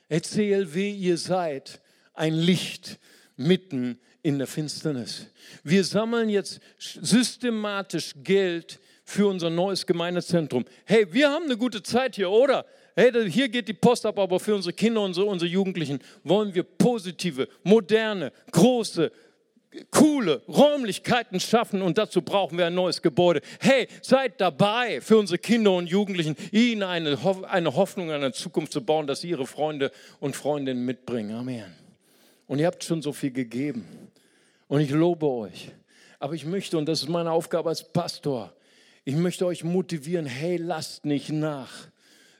Erzähl, 0.07 0.73
wie 0.75 0.91
ihr 0.91 1.17
seid 1.17 1.81
ein 2.13 2.35
Licht 2.35 2.99
mitten 3.37 3.99
in 4.21 4.37
der 4.37 4.47
Finsternis. 4.47 5.27
Wir 5.63 5.83
sammeln 5.83 6.29
jetzt 6.29 6.59
systematisch 6.77 8.13
Geld 8.23 8.79
für 9.05 9.27
unser 9.27 9.49
neues 9.49 9.85
Gemeindezentrum. 9.85 10.65
Hey, 10.83 11.07
wir 11.13 11.29
haben 11.29 11.45
eine 11.45 11.57
gute 11.57 11.81
Zeit 11.83 12.15
hier, 12.15 12.29
oder? 12.29 12.65
Hey, 12.95 13.29
hier 13.29 13.49
geht 13.49 13.67
die 13.67 13.73
Post 13.73 14.05
ab, 14.05 14.17
aber 14.17 14.39
für 14.39 14.55
unsere 14.55 14.73
Kinder, 14.73 15.01
unsere, 15.01 15.27
unsere 15.27 15.49
Jugendlichen 15.49 15.99
wollen 16.23 16.53
wir 16.55 16.63
positive, 16.63 17.47
moderne, 17.63 18.31
große, 18.51 19.11
coole 19.91 20.41
Räumlichkeiten 20.47 21.39
schaffen 21.39 21.81
und 21.81 21.97
dazu 21.97 22.21
brauchen 22.21 22.57
wir 22.57 22.65
ein 22.65 22.73
neues 22.73 23.01
Gebäude. 23.01 23.41
Hey, 23.59 23.87
seid 24.01 24.41
dabei 24.41 25.01
für 25.01 25.17
unsere 25.17 25.37
Kinder 25.37 25.73
und 25.73 25.87
Jugendlichen, 25.87 26.35
ihnen 26.51 26.83
eine, 26.83 27.17
eine 27.49 27.75
Hoffnung, 27.75 28.11
eine 28.11 28.31
Zukunft 28.31 28.71
zu 28.71 28.83
bauen, 28.83 29.05
dass 29.07 29.21
sie 29.21 29.29
ihre 29.29 29.45
Freunde 29.45 29.91
und 30.19 30.35
Freundinnen 30.35 30.83
mitbringen. 30.83 31.35
Amen. 31.35 31.75
Und 32.47 32.59
ihr 32.59 32.67
habt 32.67 32.83
schon 32.83 33.01
so 33.01 33.13
viel 33.13 33.31
gegeben. 33.31 34.09
Und 34.67 34.81
ich 34.81 34.89
lobe 34.89 35.27
euch. 35.27 35.71
Aber 36.19 36.33
ich 36.33 36.45
möchte, 36.45 36.77
und 36.77 36.87
das 36.87 37.03
ist 37.03 37.09
meine 37.09 37.31
Aufgabe 37.31 37.69
als 37.69 37.83
Pastor, 37.83 38.54
ich 39.05 39.15
möchte 39.15 39.45
euch 39.45 39.63
motivieren, 39.63 40.25
hey, 40.25 40.57
lasst 40.57 41.05
nicht 41.05 41.29
nach, 41.29 41.87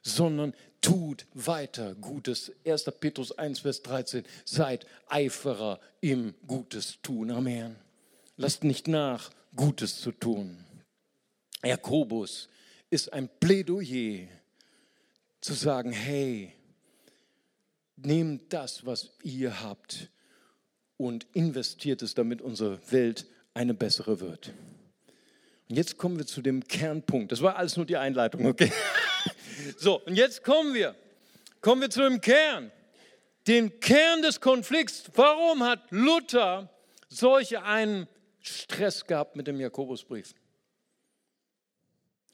sondern 0.02 0.54
tut 0.82 1.26
weiter 1.34 1.96
Gutes. 1.96 2.52
1. 2.66 2.86
Petrus 3.00 3.32
1, 3.32 3.60
Vers 3.60 3.82
13, 3.84 4.24
seid 4.44 4.86
Eiferer 5.08 5.80
im 6.02 6.34
Gutes 6.46 7.00
tun. 7.02 7.32
Amen. 7.32 7.76
Lasst 8.36 8.64
nicht 8.64 8.88
nach, 8.88 9.32
Gutes 9.56 10.02
zu 10.02 10.12
tun. 10.12 10.58
Jakobus 11.64 12.50
ist 12.90 13.14
ein 13.14 13.30
Plädoyer 13.40 14.28
zu 15.42 15.54
sagen, 15.54 15.92
hey, 15.92 16.52
nehmt 17.96 18.52
das, 18.54 18.86
was 18.86 19.12
ihr 19.24 19.62
habt 19.62 20.10
und 20.98 21.28
investiert 21.34 22.02
es, 22.02 22.16
damit 22.16 22.42
unsere 22.42 22.80
Welt 22.92 23.28
eine 23.54 23.74
bessere 23.74 24.20
wird. 24.20 24.54
Und 25.70 25.78
jetzt 25.78 25.98
kommen 25.98 26.18
wir 26.18 26.26
zu 26.26 26.42
dem 26.42 26.68
Kernpunkt. 26.68 27.32
Das 27.32 27.42
war 27.42 27.56
alles 27.56 27.76
nur 27.76 27.86
die 27.86 27.98
Einleitung, 27.98 28.46
okay? 28.46 28.72
So, 29.78 30.00
und 30.02 30.16
jetzt 30.16 30.44
kommen 30.44 30.76
wir. 30.76 30.96
Kommen 31.60 31.82
wir 31.82 31.90
zu 31.90 32.02
dem 32.02 32.22
Kern. 32.22 32.72
Den 33.48 33.80
Kern 33.80 34.22
des 34.22 34.40
Konflikts. 34.40 35.06
Warum 35.16 35.64
hat 35.64 35.80
Luther 35.90 36.70
solch 37.10 37.58
einen 37.58 38.08
Stress 38.42 39.06
gehabt 39.06 39.36
mit 39.36 39.48
dem 39.48 39.60
Jakobusbrief? 39.60 40.36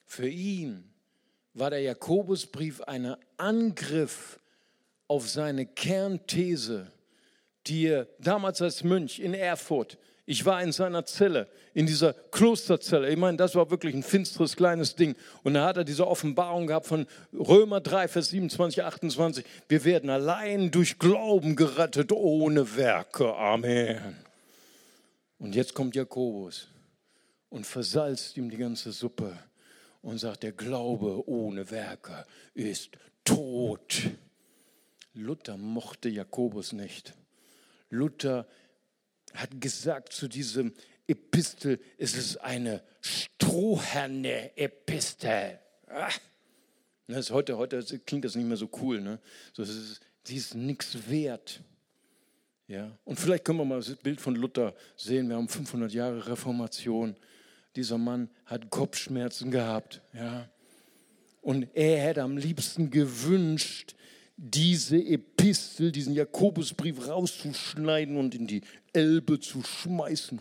Für 0.06 0.28
ihn 0.28 0.92
war 1.54 1.70
der 1.70 1.82
Jakobusbrief 1.82 2.82
ein 2.82 3.16
Angriff 3.38 4.42
auf 5.08 5.30
seine 5.30 5.66
Kernthese, 5.66 6.92
die 7.68 7.88
er 7.88 8.08
damals 8.20 8.62
als 8.62 8.84
Mönch 8.84 9.20
in 9.20 9.34
Erfurt 9.34 9.98
ich 10.32 10.46
war 10.46 10.64
in 10.64 10.72
seiner 10.72 11.06
Zelle, 11.06 11.50
in 11.74 11.86
dieser 11.86 12.14
Klosterzelle. 12.14 13.10
Ich 13.10 13.18
meine, 13.18 13.36
das 13.36 13.54
war 13.54 13.70
wirklich 13.70 13.94
ein 13.94 14.02
finsteres 14.02 14.56
kleines 14.56 14.96
Ding. 14.96 15.18
Und 15.44 15.56
da 15.56 15.66
hat 15.66 15.76
er 15.76 15.84
diese 15.84 16.08
Offenbarung 16.08 16.68
gehabt 16.68 16.86
von 16.86 17.06
Römer 17.34 17.82
3, 17.82 18.08
Vers 18.08 18.30
27, 18.30 18.82
28. 18.82 19.46
Wir 19.68 19.84
werden 19.84 20.10
allein 20.10 20.72
durch 20.72 20.98
Glauben 20.98 21.58
gerettet, 21.58 22.14
ohne 22.14 22.78
Werke. 22.78 23.36
Amen. 23.36 24.16
Und 25.38 25.54
jetzt 25.54 25.74
kommt 25.74 25.98
Jakobus 25.98 26.70
und 27.50 27.68
versalzt 27.68 28.38
ihm 28.38 28.50
die 28.50 28.58
ganze 28.58 28.94
Suppe 28.94 29.38
und 30.02 30.18
sagt, 30.18 30.44
der 30.44 30.54
Glaube 30.54 31.28
ohne 31.28 31.70
Werke 31.72 32.26
ist 32.54 32.92
tot. 33.26 34.04
Luther 35.14 35.58
mochte 35.58 36.08
Jakobus 36.08 36.72
nicht. 36.72 37.16
Luther 37.90 38.48
hat 39.34 39.60
gesagt 39.60 40.14
zu 40.14 40.28
diesem 40.28 40.74
Epistel, 41.08 41.80
es 41.98 42.16
ist 42.16 42.38
eine 42.38 42.82
stroherne 43.02 44.56
Epistel. 44.58 45.60
Ah. 45.88 46.10
Das 47.08 47.26
ist 47.26 47.32
heute, 47.32 47.58
heute 47.58 47.84
klingt 48.00 48.24
das 48.24 48.36
nicht 48.36 48.48
mehr 48.48 48.58
so 48.58 48.70
cool. 48.82 49.02
Ne? 49.02 49.20
So, 49.54 49.64
ist, 49.64 50.00
sie 50.24 50.38
ist 50.38 50.56
nichts 50.56 51.10
wert. 51.10 51.62
Ja? 52.68 52.98
Und 53.04 53.20
vielleicht 53.20 53.44
können 53.44 53.58
wir 53.58 53.66
mal 53.66 53.82
das 53.82 53.96
Bild 53.96 54.22
von 54.22 54.36
Luther 54.36 54.74
sehen. 54.96 55.28
Wir 55.28 55.36
haben 55.36 55.50
500 55.50 55.92
Jahre 55.92 56.26
Reformation. 56.28 57.16
Dieser 57.76 57.98
Mann 57.98 58.30
hat 58.46 58.70
Kopfschmerzen 58.70 59.52
gehabt. 59.52 60.02
Ja? 60.14 60.50
Und 61.42 61.68
er 61.74 62.02
hätte 62.02 62.22
am 62.22 62.38
liebsten 62.38 62.90
gewünscht, 62.90 63.96
diese 64.38 64.98
Epistel, 64.98 65.92
diesen 65.92 66.14
Jakobusbrief 66.14 67.08
rauszuschneiden 67.08 68.18
und 68.18 68.34
in 68.36 68.48
die 68.48 68.62
Elbe 68.94 69.40
zu 69.40 69.62
schmeißen. 69.64 70.40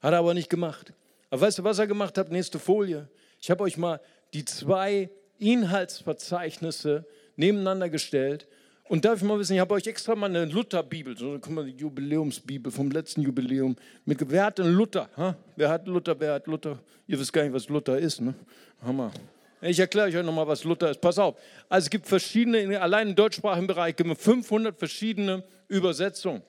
Hat 0.00 0.12
er 0.12 0.18
aber 0.18 0.34
nicht 0.34 0.50
gemacht. 0.50 0.92
Aber 1.30 1.42
weißt 1.42 1.58
du, 1.58 1.64
was 1.64 1.78
er 1.78 1.86
gemacht 1.86 2.18
hat? 2.18 2.30
Nächste 2.30 2.58
Folie. 2.58 3.08
Ich 3.40 3.50
habe 3.50 3.62
euch 3.64 3.76
mal 3.76 4.00
die 4.34 4.44
zwei 4.44 5.10
Inhaltsverzeichnisse 5.38 7.06
nebeneinander 7.36 7.88
gestellt. 7.88 8.48
Und 8.88 9.04
darf 9.04 9.18
ich 9.18 9.24
mal 9.24 9.38
wissen, 9.38 9.52
ich 9.52 9.60
habe 9.60 9.74
euch 9.74 9.86
extra 9.86 10.14
mal 10.14 10.26
eine 10.26 10.46
Lutherbibel, 10.46 11.16
so 11.16 11.38
eine 11.46 11.68
Jubiläumsbibel 11.68 12.72
vom 12.72 12.90
letzten 12.90 13.20
Jubiläum 13.20 13.76
mit. 14.06 14.18
Wer 14.30 14.46
hat 14.46 14.58
denn 14.58 14.72
Luther? 14.72 15.10
Ha? 15.16 15.36
Wer 15.56 15.68
hat 15.68 15.86
Luther? 15.86 16.18
Wer 16.18 16.32
hat 16.34 16.46
Luther? 16.46 16.78
Ihr 17.06 17.20
wisst 17.20 17.32
gar 17.32 17.42
nicht, 17.42 17.52
was 17.52 17.68
Luther 17.68 17.98
ist, 17.98 18.20
ne? 18.20 18.34
Hammer. 18.82 19.12
Ich 19.60 19.78
erkläre 19.78 20.08
euch 20.08 20.24
nochmal, 20.24 20.46
was 20.46 20.64
Luther 20.64 20.90
ist. 20.90 21.00
Pass 21.00 21.18
auf. 21.18 21.36
Also 21.68 21.86
es 21.86 21.90
gibt 21.90 22.06
verschiedene, 22.06 22.80
allein 22.80 23.08
im 23.08 23.14
deutschsprachigen 23.16 23.66
Bereich 23.66 23.96
gibt 23.96 24.10
es 24.10 24.22
500 24.22 24.78
verschiedene 24.78 25.42
Übersetzungen. 25.66 26.42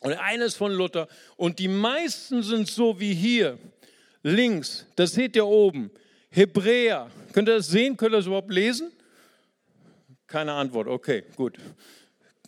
Und 0.00 0.12
eines 0.14 0.56
von 0.56 0.72
Luther. 0.72 1.08
Und 1.36 1.58
die 1.58 1.68
meisten 1.68 2.42
sind 2.42 2.68
so 2.68 2.98
wie 3.00 3.14
hier. 3.14 3.58
Links, 4.22 4.86
das 4.96 5.12
seht 5.12 5.36
ihr 5.36 5.46
oben. 5.46 5.90
Hebräer. 6.30 7.10
Könnt 7.32 7.48
ihr 7.48 7.56
das 7.56 7.68
sehen? 7.68 7.96
Könnt 7.96 8.12
ihr 8.12 8.18
das 8.18 8.26
überhaupt 8.26 8.52
lesen? 8.52 8.92
Keine 10.26 10.52
Antwort. 10.52 10.88
Okay, 10.88 11.24
gut. 11.36 11.58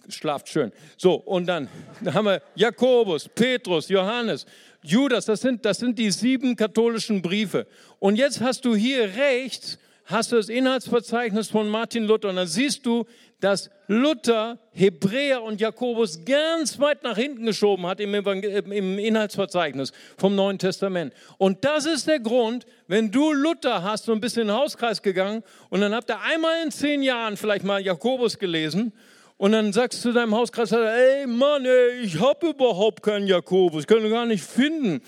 Schlaft 0.09 0.49
schön. 0.49 0.73
So, 0.97 1.15
und 1.15 1.47
dann, 1.47 1.69
dann 2.01 2.15
haben 2.15 2.25
wir 2.27 2.43
Jakobus, 2.55 3.29
Petrus, 3.29 3.89
Johannes, 3.89 4.45
Judas. 4.83 5.27
Das 5.27 5.41
sind, 5.41 5.65
das 5.65 5.79
sind 5.79 5.99
die 5.99 6.11
sieben 6.11 6.57
katholischen 6.57 7.23
Briefe. 7.23 7.67
Und 7.99 8.17
jetzt 8.17 8.41
hast 8.41 8.65
du 8.65 8.75
hier 8.75 9.11
rechts, 9.17 9.79
hast 10.05 10.33
du 10.33 10.37
das 10.37 10.49
Inhaltsverzeichnis 10.49 11.49
von 11.49 11.69
Martin 11.69 12.05
Luther. 12.05 12.31
Und 12.31 12.37
dann 12.37 12.47
siehst 12.47 12.85
du, 12.87 13.07
dass 13.41 13.71
Luther 13.87 14.59
Hebräer 14.73 15.43
und 15.43 15.61
Jakobus 15.61 16.25
ganz 16.25 16.79
weit 16.79 17.03
nach 17.03 17.17
hinten 17.17 17.47
geschoben 17.47 17.87
hat 17.87 17.99
im, 18.01 18.15
im, 18.15 18.99
Inhaltsverzeichnis 18.99 19.93
vom 20.17 20.35
Neuen 20.35 20.59
Testament. 20.59 21.15
Und 21.39 21.65
das 21.65 21.87
ist 21.87 22.07
der 22.07 22.21
Grund, 22.21 22.67
wenn 22.87 23.11
du 23.11 23.33
Luther 23.33 23.83
hast, 23.83 24.05
so 24.05 24.13
ein 24.13 24.21
bisschen 24.21 24.43
in 24.43 24.49
den 24.49 24.57
Hauskreis 24.57 25.03
gegangen 25.03 25.43
und 25.71 25.81
dann 25.81 25.95
habt 25.95 26.11
ihr 26.11 26.21
einmal 26.21 26.63
in 26.63 26.71
zehn 26.71 27.03
Jahren 27.03 27.37
vielleicht 27.37 27.65
mal 27.65 27.81
Jakobus 27.81 28.39
gelesen 28.39 28.93
und 29.41 29.53
dann 29.53 29.73
sagst 29.73 30.05
du 30.05 30.13
deinem 30.13 30.35
Hauskreis, 30.35 30.71
ey 30.71 31.27
Mann, 31.27 31.65
ey, 31.65 32.01
ich 32.03 32.21
habe 32.21 32.49
überhaupt 32.49 33.03
keinen 33.03 33.27
Jakobus, 33.27 33.81
ich 33.81 33.87
kann 33.87 34.05
ihn 34.05 34.11
gar 34.11 34.27
nicht 34.27 34.45
finden. 34.45 35.01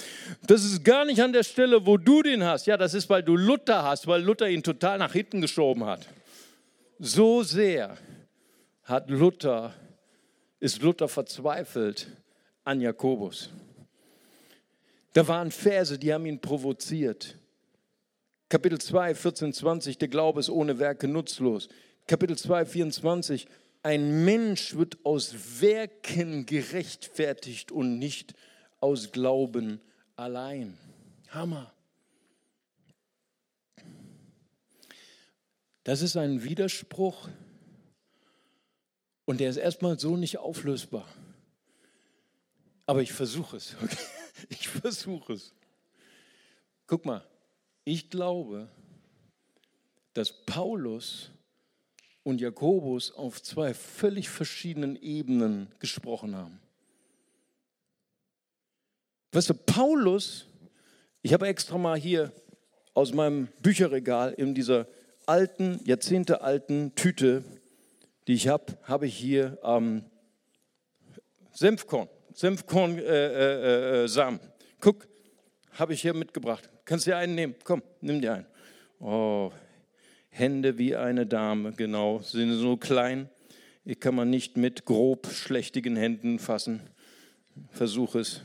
Das 0.47 0.65
ist 0.65 0.83
gar 0.83 1.05
nicht 1.05 1.21
an 1.21 1.35
der 1.35 1.43
Stelle, 1.43 1.85
wo 1.85 1.99
du 1.99 2.23
den 2.23 2.43
hast. 2.43 2.67
Ja, 2.67 2.79
das 2.79 2.95
ist, 2.95 3.11
weil 3.11 3.23
du 3.23 3.37
Luther 3.37 3.83
hast, 3.83 4.07
weil 4.07 4.23
Luther 4.23 4.49
ihn 4.49 4.63
total 4.63 4.97
nach 4.97 5.13
hinten 5.13 5.43
geschoben 5.43 5.85
hat. 5.85 6.09
So 6.99 7.43
sehr 7.43 7.99
hat 8.85 9.11
Luther, 9.11 9.75
ist 10.61 10.81
Luther 10.81 11.09
verzweifelt 11.09 12.07
an 12.65 12.81
Jakobus. 12.81 13.51
Da 15.13 15.29
waren 15.29 15.51
Verse, 15.51 15.99
die 15.99 16.11
haben 16.11 16.25
ihn 16.25 16.41
provoziert. 16.41 17.37
Kapitel 18.49 18.81
2, 18.81 19.15
14, 19.15 19.53
20, 19.53 19.99
der 19.99 20.09
Glaube 20.09 20.41
ist 20.41 20.49
ohne 20.49 20.79
Werke 20.79 21.07
nutzlos. 21.07 21.69
Kapitel 22.07 22.39
2, 22.39 22.65
24, 22.65 23.47
ein 23.83 24.25
Mensch 24.25 24.77
wird 24.77 25.05
aus 25.05 25.61
Werken 25.61 26.47
gerechtfertigt 26.47 27.73
und 27.73 27.99
nicht 27.99 28.35
aus 28.81 29.13
Glauben 29.13 29.81
allein. 30.17 30.79
Hammer. 31.31 31.73
Das 35.85 36.03
ist 36.03 36.17
ein 36.17 36.45
Widerspruch 36.45 37.29
und 39.25 39.41
der 39.41 39.51
ist 39.51 39.57
erstmal 39.57 39.99
so 39.99 40.17
nicht 40.17 40.39
auflösbar. 40.39 41.09
Aber 42.87 43.03
ich 43.03 43.13
versuche 43.13 43.57
es. 43.57 43.77
Okay? 43.83 43.97
Ich 44.49 44.67
versuche 44.67 45.35
es. 45.35 45.55
Guck 46.87 47.05
mal, 47.05 47.25
ich 47.85 48.11
glaube, 48.11 48.69
dass 50.15 50.33
Paulus 50.45 51.31
und 52.23 52.41
Jakobus 52.41 53.13
auf 53.13 53.43
zwei 53.43 53.75
völlig 53.75 54.29
verschiedenen 54.29 54.97
Ebenen 54.97 55.69
gesprochen 55.79 56.37
haben. 56.37 56.61
Weißt 59.33 59.51
du, 59.51 59.55
Paulus, 59.55 60.47
ich 61.23 61.33
habe 61.33 61.47
extra 61.49 61.79
mal 61.79 61.99
hier 61.99 62.33
aus 62.95 63.13
meinem 63.13 63.49
Bücherregal 63.63 64.33
in 64.35 64.55
dieser 64.55 64.87
alten, 65.27 65.81
jahrzehntealten 65.85 66.95
Tüte 66.95 67.43
die 68.27 68.35
ich 68.35 68.49
habe, 68.49 68.79
habe 68.85 69.07
ich 69.07 69.17
hier 69.17 69.59
ähm, 69.65 70.05
Senfkorn, 71.53 72.09
Senfkorn 72.33 72.99
äh, 72.99 74.05
äh, 74.05 74.05
äh. 74.05 74.39
Guck, 74.81 75.09
habe 75.73 75.95
ich 75.95 76.03
hier 76.03 76.15
mitgebracht. 76.15 76.69
Kannst 76.85 77.07
du 77.07 77.11
dir 77.11 77.17
einen 77.17 77.35
nehmen? 77.35 77.55
Komm, 77.65 77.83
nimm 78.01 78.21
dir 78.21 78.35
einen. 78.35 78.47
Oh, 79.01 79.51
Hände 80.35 80.79
wie 80.79 80.97
eine 80.97 81.27
Dame, 81.27 81.73
genau, 81.73 82.19
sind 82.19 82.53
so 82.55 82.77
klein. 82.77 83.29
Ich 83.85 84.01
kann 84.01 84.15
man 84.15 84.29
nicht 84.29 84.57
mit 84.57 84.85
grob 84.85 85.29
schlechtigen 85.29 85.95
Händen 85.95 86.39
fassen. 86.41 86.81
Versuch 87.71 88.17
es. 88.17 88.43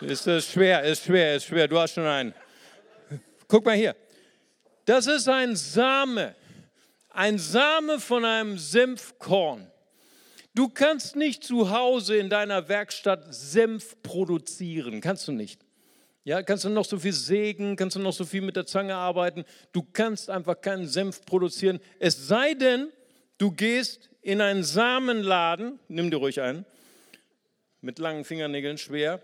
Ist 0.00 0.26
das 0.26 0.46
schwer, 0.52 0.82
ist 0.84 1.04
schwer, 1.04 1.36
ist 1.36 1.46
schwer. 1.46 1.66
Du 1.66 1.78
hast 1.78 1.94
schon 1.94 2.04
einen. 2.04 2.34
Guck 3.48 3.64
mal 3.64 3.74
hier. 3.74 3.96
Das 4.84 5.06
ist 5.06 5.28
ein 5.28 5.56
Same 5.56 6.34
ein 7.16 7.38
Same 7.38 7.98
von 7.98 8.26
einem 8.26 8.58
Senfkorn. 8.58 9.66
Du 10.54 10.68
kannst 10.68 11.16
nicht 11.16 11.44
zu 11.44 11.70
Hause 11.70 12.16
in 12.16 12.28
deiner 12.28 12.68
Werkstatt 12.68 13.34
Senf 13.34 13.96
produzieren, 14.02 15.00
kannst 15.00 15.26
du 15.26 15.32
nicht. 15.32 15.65
Ja, 16.26 16.42
kannst 16.42 16.64
du 16.64 16.68
noch 16.70 16.84
so 16.84 16.98
viel 16.98 17.12
sägen, 17.12 17.76
kannst 17.76 17.94
du 17.94 18.00
noch 18.00 18.12
so 18.12 18.24
viel 18.24 18.40
mit 18.40 18.56
der 18.56 18.66
Zange 18.66 18.96
arbeiten. 18.96 19.44
Du 19.70 19.86
kannst 19.92 20.28
einfach 20.28 20.60
keinen 20.60 20.88
Senf 20.88 21.24
produzieren. 21.24 21.78
Es 22.00 22.26
sei 22.26 22.54
denn, 22.54 22.88
du 23.38 23.52
gehst 23.52 24.10
in 24.22 24.40
einen 24.40 24.64
Samenladen, 24.64 25.78
nimm 25.86 26.10
dir 26.10 26.16
ruhig 26.16 26.40
einen, 26.40 26.66
mit 27.80 28.00
langen 28.00 28.24
Fingernägeln 28.24 28.76
schwer. 28.76 29.22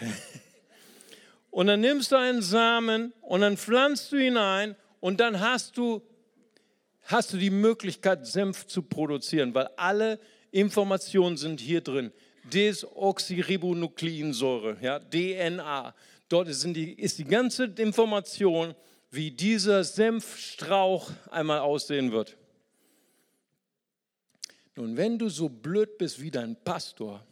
Und 1.50 1.66
dann 1.66 1.82
nimmst 1.82 2.10
du 2.10 2.16
einen 2.16 2.40
Samen 2.40 3.12
und 3.20 3.40
dann 3.40 3.56
pflanzt 3.56 4.12
du 4.12 4.16
ihn 4.16 4.36
ein 4.36 4.76
und 5.00 5.18
dann 5.18 5.40
hast 5.40 5.76
du 5.76 6.02
hast 7.02 7.32
du 7.32 7.36
die 7.36 7.50
Möglichkeit, 7.50 8.26
Senf 8.26 8.66
zu 8.66 8.82
produzieren, 8.82 9.54
weil 9.54 9.68
alle 9.76 10.20
Informationen 10.52 11.36
sind 11.36 11.58
hier 11.58 11.80
drin. 11.80 12.12
Desoxyribonukleinsäure, 12.52 14.76
ja, 14.80 14.98
DNA. 14.98 15.94
Dort 16.28 16.48
ist 16.48 16.64
die, 16.64 16.92
ist 16.92 17.18
die 17.18 17.24
ganze 17.24 17.64
Information, 17.64 18.74
wie 19.10 19.30
dieser 19.30 19.84
Senfstrauch 19.84 21.10
einmal 21.30 21.60
aussehen 21.60 22.12
wird. 22.12 22.36
Nun, 24.76 24.96
wenn 24.96 25.18
du 25.18 25.28
so 25.28 25.48
blöd 25.48 25.98
bist 25.98 26.20
wie 26.20 26.30
dein 26.30 26.56
Pastor, 26.62 27.24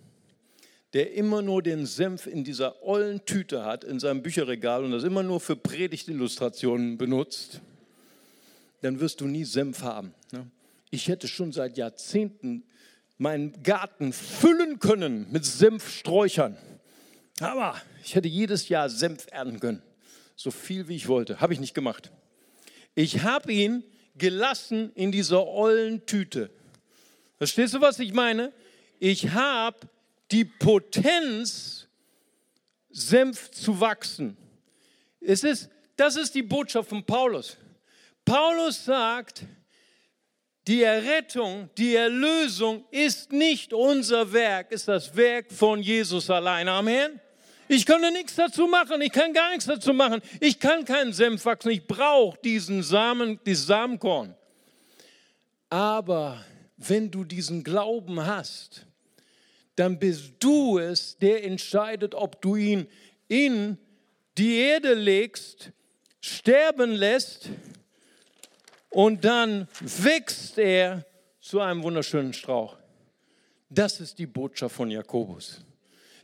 der 0.93 1.13
immer 1.13 1.43
nur 1.43 1.63
den 1.63 1.87
Senf 1.87 2.27
in 2.27 2.43
dieser 2.43 2.83
ollen 2.83 3.25
Tüte 3.25 3.65
hat, 3.65 3.85
in 3.85 4.01
seinem 4.01 4.23
Bücherregal 4.23 4.85
und 4.85 4.93
das 4.93 5.05
immer 5.05 5.23
nur 5.23 5.41
für 5.41 5.57
Predigtillustrationen 5.57 6.97
benutzt, 6.97 7.61
dann 8.81 8.99
wirst 8.99 9.21
du 9.21 9.27
nie 9.27 9.45
Senf 9.45 9.83
haben. 9.83 10.15
Ne? 10.33 10.51
Ich 10.91 11.09
hätte 11.09 11.29
schon 11.29 11.53
seit 11.53 11.77
Jahrzehnten 11.77 12.65
meinen 13.19 13.63
Garten 13.63 14.13
füllen 14.13 14.79
können 14.79 15.31
mit 15.31 15.45
Senfsträuchern. 15.45 16.57
Aber 17.41 17.81
ich 18.05 18.15
hätte 18.15 18.29
jedes 18.29 18.69
Jahr 18.69 18.89
Senf 18.89 19.27
ernten 19.31 19.61
können. 19.61 19.83
So 20.37 20.51
viel 20.51 20.89
wie 20.89 20.97
ich 20.97 21.09
wollte. 21.09 21.41
Habe 21.41 21.53
ich 21.53 21.61
nicht 21.61 21.75
gemacht. 21.75 22.11
Ich 22.95 23.23
habe 23.23 23.53
ihn 23.53 23.85
gelassen 24.17 24.93
in 24.95 25.13
dieser 25.13 25.47
ollen 25.47 26.07
Tüte. 26.07 26.51
Verstehst 27.39 27.75
du, 27.75 27.81
was 27.81 27.99
ich 27.99 28.13
meine? 28.13 28.53
Ich 28.99 29.31
habe 29.31 29.79
die 30.31 30.45
Potenz, 30.45 31.87
Senf 32.91 33.51
zu 33.51 33.81
wachsen. 33.81 34.39
Es 35.21 35.45
ist, 35.45 35.69
das 35.97 36.17
ist 36.17 36.35
die 36.35 36.43
Botschaft 36.43 36.89
von 36.89 37.05
Paulus. 37.05 37.59
Paulus 38.25 38.87
sagt, 38.87 39.45
die 40.67 40.83
Errettung, 40.83 41.71
die 41.79 41.95
Erlösung 41.95 42.85
ist 42.91 43.33
nicht 43.33 43.73
unser 43.73 44.33
Werk, 44.33 44.73
ist 44.73 44.89
das 44.89 45.15
Werk 45.15 45.53
von 45.53 45.81
Jesus 45.81 46.29
allein. 46.29 46.69
Amen. 46.69 47.21
Ich 47.69 47.85
kann 47.85 48.01
nichts 48.13 48.37
dazu 48.37 48.67
machen, 48.67 49.01
ich 49.01 49.13
kann 49.13 49.33
gar 49.33 49.51
nichts 49.51 49.67
dazu 49.67 49.93
machen. 49.93 50.21
Ich 50.41 50.59
kann 50.59 50.85
keinen 50.85 51.13
Senf 51.13 51.45
wachsen, 51.45 51.71
ich 51.71 51.87
brauche 51.87 52.39
diesen 52.43 52.83
Samen, 52.83 53.41
dieses 53.45 53.67
Samenkorn. 53.67 54.35
Aber 55.69 56.45
wenn 56.77 57.11
du 57.11 57.25
diesen 57.25 57.65
Glauben 57.65 58.25
hast, 58.25 58.87
dann 59.75 59.99
bist 59.99 60.35
du 60.39 60.79
es, 60.79 61.19
der 61.19 61.45
entscheidet, 61.45 62.15
ob 62.15 62.41
du 62.41 62.57
ihn 62.57 62.87
in 63.29 63.79
die 64.39 64.57
Erde 64.57 64.95
legst, 64.95 65.73
sterben 66.21 66.93
lässt 66.93 67.51
und 68.91 69.25
dann 69.25 69.69
wächst 69.81 70.59
er 70.59 71.05
zu 71.41 71.61
einem 71.61 71.83
wunderschönen 71.83 72.33
Strauch. 72.33 72.77
Das 73.69 74.01
ist 74.01 74.19
die 74.19 74.27
Botschaft 74.27 74.75
von 74.75 74.91
Jakobus. 74.91 75.65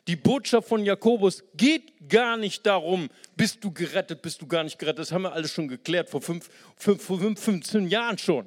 Die 0.08 0.16
Botschaft 0.16 0.68
von 0.68 0.84
Jakobus 0.84 1.44
geht 1.54 2.08
gar 2.08 2.36
nicht 2.36 2.66
darum, 2.66 3.08
bist 3.36 3.62
du 3.62 3.70
gerettet, 3.70 4.20
bist 4.20 4.42
du 4.42 4.46
gar 4.46 4.64
nicht 4.64 4.78
gerettet. 4.78 4.98
Das 4.98 5.12
haben 5.12 5.22
wir 5.22 5.32
alles 5.32 5.52
schon 5.52 5.68
geklärt, 5.68 6.10
vor, 6.10 6.20
fünf, 6.20 6.48
fünf, 6.76 7.02
vor 7.02 7.20
15 7.20 7.86
Jahren 7.88 8.18
schon. 8.18 8.46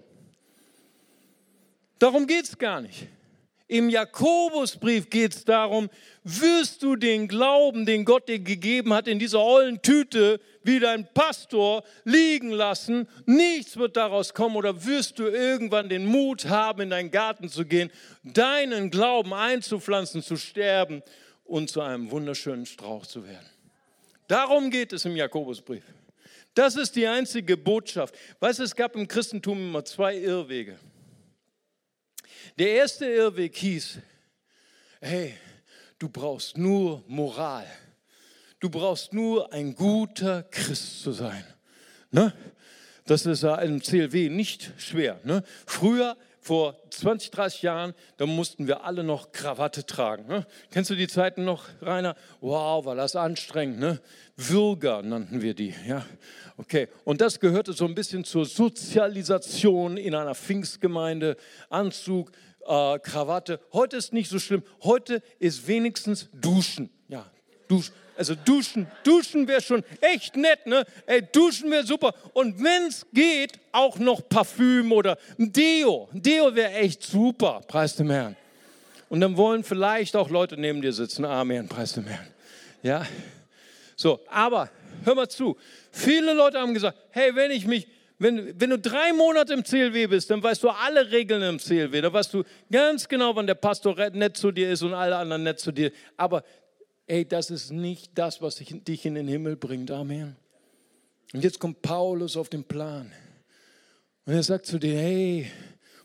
Darum 1.98 2.28
geht 2.28 2.44
es 2.44 2.58
gar 2.58 2.82
nicht. 2.82 3.08
Im 3.68 3.90
Jakobusbrief 3.90 5.10
geht 5.10 5.34
es 5.34 5.44
darum, 5.44 5.90
wirst 6.24 6.84
du 6.84 6.96
den 6.96 7.28
Glauben, 7.28 7.88
den 7.88 8.06
Gott 8.06 8.28
dir 8.30 8.38
gegeben 8.38 8.94
hat, 8.94 9.08
in 9.08 9.18
dieser 9.18 9.42
ollen 9.42 9.82
Tüte 9.82 10.40
wie 10.62 10.80
dein 10.80 11.08
Pastor 11.14 11.84
liegen 12.04 12.52
lassen, 12.52 13.08
nichts 13.26 13.78
wird 13.78 13.98
daraus 13.98 14.36
kommen 14.36 14.56
oder 14.56 14.86
wirst 14.86 15.18
du 15.18 15.24
irgendwann 15.24 15.90
den 15.90 16.06
Mut 16.06 16.46
haben, 16.46 16.82
in 16.82 16.90
deinen 16.92 17.10
Garten 17.10 17.50
zu 17.50 17.66
gehen, 17.66 17.92
deinen 18.24 18.92
Glauben 18.92 19.34
einzupflanzen, 19.34 20.22
zu 20.22 20.38
sterben 20.38 21.02
und 21.44 21.72
zu 21.72 21.82
einem 21.82 22.12
wunderschönen 22.12 22.68
Strauch 22.68 23.08
zu 23.08 23.26
werden. 23.26 23.50
Darum 24.28 24.70
geht 24.70 24.94
es 24.94 25.06
im 25.06 25.16
Jakobusbrief. 25.16 25.84
Das 26.54 26.76
ist 26.76 26.96
die 26.96 27.06
einzige 27.08 27.58
Botschaft. 27.58 28.16
Weißt 28.40 28.60
du, 28.60 28.64
es 28.64 28.76
gab 28.76 28.96
im 28.96 29.08
Christentum 29.08 29.58
immer 29.58 29.84
zwei 29.86 30.16
Irrwege. 30.18 30.78
Der 32.58 32.70
erste 32.70 33.06
Irrweg 33.06 33.56
hieß, 33.56 34.00
hey, 35.02 35.36
du 36.00 36.10
brauchst 36.10 36.58
nur 36.58 37.04
Moral. 37.08 37.66
Du 38.60 38.70
brauchst 38.70 39.14
nur 39.14 39.52
ein 39.54 39.76
guter 39.76 40.44
Christ 40.44 41.02
zu 41.02 41.12
sein. 41.12 41.46
Ne? 42.12 42.34
Das 43.06 43.26
ist 43.26 43.44
ja 43.44 43.56
im 43.58 43.82
CLW 43.82 44.30
nicht 44.30 44.72
schwer. 44.78 45.20
Ne? 45.24 45.44
Früher 45.68 46.18
vor 46.46 46.76
20, 46.92 47.32
30 47.32 47.62
Jahren, 47.64 47.96
da 48.18 48.28
mussten 48.28 48.68
wir 48.68 48.84
alle 48.84 49.04
noch 49.04 49.32
Krawatte 49.32 49.84
tragen. 49.84 50.28
Ne? 50.28 50.46
Kennst 50.70 50.92
du 50.92 50.96
die 50.96 51.08
Zeiten 51.08 51.44
noch, 51.44 51.64
Rainer? 51.82 52.16
Wow, 52.40 52.86
war 52.86 52.94
das 52.94 53.16
anstrengend. 53.16 53.80
Ne? 53.80 54.00
Würger 54.38 55.02
nannten 55.02 55.42
wir 55.42 55.56
die. 55.56 55.74
Ja? 55.88 56.06
Okay, 56.58 56.88
und 57.04 57.20
das 57.20 57.40
gehörte 57.40 57.74
so 57.74 57.86
ein 57.86 57.96
bisschen 57.96 58.24
zur 58.26 58.46
Sozialisation 58.46 59.98
in 59.98 60.14
einer 60.14 60.36
Pfingstgemeinde. 60.36 61.36
Anzug, 61.72 62.32
äh, 62.68 63.00
Krawatte. 63.00 63.60
Heute 63.74 63.98
ist 63.98 64.14
nicht 64.14 64.30
so 64.30 64.38
schlimm. 64.38 64.62
Heute 64.84 65.24
ist 65.40 65.68
wenigstens 65.68 66.30
Duschen. 66.32 66.92
Ja, 67.08 67.26
Duschen. 67.68 67.96
Also 68.18 68.36
duschen, 68.36 68.88
duschen 69.04 69.48
wäre 69.48 69.62
schon 69.62 69.84
echt 70.00 70.36
nett, 70.36 70.66
ne? 70.66 70.86
Ey, 71.06 71.22
duschen 71.32 71.70
wäre 71.70 71.86
super. 71.86 72.14
Und 72.34 72.64
wenn 72.64 72.88
es 72.88 73.06
geht, 73.14 73.60
auch 73.72 73.98
noch 73.98 74.28
Parfüm 74.28 74.92
oder 74.92 75.18
Deo. 75.38 76.10
Deo 76.14 76.56
wäre 76.56 76.72
echt 76.72 77.04
super, 77.04 77.62
preis 77.68 77.96
dem 77.96 78.10
Herrn. 78.10 78.36
Und 79.10 79.22
dann 79.22 79.38
wollen 79.38 79.64
vielleicht 79.64 80.16
auch 80.16 80.30
Leute 80.30 80.58
neben 80.58 80.82
dir 80.82 80.94
sitzen. 80.94 81.26
Amen, 81.26 81.68
preis 81.68 81.94
dem 81.94 82.06
Herrn. 82.06 82.28
Ja? 82.82 83.06
So, 83.96 84.20
aber 84.28 84.70
hör 85.04 85.16
mal 85.16 85.28
zu. 85.28 85.58
Viele 85.92 86.34
Leute 86.34 86.60
haben 86.60 86.74
gesagt, 86.74 86.98
hey, 87.12 87.36
wenn 87.36 87.52
ich 87.52 87.66
mich, 87.66 87.88
wenn, 88.18 88.60
wenn 88.60 88.70
du 88.70 88.80
drei 88.80 89.12
Monate 89.14 89.54
im 89.54 89.64
CLW 89.64 90.08
bist, 90.08 90.30
dann 90.32 90.42
weißt 90.42 90.64
du 90.64 90.70
alle 90.70 91.12
Regeln 91.12 91.42
im 91.42 91.60
CLW. 91.60 92.02
Da 92.02 92.12
weißt 92.12 92.34
du 92.34 92.44
ganz 92.72 93.08
genau, 93.08 93.36
wann 93.36 93.48
der 93.48 93.56
Pastor 93.56 93.96
nett 94.12 94.38
zu 94.38 94.52
dir 94.52 94.72
ist 94.72 94.84
und 94.84 94.94
alle 94.94 95.18
anderen 95.18 95.44
nett 95.44 95.60
zu 95.60 95.72
dir. 95.72 95.92
Aber 96.18 96.44
ey, 97.08 97.26
das 97.26 97.50
ist 97.50 97.72
nicht 97.72 98.12
das, 98.16 98.42
was 98.42 98.56
dich 98.56 99.06
in 99.06 99.16
den 99.16 99.28
Himmel 99.28 99.56
bringt. 99.56 99.92
Amen. 99.92 100.36
Und 101.34 101.44
jetzt 101.44 101.60
kommt 101.60 101.82
Paulus 101.82 102.38
auf 102.38 102.50
den 102.50 102.64
Plan. 102.64 103.12
Und 104.26 104.34
er 104.34 104.44
sagt 104.44 104.66
zu 104.66 104.80
dir, 104.80 104.98
hey, 104.98 105.52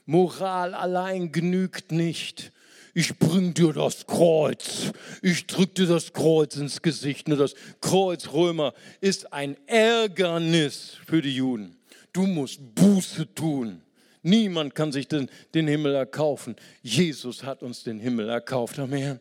Moral 0.04 0.74
allein 0.74 1.30
genügt 1.32 1.92
nicht. 1.92 2.52
Ich 2.94 3.16
bring 3.18 3.54
dir 3.54 3.72
das 3.72 4.06
Kreuz. 4.06 4.92
Ich 5.22 5.46
drück 5.46 5.74
dir 5.76 5.86
das 5.86 6.12
Kreuz 6.12 6.56
ins 6.56 6.82
Gesicht. 6.82 7.28
Nur 7.28 7.38
das 7.38 7.54
Kreuz 7.80 8.32
Römer 8.32 8.74
ist 9.00 9.32
ein 9.32 9.56
Ärgernis 9.66 10.96
für 11.06 11.22
die 11.22 11.36
Juden. 11.36 11.76
Du 12.12 12.26
musst 12.26 12.74
Buße 12.74 13.32
tun. 13.34 13.82
Niemand 14.22 14.74
kann 14.74 14.92
sich 14.92 15.06
den, 15.06 15.30
den 15.54 15.68
Himmel 15.68 15.94
erkaufen. 15.94 16.56
Jesus 16.82 17.44
hat 17.44 17.62
uns 17.62 17.84
den 17.84 18.00
Himmel 18.00 18.28
erkauft. 18.28 18.78
Amen. 18.78 19.20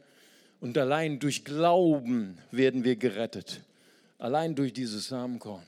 Und 0.60 0.78
allein 0.78 1.20
durch 1.20 1.45
Glauben 1.45 2.38
werden 2.51 2.84
wir 2.84 2.95
gerettet. 2.95 3.62
Allein 4.18 4.55
durch 4.55 4.74
dieses 4.74 5.07
Samenkorn. 5.07 5.64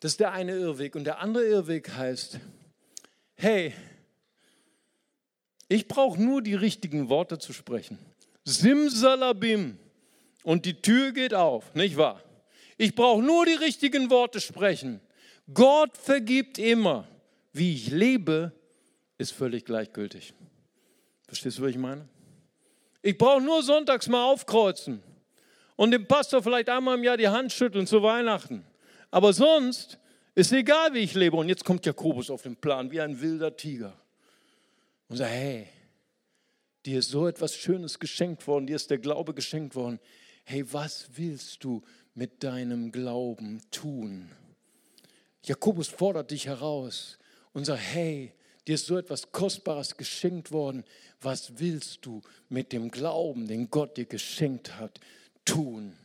Das 0.00 0.12
ist 0.12 0.20
der 0.20 0.32
eine 0.32 0.56
Irrweg. 0.56 0.96
Und 0.96 1.04
der 1.04 1.20
andere 1.20 1.46
Irrweg 1.46 1.90
heißt, 1.90 2.40
hey, 3.36 3.72
ich 5.68 5.88
brauche 5.88 6.20
nur 6.20 6.42
die 6.42 6.54
richtigen 6.54 7.08
Worte 7.08 7.38
zu 7.38 7.52
sprechen. 7.52 7.98
Simsalabim. 8.44 9.78
Und 10.42 10.64
die 10.64 10.80
Tür 10.80 11.12
geht 11.12 11.34
auf, 11.34 11.74
nicht 11.74 11.96
wahr? 11.96 12.22
Ich 12.78 12.94
brauche 12.94 13.22
nur 13.22 13.46
die 13.46 13.54
richtigen 13.54 14.10
Worte 14.10 14.40
sprechen. 14.40 15.00
Gott 15.52 15.96
vergibt 15.96 16.58
immer. 16.58 17.08
Wie 17.52 17.74
ich 17.74 17.90
lebe, 17.90 18.52
ist 19.18 19.32
völlig 19.32 19.64
gleichgültig. 19.64 20.34
Verstehst 21.26 21.58
du, 21.58 21.62
was 21.62 21.70
ich 21.70 21.78
meine? 21.78 22.06
Ich 23.06 23.16
brauche 23.16 23.40
nur 23.40 23.62
sonntags 23.62 24.08
mal 24.08 24.24
aufkreuzen 24.24 25.00
und 25.76 25.92
dem 25.92 26.08
Pastor 26.08 26.42
vielleicht 26.42 26.68
einmal 26.68 26.98
im 26.98 27.04
Jahr 27.04 27.16
die 27.16 27.28
Hand 27.28 27.52
schütteln 27.52 27.86
zu 27.86 28.02
Weihnachten. 28.02 28.66
Aber 29.12 29.32
sonst 29.32 30.00
ist 30.34 30.50
egal, 30.50 30.92
wie 30.92 30.98
ich 30.98 31.14
lebe. 31.14 31.36
Und 31.36 31.48
jetzt 31.48 31.64
kommt 31.64 31.86
Jakobus 31.86 32.30
auf 32.30 32.42
den 32.42 32.56
Plan 32.56 32.90
wie 32.90 33.00
ein 33.00 33.20
wilder 33.20 33.56
Tiger 33.56 33.96
und 35.08 35.18
sagt, 35.18 35.30
hey, 35.30 35.68
dir 36.84 36.98
ist 36.98 37.10
so 37.10 37.28
etwas 37.28 37.54
Schönes 37.54 38.00
geschenkt 38.00 38.44
worden, 38.48 38.66
dir 38.66 38.74
ist 38.74 38.90
der 38.90 38.98
Glaube 38.98 39.34
geschenkt 39.34 39.76
worden. 39.76 40.00
Hey, 40.42 40.64
was 40.72 41.06
willst 41.14 41.62
du 41.62 41.84
mit 42.14 42.42
deinem 42.42 42.90
Glauben 42.90 43.62
tun? 43.70 44.32
Jakobus 45.44 45.86
fordert 45.86 46.32
dich 46.32 46.46
heraus 46.46 47.20
und 47.52 47.66
sagt, 47.66 47.82
hey, 47.82 48.32
dir 48.66 48.74
ist 48.74 48.86
so 48.86 48.96
etwas 48.96 49.32
Kostbares 49.32 49.96
geschenkt 49.96 50.52
worden. 50.52 50.84
Was 51.20 51.58
willst 51.58 52.04
du 52.04 52.22
mit 52.48 52.72
dem 52.72 52.90
Glauben, 52.90 53.46
den 53.46 53.70
Gott 53.70 53.96
dir 53.96 54.06
geschenkt 54.06 54.76
hat, 54.78 55.00
tun? 55.44 55.96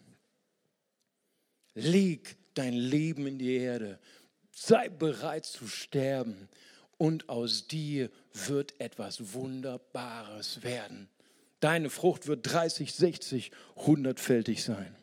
Leg 1.73 2.37
dein 2.53 2.73
Leben 2.73 3.27
in 3.27 3.39
die 3.39 3.55
Erde. 3.55 3.99
Sei 4.51 4.89
bereit 4.89 5.45
zu 5.45 5.67
sterben. 5.67 6.49
Und 6.97 7.29
aus 7.29 7.67
dir 7.67 8.11
wird 8.33 8.79
etwas 8.79 9.33
Wunderbares 9.33 10.61
werden. 10.61 11.09
Deine 11.59 11.89
Frucht 11.89 12.27
wird 12.27 12.51
30, 12.51 12.93
60, 12.93 13.51
100-fältig 13.77 14.63
sein. 14.63 14.95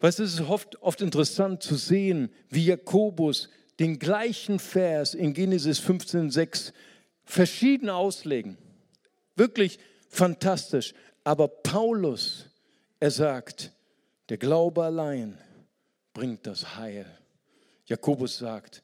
Es 0.00 0.18
ist 0.18 0.40
oft, 0.40 0.80
oft 0.80 1.00
interessant 1.00 1.62
zu 1.62 1.74
sehen, 1.74 2.30
wie 2.50 2.66
Jakobus 2.66 3.48
den 3.78 3.98
gleichen 3.98 4.58
Vers 4.58 5.14
in 5.14 5.34
Genesis 5.34 5.80
15,6 5.80 6.72
verschieden 7.24 7.88
auslegen. 7.88 8.58
Wirklich 9.36 9.78
fantastisch. 10.08 10.94
Aber 11.24 11.48
Paulus, 11.48 12.46
er 12.98 13.10
sagt, 13.10 13.72
der 14.28 14.38
Glaube 14.38 14.84
allein 14.84 15.38
bringt 16.12 16.46
das 16.46 16.76
Heil. 16.76 17.06
Jakobus 17.86 18.38
sagt, 18.38 18.82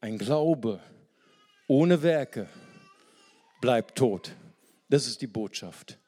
ein 0.00 0.18
Glaube 0.18 0.80
ohne 1.66 2.02
Werke 2.02 2.48
bleibt 3.60 3.96
tot. 3.96 4.32
Das 4.90 5.06
ist 5.06 5.22
die 5.22 5.26
Botschaft. 5.26 5.98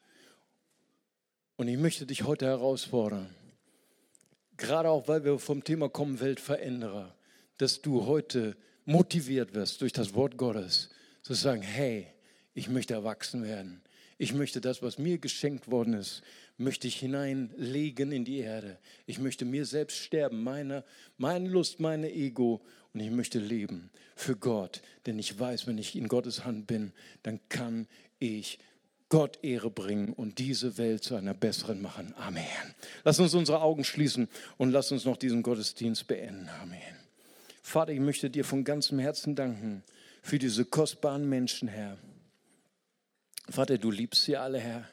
Und 1.57 1.69
ich 1.69 1.79
möchte 1.79 2.05
dich 2.05 2.25
heute 2.25 2.45
herausfordern, 2.45 3.35
gerade 4.59 4.91
auch 4.91 5.09
weil 5.09 5.25
wir 5.25 5.39
vom 5.39 5.65
Thema 5.65 5.89
kommen, 5.89 6.21
Weltveränderer 6.21 7.16
dass 7.59 7.83
du 7.83 8.07
heute 8.07 8.57
motiviert 8.85 9.55
wirst 9.55 9.81
durch 9.81 9.93
das 9.93 10.15
Wort 10.15 10.37
Gottes, 10.37 10.91
zu 11.23 11.35
sagen, 11.35 11.63
hey, 11.63 12.07
ich 12.55 12.69
möchte 12.69 12.95
erwachsen 12.95 13.43
werden. 13.43 13.83
Ich 14.19 14.33
möchte 14.33 14.61
das, 14.61 14.81
was 14.83 14.99
mir 14.99 15.19
geschenkt 15.19 15.71
worden 15.71 15.95
ist, 15.95 16.23
möchte 16.57 16.89
ich 16.89 16.97
hineinlegen 16.97 18.13
in 18.13 18.25
die 18.25 18.39
Erde. 18.39 18.79
Ich 19.05 19.19
möchte 19.19 19.45
mir 19.45 19.67
selbst 19.67 19.99
sterben, 19.99 20.43
meine, 20.43 20.85
meine 21.19 21.49
Lust, 21.49 21.81
meine 21.81 22.11
Ego 22.11 22.63
und 22.95 23.01
ich 23.01 23.11
möchte 23.11 23.39
leben 23.39 23.91
für 24.15 24.37
Gott, 24.37 24.81
denn 25.05 25.19
ich 25.19 25.39
weiß, 25.39 25.67
wenn 25.67 25.77
ich 25.77 25.97
in 25.97 26.09
Gottes 26.09 26.47
Hand 26.47 26.67
bin, 26.67 26.93
dann 27.25 27.41
kann 27.51 27.87
ich 28.19 28.59
Gott 29.09 29.39
Ehre 29.43 29.71
bringen 29.71 30.15
und 30.15 30.39
diese 30.39 30.79
Welt 30.79 31.05
zu 31.05 31.15
einer 31.15 31.35
besseren 31.35 31.83
machen. 31.83 32.15
Amen. 32.17 32.45
Lass 33.05 33.21
uns 33.21 33.35
unsere 33.35 33.61
Augen 33.61 33.85
schließen 33.85 34.29
und 34.57 34.71
lass 34.71 34.91
uns 34.91 35.05
noch 35.05 35.17
diesen 35.17 35.43
Gottesdienst 35.43 36.07
beenden. 36.07 36.49
Amen. 36.63 37.06
Vater, 37.67 37.91
ich 37.91 37.99
möchte 37.99 38.31
dir 38.31 38.45
von 38.45 38.63
ganzem 38.63 39.01
Herzen 39.01 39.35
danken 39.35 39.83
für 40.23 40.39
diese 40.39 40.65
kostbaren 40.65 41.29
Menschen, 41.29 41.67
Herr. 41.67 41.99
Vater, 43.49 43.77
du 43.77 43.91
liebst 43.91 44.23
sie 44.23 44.37
alle, 44.37 44.61
Herr. 44.61 44.85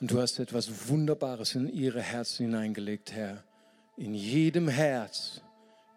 Und 0.00 0.12
du 0.12 0.20
hast 0.20 0.38
etwas 0.38 0.88
Wunderbares 0.88 1.56
in 1.56 1.68
ihre 1.68 2.00
Herzen 2.00 2.46
hineingelegt, 2.46 3.10
Herr. 3.10 3.42
In 3.96 4.14
jedem 4.14 4.68
Herz 4.68 5.40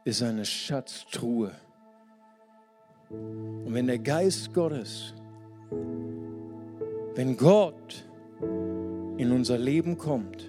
ist 0.04 0.24
eine 0.24 0.46
Schatztruhe. 0.46 1.52
Und 3.12 3.72
wenn 3.72 3.86
der 3.86 4.00
Geist 4.00 4.52
Gottes, 4.52 5.14
wenn 7.14 7.38
Gott 7.38 8.04
in 9.20 9.32
unser 9.32 9.60
Leben 9.60 9.96
kommt, 9.96 10.49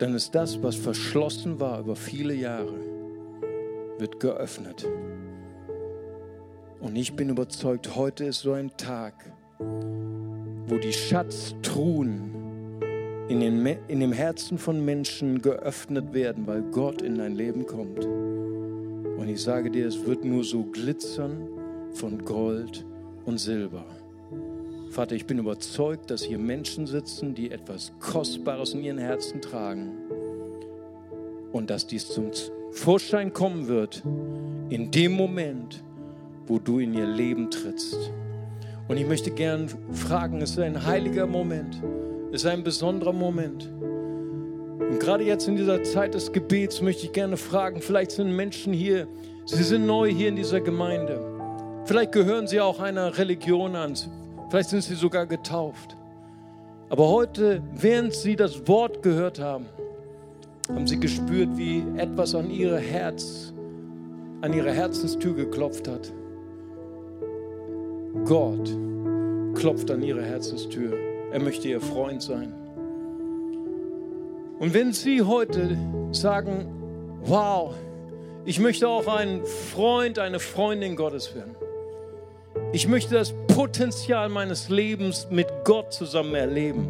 dann 0.00 0.14
ist 0.14 0.34
das, 0.34 0.62
was 0.62 0.76
verschlossen 0.76 1.60
war 1.60 1.80
über 1.80 1.94
viele 1.94 2.34
Jahre, 2.34 2.72
wird 3.98 4.18
geöffnet. 4.18 4.88
Und 6.80 6.96
ich 6.96 7.14
bin 7.14 7.28
überzeugt, 7.28 7.94
heute 7.94 8.24
ist 8.24 8.40
so 8.40 8.52
ein 8.54 8.74
Tag, 8.78 9.30
wo 9.58 10.78
die 10.78 10.94
Schatztruhen 10.94 12.30
in, 13.28 13.40
den, 13.40 13.66
in 13.88 14.00
dem 14.00 14.12
Herzen 14.12 14.56
von 14.56 14.82
Menschen 14.82 15.42
geöffnet 15.42 16.14
werden, 16.14 16.46
weil 16.46 16.62
Gott 16.62 17.02
in 17.02 17.18
dein 17.18 17.34
Leben 17.34 17.66
kommt. 17.66 18.02
Und 18.06 19.28
ich 19.28 19.42
sage 19.42 19.70
dir, 19.70 19.86
es 19.86 20.06
wird 20.06 20.24
nur 20.24 20.44
so 20.44 20.64
glitzern 20.64 21.46
von 21.92 22.24
Gold 22.24 22.86
und 23.26 23.36
Silber. 23.36 23.84
Vater, 24.90 25.14
ich 25.14 25.24
bin 25.24 25.38
überzeugt, 25.38 26.10
dass 26.10 26.24
hier 26.24 26.38
Menschen 26.38 26.88
sitzen, 26.88 27.32
die 27.32 27.52
etwas 27.52 27.92
Kostbares 28.00 28.74
in 28.74 28.82
ihren 28.82 28.98
Herzen 28.98 29.40
tragen 29.40 29.92
und 31.52 31.70
dass 31.70 31.86
dies 31.86 32.08
zum 32.08 32.32
Vorschein 32.72 33.32
kommen 33.32 33.68
wird 33.68 34.02
in 34.68 34.90
dem 34.90 35.12
Moment, 35.12 35.84
wo 36.48 36.58
du 36.58 36.80
in 36.80 36.92
ihr 36.92 37.06
Leben 37.06 37.52
trittst. 37.52 38.10
Und 38.88 38.96
ich 38.96 39.06
möchte 39.06 39.30
gern 39.30 39.68
fragen, 39.92 40.42
es 40.42 40.50
ist 40.50 40.58
ein 40.58 40.84
heiliger 40.84 41.28
Moment, 41.28 41.80
es 42.32 42.42
ist 42.42 42.46
ein 42.46 42.64
besonderer 42.64 43.12
Moment. 43.12 43.72
Und 43.72 44.98
gerade 44.98 45.22
jetzt 45.22 45.46
in 45.46 45.54
dieser 45.54 45.84
Zeit 45.84 46.14
des 46.14 46.32
Gebets 46.32 46.82
möchte 46.82 47.06
ich 47.06 47.12
gerne 47.12 47.36
fragen, 47.36 47.80
vielleicht 47.80 48.10
sind 48.10 48.34
Menschen 48.34 48.72
hier, 48.72 49.06
sie 49.44 49.62
sind 49.62 49.86
neu 49.86 50.08
hier 50.10 50.30
in 50.30 50.36
dieser 50.36 50.60
Gemeinde. 50.60 51.24
Vielleicht 51.84 52.10
gehören 52.10 52.48
sie 52.48 52.60
auch 52.60 52.80
einer 52.80 53.16
Religion 53.18 53.76
an. 53.76 53.94
Vielleicht 54.50 54.70
sind 54.70 54.82
sie 54.82 54.96
sogar 54.96 55.26
getauft. 55.26 55.96
Aber 56.88 57.08
heute, 57.08 57.62
während 57.72 58.12
sie 58.12 58.34
das 58.34 58.66
Wort 58.66 59.00
gehört 59.00 59.38
haben, 59.38 59.66
haben 60.68 60.88
sie 60.88 60.98
gespürt, 60.98 61.56
wie 61.56 61.84
etwas 61.96 62.34
an 62.34 62.50
ihre 62.50 62.78
Herz, 62.78 63.54
an 64.40 64.52
ihre 64.52 64.72
Herzenstür 64.72 65.34
geklopft 65.34 65.86
hat. 65.86 66.12
Gott 68.24 68.76
klopft 69.54 69.88
an 69.92 70.02
ihre 70.02 70.22
Herzenstür. 70.22 70.98
Er 71.32 71.40
möchte 71.40 71.68
ihr 71.68 71.80
Freund 71.80 72.20
sein. 72.20 72.52
Und 74.58 74.74
wenn 74.74 74.92
Sie 74.92 75.22
heute 75.22 75.78
sagen, 76.10 76.66
wow, 77.22 77.72
ich 78.44 78.58
möchte 78.58 78.88
auch 78.88 79.06
ein 79.06 79.44
Freund, 79.44 80.18
eine 80.18 80.40
Freundin 80.40 80.96
Gottes 80.96 81.36
werden. 81.36 81.54
Ich 82.72 82.86
möchte 82.86 83.14
das 83.14 83.34
Potenzial 83.48 84.28
meines 84.28 84.68
Lebens 84.68 85.26
mit 85.28 85.48
Gott 85.64 85.92
zusammen 85.92 86.36
erleben. 86.36 86.88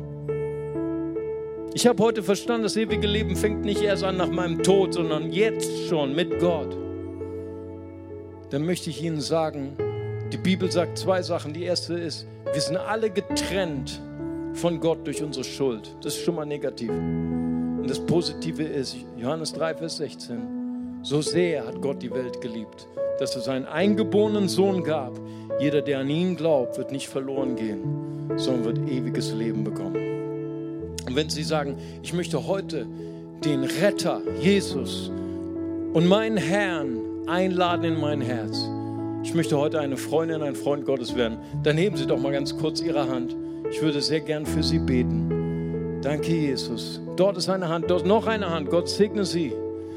Ich 1.72 1.86
habe 1.86 2.02
heute 2.02 2.22
verstanden, 2.22 2.64
das 2.64 2.76
ewige 2.76 3.06
Leben 3.06 3.34
fängt 3.34 3.64
nicht 3.64 3.80
erst 3.80 4.04
an 4.04 4.18
nach 4.18 4.28
meinem 4.28 4.62
Tod, 4.62 4.92
sondern 4.92 5.32
jetzt 5.32 5.88
schon 5.88 6.14
mit 6.14 6.38
Gott. 6.38 6.76
Dann 8.50 8.66
möchte 8.66 8.90
ich 8.90 9.02
Ihnen 9.02 9.22
sagen, 9.22 9.74
die 10.30 10.36
Bibel 10.36 10.70
sagt 10.70 10.98
zwei 10.98 11.22
Sachen. 11.22 11.54
Die 11.54 11.62
erste 11.62 11.94
ist, 11.94 12.26
wir 12.52 12.60
sind 12.60 12.76
alle 12.76 13.08
getrennt 13.08 14.02
von 14.52 14.80
Gott 14.80 15.06
durch 15.06 15.22
unsere 15.22 15.44
Schuld. 15.44 15.96
Das 16.02 16.14
ist 16.14 16.24
schon 16.24 16.34
mal 16.34 16.44
negativ. 16.44 16.90
Und 16.90 17.88
das 17.88 18.00
Positive 18.00 18.64
ist, 18.64 18.96
Johannes 19.16 19.54
3, 19.54 19.76
Vers 19.76 19.96
16, 19.96 21.00
so 21.02 21.22
sehr 21.22 21.66
hat 21.66 21.80
Gott 21.80 22.02
die 22.02 22.10
Welt 22.10 22.38
geliebt, 22.42 22.86
dass 23.20 23.36
er 23.36 23.42
seinen 23.42 23.66
eingeborenen 23.66 24.48
Sohn 24.48 24.82
gab. 24.82 25.12
Jeder, 25.60 25.82
der 25.82 26.00
an 26.00 26.08
ihn 26.08 26.36
glaubt, 26.36 26.78
wird 26.78 26.90
nicht 26.90 27.08
verloren 27.08 27.54
gehen, 27.54 27.82
sondern 28.36 28.64
wird 28.64 28.90
ewiges 28.90 29.32
Leben 29.34 29.62
bekommen. 29.62 30.96
Und 31.06 31.14
wenn 31.14 31.28
Sie 31.28 31.42
sagen, 31.42 31.76
ich 32.02 32.14
möchte 32.14 32.46
heute 32.46 32.86
den 33.44 33.64
Retter, 33.64 34.22
Jesus 34.40 35.10
und 35.92 36.06
meinen 36.06 36.38
Herrn 36.38 36.98
einladen 37.26 37.84
in 37.84 38.00
mein 38.00 38.22
Herz, 38.22 38.58
ich 39.22 39.34
möchte 39.34 39.58
heute 39.58 39.80
eine 39.80 39.98
Freundin, 39.98 40.40
ein 40.40 40.54
Freund 40.54 40.86
Gottes 40.86 41.14
werden, 41.14 41.36
dann 41.62 41.76
heben 41.76 41.98
Sie 41.98 42.06
doch 42.06 42.18
mal 42.18 42.32
ganz 42.32 42.56
kurz 42.56 42.80
Ihre 42.80 43.06
Hand. 43.06 43.36
Ich 43.70 43.82
würde 43.82 44.00
sehr 44.00 44.20
gern 44.20 44.46
für 44.46 44.62
Sie 44.62 44.78
beten. 44.78 46.00
Danke, 46.00 46.32
Jesus. 46.32 47.02
Dort 47.16 47.36
ist 47.36 47.50
eine 47.50 47.68
Hand, 47.68 47.90
dort 47.90 48.06
noch 48.06 48.26
eine 48.26 48.48
Hand. 48.48 48.70
Gott 48.70 48.88
segne 48.88 49.26
Sie. 49.26 49.52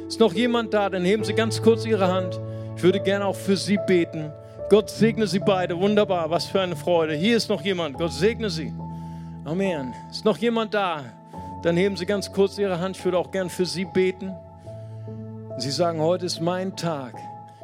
Ist 0.09 0.19
noch 0.19 0.34
jemand 0.34 0.74
da? 0.74 0.89
Dann 0.89 1.05
heben 1.05 1.24
Sie 1.24 1.34
ganz 1.34 1.61
kurz 1.61 1.86
Ihre 1.86 2.13
Hand. 2.13 2.39
Ich 2.76 2.84
würde 2.84 2.99
gerne 2.99 3.26
auch 3.26 3.36
für 3.36 3.57
Sie 3.57 3.78
beten. 3.88 4.32
Gott 4.69 4.89
segne 4.89 5.28
Sie 5.28 5.39
beide. 5.39 5.80
Wunderbar. 5.80 6.30
Was 6.30 6.45
für 6.45 6.61
eine 6.61 6.76
Freude. 6.76 7.13
Hier 7.13 7.38
ist 7.38 7.49
noch 7.49 7.61
jemand. 7.61 7.97
Gott 7.97 8.11
segne 8.11 8.49
Sie. 8.49 8.74
Amen. 9.45 9.93
Ist 10.09 10.26
noch 10.26 10.38
jemand 10.38 10.74
da? 10.74 11.03
Dann 11.61 11.78
heben 11.78 11.95
Sie 11.95 12.05
ganz 12.05 12.32
kurz 12.32 12.57
Ihre 12.57 12.80
Hand. 12.80 12.97
Ich 12.97 13.05
würde 13.05 13.17
auch 13.17 13.32
gern 13.32 13.49
für 13.49 13.65
Sie 13.65 13.86
beten. 13.86 14.34
Sie 15.57 15.71
sagen, 15.71 16.01
heute 16.01 16.26
ist 16.26 16.41
mein 16.41 16.76
Tag. 16.76 17.15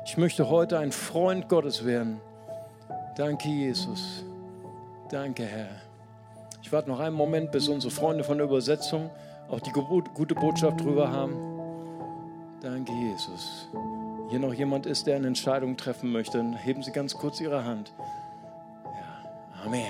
Ich 0.06 0.18
möchte 0.18 0.50
heute 0.50 0.80
ein 0.80 0.92
Freund 0.92 1.50
Gottes 1.50 1.86
werden. 1.86 2.22
Danke, 3.18 3.50
Jesus. 3.50 4.24
Danke, 5.10 5.44
Herr. 5.44 5.70
Ich 6.62 6.72
warte 6.72 6.90
noch 6.90 7.00
einen 7.00 7.16
Moment, 7.16 7.52
bis 7.52 7.68
unsere 7.68 7.92
Freunde 7.92 8.24
von 8.24 8.38
der 8.38 8.46
Übersetzung 8.48 9.10
auch 9.50 9.60
die 9.60 9.72
gute 9.72 10.36
Botschaft 10.36 10.80
drüber 10.82 11.12
haben. 11.12 11.34
Danke, 12.62 12.92
Jesus 12.92 13.68
hier 14.30 14.40
noch 14.40 14.54
jemand 14.54 14.86
ist, 14.86 15.08
der 15.08 15.16
eine 15.16 15.28
Entscheidung 15.28 15.76
treffen 15.76 16.12
möchte, 16.12 16.38
dann 16.38 16.56
heben 16.56 16.84
Sie 16.84 16.92
ganz 16.92 17.16
kurz 17.16 17.42
Ihre 17.42 17.66
Hand. 17.66 17.92
Ja, 18.86 19.66
Amen. 19.66 19.84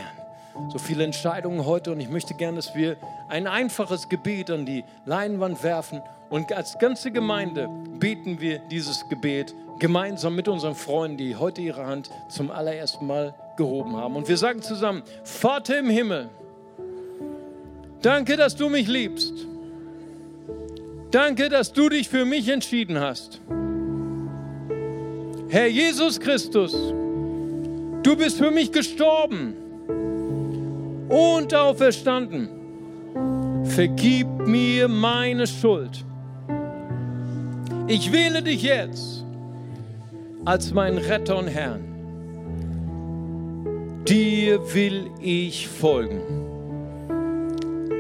So 0.72 0.78
viele 0.78 1.04
Entscheidungen 1.04 1.66
heute 1.66 1.92
und 1.92 2.00
ich 2.00 2.10
möchte 2.10 2.34
gerne, 2.34 2.58
dass 2.58 2.76
wir 2.76 2.98
ein 3.30 3.48
einfaches 3.48 4.10
Gebet 4.10 4.50
an 4.50 4.66
die 4.66 4.84
Leinwand 5.06 5.64
werfen 5.64 6.02
und 6.30 6.52
als 6.54 6.78
ganze 6.80 7.12
Gemeinde 7.12 7.70
beten 8.00 8.40
wir 8.40 8.60
dieses 8.60 9.08
Gebet 9.10 9.56
gemeinsam 9.80 10.36
mit 10.36 10.48
unseren 10.48 10.76
Freunden, 10.76 11.18
die 11.18 11.36
heute 11.36 11.62
ihre 11.62 11.86
Hand 11.86 12.10
zum 12.30 12.52
allerersten 12.52 13.08
Mal 13.08 13.34
gehoben 13.58 13.96
haben. 13.96 14.16
Und 14.16 14.28
wir 14.28 14.38
sagen 14.38 14.62
zusammen, 14.62 15.04
Vater 15.24 15.80
im 15.80 15.90
Himmel, 15.90 16.30
danke, 18.02 18.36
dass 18.36 18.56
du 18.56 18.70
mich 18.70 18.88
liebst. 18.88 19.34
Danke, 21.12 21.50
dass 21.50 21.74
du 21.74 21.90
dich 21.90 22.10
für 22.10 22.26
mich 22.26 22.50
entschieden 22.50 23.00
hast. 23.00 23.42
Herr 25.52 25.66
Jesus 25.66 26.20
Christus, 26.20 26.74
du 26.74 28.16
bist 28.16 28.38
für 28.38 28.52
mich 28.52 28.72
gestorben 28.72 29.56
und 31.10 31.56
auferstanden. 31.56 32.50
Vergib 33.64 34.28
mir 34.46 34.88
meine 34.88 35.48
Schuld. 35.48 36.06
Ich 37.88 38.12
wähle 38.12 38.44
dich 38.44 38.62
jetzt 38.62 39.26
als 40.46 40.72
mein 40.72 41.00
Retter 41.00 41.38
und 41.38 41.48
Herrn. 41.48 41.84
Dir 44.08 44.60
will 44.76 45.10
ich 45.20 45.68
folgen. 45.68 46.22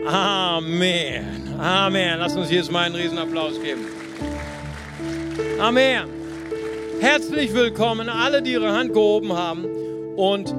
Amen. 0.08 1.56
Amen. 1.60 2.20
Lass 2.20 2.36
uns 2.36 2.52
jetzt 2.52 2.72
mal 2.72 2.86
einen 2.86 2.96
Riesenapplaus 2.96 3.60
geben. 3.60 3.86
Amen. 5.60 6.19
Herzlich 7.00 7.54
willkommen, 7.54 8.10
alle, 8.10 8.42
die 8.42 8.52
ihre 8.52 8.74
Hand 8.74 8.92
gehoben 8.92 9.32
haben. 9.32 9.64
Und 10.18 10.54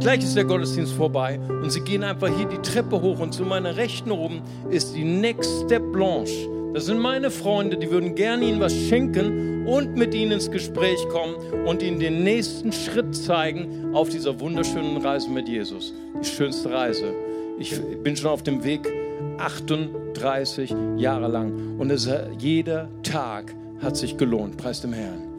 gleich 0.00 0.20
ist 0.20 0.34
der 0.34 0.46
Gottesdienst 0.46 0.94
vorbei. 0.94 1.38
Und 1.50 1.70
sie 1.70 1.82
gehen 1.82 2.02
einfach 2.02 2.34
hier 2.34 2.46
die 2.46 2.62
Treppe 2.62 3.02
hoch. 3.02 3.18
Und 3.18 3.34
zu 3.34 3.42
meiner 3.42 3.76
Rechten 3.76 4.10
oben 4.10 4.40
ist 4.70 4.96
die 4.96 5.04
Next 5.04 5.64
Step 5.64 5.82
Blanche. 5.92 6.48
Das 6.72 6.86
sind 6.86 6.98
meine 6.98 7.30
Freunde, 7.30 7.76
die 7.76 7.90
würden 7.90 8.14
gerne 8.14 8.46
Ihnen 8.46 8.58
was 8.58 8.74
schenken 8.74 9.66
und 9.66 9.96
mit 9.96 10.14
Ihnen 10.14 10.32
ins 10.32 10.50
Gespräch 10.50 10.98
kommen 11.10 11.34
und 11.66 11.82
Ihnen 11.82 12.00
den 12.00 12.24
nächsten 12.24 12.72
Schritt 12.72 13.14
zeigen 13.14 13.94
auf 13.94 14.08
dieser 14.08 14.40
wunderschönen 14.40 14.96
Reise 14.96 15.28
mit 15.28 15.46
Jesus. 15.46 15.92
Die 16.22 16.26
schönste 16.26 16.70
Reise 16.70 17.12
Ich 17.58 17.78
bin 18.02 18.16
schon 18.16 18.30
auf 18.30 18.42
dem 18.42 18.64
Weg 18.64 18.90
38 19.36 20.74
Jahre 20.96 21.28
lang. 21.28 21.76
Und 21.78 21.90
es, 21.90 22.08
jeder 22.38 22.88
Tag 23.02 23.54
hat 23.82 23.98
sich 23.98 24.16
gelohnt. 24.16 24.56
Preis 24.56 24.80
dem 24.80 24.94
Herrn. 24.94 25.35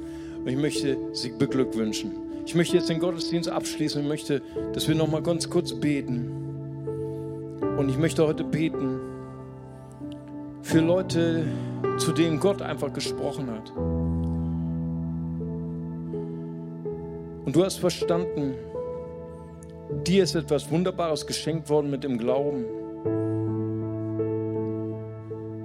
Und 0.47 0.53
ich 0.53 0.59
möchte 0.59 0.97
Sie 1.11 1.33
beglückwünschen. 1.37 2.13
Ich 2.45 2.55
möchte 2.55 2.77
jetzt 2.77 2.87
den 2.87 2.99
Gottesdienst 2.99 3.49
abschließen. 3.49 4.01
Ich 4.01 4.07
möchte, 4.07 4.41
dass 4.71 4.87
wir 4.87 4.95
noch 4.95 5.11
mal 5.11 5.21
ganz 5.21 5.49
kurz 5.49 5.73
beten. 5.73 6.31
Und 7.77 7.89
ich 7.89 7.97
möchte 7.97 8.25
heute 8.25 8.45
beten 8.45 8.97
für 10.61 10.79
Leute, 10.79 11.43
zu 11.97 12.13
denen 12.13 12.39
Gott 12.39 12.61
einfach 12.61 12.93
gesprochen 12.93 13.51
hat. 13.51 13.73
Und 17.45 17.53
du 17.53 17.65
hast 17.65 17.79
verstanden, 17.79 18.53
dir 20.05 20.23
ist 20.23 20.35
etwas 20.35 20.71
Wunderbares 20.71 21.27
geschenkt 21.27 21.69
worden 21.69 21.91
mit 21.91 22.05
dem 22.05 22.17
Glauben. 22.17 22.63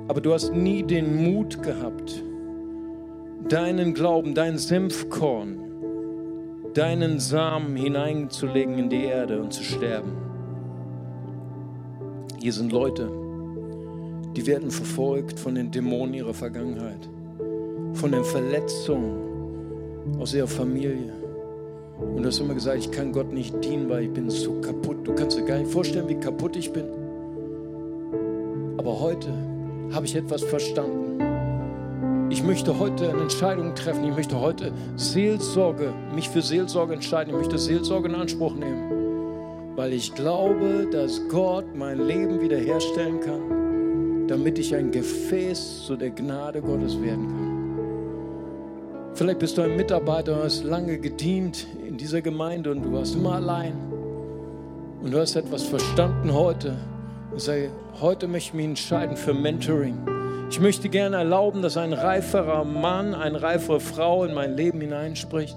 Aber 0.09 0.21
du 0.21 0.33
hast 0.33 0.53
nie 0.53 0.83
den 0.83 1.23
Mut 1.23 1.63
gehabt, 1.63 2.25
deinen 3.49 3.95
Glauben, 3.95 4.35
dein 4.35 4.59
Senfkorn, 4.59 5.59
deinen 6.75 7.21
Samen 7.21 7.77
hineinzulegen 7.77 8.79
in 8.79 8.89
die 8.89 9.05
Erde 9.05 9.41
und 9.41 9.53
zu 9.53 9.63
sterben. 9.63 10.13
Hier 12.39 12.53
sind 12.53 12.73
Leute, 12.73 13.11
die 14.37 14.47
werden 14.47 14.71
verfolgt 14.71 15.39
von 15.39 15.55
den 15.55 15.71
Dämonen 15.71 16.15
ihrer 16.15 16.35
Vergangenheit, 16.35 17.09
von 17.93 18.13
den 18.13 18.25
Verletzungen 18.25 20.19
aus 20.19 20.35
ihrer 20.35 20.49
Familie. 20.49 21.13
Und 21.99 22.23
du 22.23 22.27
hast 22.27 22.41
immer 22.41 22.55
gesagt, 22.55 22.79
ich 22.79 22.91
kann 22.91 23.13
Gott 23.13 23.33
nicht 23.33 23.63
dienen, 23.65 23.89
weil 23.89 24.05
ich 24.05 24.13
bin 24.13 24.29
so 24.31 24.61
kaputt. 24.61 25.07
Du 25.07 25.15
kannst 25.15 25.39
dir 25.39 25.45
gar 25.45 25.59
nicht 25.59 25.71
vorstellen, 25.71 26.09
wie 26.09 26.17
kaputt 26.19 26.57
ich 26.57 26.73
bin. 26.73 26.85
Aber 28.79 28.99
heute 28.99 29.29
habe 29.93 30.07
ich 30.07 30.17
etwas 30.17 30.43
verstanden. 30.43 31.32
Ich 32.33 32.43
möchte 32.43 32.79
heute 32.79 33.11
eine 33.11 33.21
Entscheidung 33.21 33.75
treffen. 33.75 34.05
Ich 34.05 34.17
möchte 34.17 34.41
heute 34.41 34.73
Seelsorge, 34.97 35.93
mich 36.15 36.31
für 36.31 36.41
Seelsorge 36.41 36.95
entscheiden. 36.95 37.35
Ich 37.35 37.37
möchte 37.37 37.59
Seelsorge 37.59 38.09
in 38.09 38.15
Anspruch 38.15 38.55
nehmen. 38.55 39.77
Weil 39.77 39.93
ich 39.93 40.15
glaube, 40.15 40.89
dass 40.91 41.21
Gott 41.29 41.77
mein 41.77 42.01
Leben 42.01 42.41
wiederherstellen 42.41 43.21
kann, 43.21 44.29
damit 44.29 44.59
ich 44.59 44.75
ein 44.75 44.91
Gefäß 44.91 45.85
zu 45.85 45.95
der 45.95 46.09
Gnade 46.09 46.63
Gottes 46.63 46.99
werden 47.03 47.29
kann. 47.29 49.11
Vielleicht 49.13 49.39
bist 49.39 49.59
du 49.59 49.63
ein 49.63 49.77
Mitarbeiter 49.77 50.33
und 50.37 50.45
hast 50.45 50.65
lange 50.65 50.97
gedient 50.97 51.67
in 51.87 51.99
dieser 51.99 52.23
Gemeinde 52.23 52.71
und 52.71 52.83
du 52.83 52.95
warst 52.95 53.15
immer 53.15 53.35
allein. 53.35 53.75
Und 55.03 55.13
du 55.13 55.19
hast 55.19 55.37
etwas 55.37 55.65
verstanden 55.65 56.33
heute. 56.33 56.79
Und 57.31 57.43
sage, 57.43 57.69
heute 58.01 58.27
möchte 58.27 58.49
ich 58.49 58.55
mich 58.55 58.65
entscheiden 58.65 59.19
für 59.19 59.35
Mentoring. 59.35 60.12
Ich 60.53 60.61
möchte 60.61 60.91
gerne 60.91 61.17
erlauben, 61.17 61.63
dass 61.63 61.79
ein 61.79 61.95
reiferer 61.95 62.67
Mann, 62.67 63.15
eine 63.15 63.41
reifere 63.41 63.81
Frau 63.81 64.25
in 64.25 64.35
mein 64.35 64.55
Leben 64.55 64.83
hineinspricht. 64.83 65.57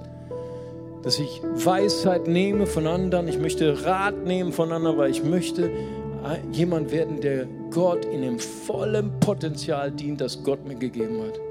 Dass 1.04 1.20
ich 1.20 1.42
Weisheit 1.54 2.30
nehme 2.30 2.66
von 2.66 2.88
anderen. 2.88 3.28
Ich 3.28 3.38
möchte 3.38 3.86
Rat 3.86 4.24
nehmen 4.24 4.54
von 4.54 4.72
anderen, 4.72 4.98
weil 4.98 5.12
ich 5.12 5.22
möchte 5.22 5.70
jemand 6.54 6.94
werden, 6.94 7.20
der 7.20 7.46
Gott 7.72 8.06
in 8.06 8.22
dem 8.22 8.40
vollen 8.40 9.20
Potenzial 9.20 9.92
dient, 9.92 10.22
das 10.22 10.42
Gott 10.44 10.66
mir 10.66 10.76
gegeben 10.76 11.20
hat. 11.24 11.42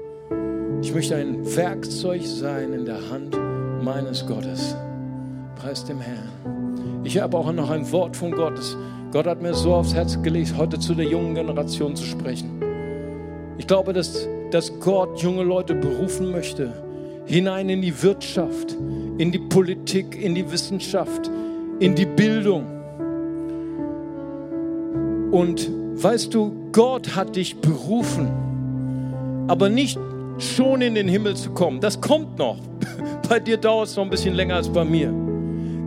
Ich 0.81 0.91
möchte 0.95 1.15
ein 1.15 1.45
Werkzeug 1.55 2.23
sein 2.25 2.73
in 2.73 2.85
der 2.85 3.11
Hand 3.11 3.37
meines 3.83 4.25
Gottes. 4.25 4.75
Preis 5.55 5.85
dem 5.85 6.01
Herrn. 6.01 7.03
Ich 7.03 7.19
habe 7.19 7.37
auch 7.37 7.53
noch 7.53 7.69
ein 7.69 7.91
Wort 7.91 8.17
von 8.17 8.31
Gottes. 8.31 8.75
Gott 9.11 9.27
hat 9.27 9.39
mir 9.39 9.53
so 9.53 9.75
aufs 9.75 9.93
Herz 9.93 10.19
gelegt, 10.23 10.55
heute 10.57 10.79
zu 10.79 10.95
der 10.95 11.05
jungen 11.05 11.35
Generation 11.35 11.95
zu 11.95 12.05
sprechen. 12.05 12.54
Ich 13.57 13.67
glaube, 13.67 13.93
dass, 13.93 14.27
dass 14.51 14.79
Gott 14.79 15.21
junge 15.21 15.43
Leute 15.43 15.75
berufen 15.75 16.31
möchte, 16.31 16.73
hinein 17.25 17.69
in 17.69 17.81
die 17.81 18.03
Wirtschaft, 18.03 18.75
in 19.17 19.31
die 19.31 19.39
Politik, 19.39 20.21
in 20.21 20.35
die 20.35 20.49
Wissenschaft, 20.51 21.31
in 21.79 21.95
die 21.95 22.05
Bildung. 22.05 22.65
Und 25.31 25.69
weißt 25.95 26.33
du, 26.33 26.53
Gott 26.71 27.15
hat 27.15 27.35
dich 27.35 27.57
berufen, 27.57 28.27
aber 29.47 29.69
nicht 29.69 29.97
schon 30.37 30.81
in 30.81 30.95
den 30.95 31.07
Himmel 31.07 31.35
zu 31.35 31.51
kommen. 31.51 31.79
Das 31.79 32.01
kommt 32.01 32.37
noch. 32.37 32.57
Bei 33.29 33.39
dir 33.39 33.57
dauert 33.57 33.87
es 33.87 33.95
noch 33.95 34.03
ein 34.03 34.09
bisschen 34.09 34.35
länger 34.35 34.55
als 34.55 34.69
bei 34.69 34.83
mir. 34.83 35.13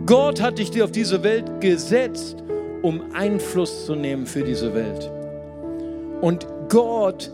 Gott 0.05 0.41
hat 0.41 0.57
dich 0.57 0.71
dir 0.71 0.83
auf 0.83 0.91
diese 0.91 1.23
Welt 1.23 1.61
gesetzt, 1.61 2.43
um 2.81 3.01
Einfluss 3.13 3.85
zu 3.85 3.95
nehmen 3.95 4.25
für 4.25 4.43
diese 4.43 4.73
Welt. 4.73 5.09
Und 6.21 6.47
Gott 6.69 7.31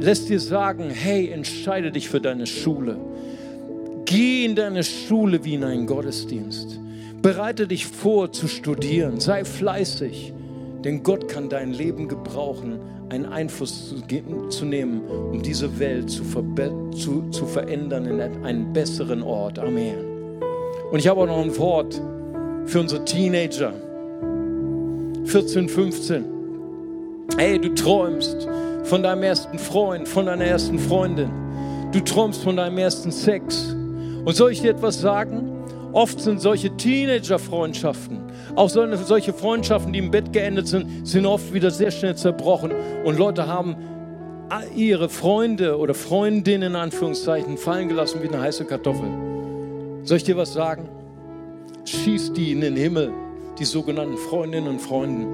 lässt 0.00 0.28
dir 0.30 0.40
sagen, 0.40 0.90
hey, 0.90 1.28
entscheide 1.28 1.92
dich 1.92 2.08
für 2.08 2.20
deine 2.20 2.46
Schule. 2.46 2.96
Geh 4.06 4.46
in 4.46 4.56
deine 4.56 4.82
Schule 4.82 5.44
wie 5.44 5.54
in 5.54 5.64
einen 5.64 5.86
Gottesdienst. 5.86 6.80
Bereite 7.20 7.66
dich 7.66 7.86
vor 7.86 8.32
zu 8.32 8.48
studieren. 8.48 9.20
Sei 9.20 9.44
fleißig, 9.44 10.32
denn 10.82 11.02
Gott 11.02 11.28
kann 11.28 11.48
dein 11.48 11.72
Leben 11.72 12.08
gebrauchen 12.08 12.80
einen 13.10 13.26
Einfluss 13.26 13.90
zu, 13.90 14.48
zu 14.48 14.64
nehmen, 14.64 15.02
um 15.08 15.42
diese 15.42 15.78
Welt 15.78 16.10
zu, 16.10 16.22
zu, 16.92 17.30
zu 17.30 17.46
verändern 17.46 18.06
in 18.06 18.20
einen 18.20 18.72
besseren 18.72 19.22
Ort. 19.22 19.58
Amen. 19.58 19.96
Und 20.90 20.98
ich 20.98 21.08
habe 21.08 21.20
auch 21.20 21.26
noch 21.26 21.42
ein 21.42 21.56
Wort 21.58 22.00
für 22.66 22.80
unsere 22.80 23.04
Teenager. 23.04 23.74
14, 25.26 25.68
15. 25.68 26.33
Hey, 27.36 27.58
du 27.58 27.74
träumst 27.74 28.46
von 28.84 29.02
deinem 29.02 29.24
ersten 29.24 29.58
Freund, 29.58 30.06
von 30.06 30.26
deiner 30.26 30.44
ersten 30.44 30.78
Freundin. 30.78 31.30
Du 31.90 31.98
träumst 32.00 32.42
von 32.42 32.56
deinem 32.56 32.78
ersten 32.78 33.10
Sex. 33.10 33.74
Und 34.24 34.36
soll 34.36 34.52
ich 34.52 34.60
dir 34.60 34.70
etwas 34.70 35.00
sagen? 35.00 35.50
Oft 35.92 36.20
sind 36.20 36.40
solche 36.40 36.76
Teenager-Freundschaften, 36.76 38.20
auch 38.56 38.68
solche 38.68 39.32
Freundschaften, 39.32 39.92
die 39.92 40.00
im 40.00 40.10
Bett 40.10 40.32
geendet 40.32 40.68
sind, 40.68 41.06
sind 41.06 41.24
oft 41.24 41.52
wieder 41.52 41.70
sehr 41.70 41.90
schnell 41.90 42.16
zerbrochen. 42.16 42.72
Und 43.04 43.18
Leute 43.18 43.46
haben 43.46 43.76
ihre 44.74 45.08
Freunde 45.08 45.78
oder 45.78 45.94
Freundinnen 45.94 46.72
in 46.72 46.76
Anführungszeichen 46.76 47.56
fallen 47.56 47.88
gelassen 47.88 48.22
wie 48.22 48.28
eine 48.28 48.40
heiße 48.40 48.64
Kartoffel. 48.64 49.08
Soll 50.04 50.18
ich 50.18 50.24
dir 50.24 50.36
was 50.36 50.52
sagen? 50.52 50.88
Schieß 51.84 52.32
die 52.32 52.52
in 52.52 52.60
den 52.60 52.76
Himmel, 52.76 53.12
die 53.58 53.64
sogenannten 53.64 54.16
Freundinnen 54.16 54.68
und 54.68 54.80
Freunde, 54.80 55.26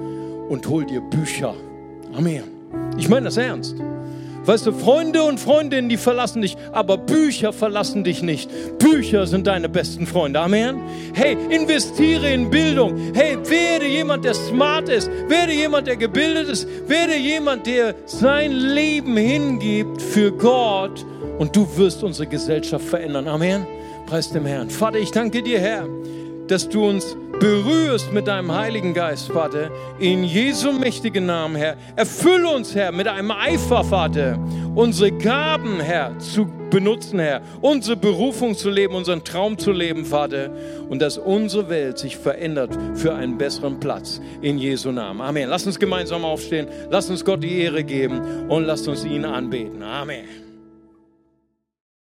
und 0.49 0.66
hol 0.68 0.84
dir 0.84 1.01
Bücher. 1.01 1.55
Amen. 2.14 2.44
Ich 2.98 3.08
meine 3.08 3.26
das 3.26 3.36
ernst. 3.36 3.76
Weißt 4.44 4.66
du, 4.66 4.72
Freunde 4.72 5.22
und 5.22 5.38
Freundinnen, 5.38 5.88
die 5.90 5.98
verlassen 5.98 6.40
dich, 6.40 6.56
aber 6.72 6.96
Bücher 6.96 7.52
verlassen 7.52 8.04
dich 8.04 8.22
nicht. 8.22 8.50
Bücher 8.78 9.26
sind 9.26 9.46
deine 9.46 9.68
besten 9.68 10.06
Freunde. 10.06 10.40
Amen. 10.40 10.80
Hey, 11.12 11.36
investiere 11.50 12.32
in 12.32 12.48
Bildung. 12.48 13.12
Hey, 13.14 13.36
werde 13.48 13.86
jemand, 13.86 14.24
der 14.24 14.34
smart 14.34 14.88
ist. 14.88 15.11
Werde 15.28 15.52
jemand, 15.52 15.86
der 15.86 15.96
gebildet 15.96 16.48
ist. 16.48 16.66
Werde 16.88 17.16
jemand, 17.16 17.66
der 17.66 17.94
sein 18.06 18.52
Leben 18.52 19.16
hingibt 19.16 20.00
für 20.00 20.32
Gott. 20.32 21.04
Und 21.38 21.54
du 21.54 21.66
wirst 21.76 22.02
unsere 22.02 22.26
Gesellschaft 22.26 22.86
verändern. 22.86 23.28
Amen. 23.28 23.66
Preis 24.06 24.30
dem 24.30 24.46
Herrn. 24.46 24.70
Vater, 24.70 24.98
ich 24.98 25.11
danke 25.11 25.42
dir, 25.42 25.61
Herr, 25.61 25.86
dass 26.48 26.68
du 26.68 26.88
uns 26.88 27.14
berührst 27.41 28.12
mit 28.12 28.28
deinem 28.28 28.55
Heiligen 28.55 28.95
Geist, 28.95 29.32
Vater. 29.32 29.70
In 29.99 30.22
Jesu 30.22 30.72
mächtigen 30.72 31.26
Namen, 31.26 31.57
Herr. 31.57 31.76
Erfülle 31.97 32.49
uns, 32.49 32.74
Herr, 32.74 32.93
mit 32.93 33.09
einem 33.09 33.30
Eifer, 33.32 33.82
Vater, 33.82 34.38
unsere 34.74 35.11
Gaben, 35.11 35.80
Herr, 35.80 36.16
zu 36.18 36.47
benutzen, 36.70 37.18
Herr. 37.18 37.41
Unsere 37.61 37.97
Berufung 37.97 38.55
zu 38.55 38.70
leben, 38.70 38.95
unseren 38.95 39.24
Traum 39.24 39.59
zu 39.59 39.72
leben, 39.72 40.05
Vater. 40.05 40.51
Und 40.88 41.03
dass 41.03 41.18
unsere 41.18 41.68
Welt 41.68 41.99
sich 41.99 42.16
verändert 42.16 42.76
für 42.95 43.14
einen 43.14 43.38
besseren 43.38 43.80
Platz. 43.80 44.20
In 44.43 44.59
Jesu 44.59 44.93
Namen. 44.93 45.20
Amen. 45.20 45.49
Lass 45.49 45.66
uns 45.66 45.78
gemeinsam 45.78 46.24
aufstehen. 46.24 46.68
Lass 46.91 47.11
uns 47.11 47.24
Gott 47.24 47.43
die 47.43 47.62
Ehre 47.62 47.82
geben 47.82 48.49
und 48.49 48.64
lass 48.64 48.86
uns 48.86 49.05
ihn 49.05 49.24
anbeten. 49.24 49.82
Amen. 49.82 50.49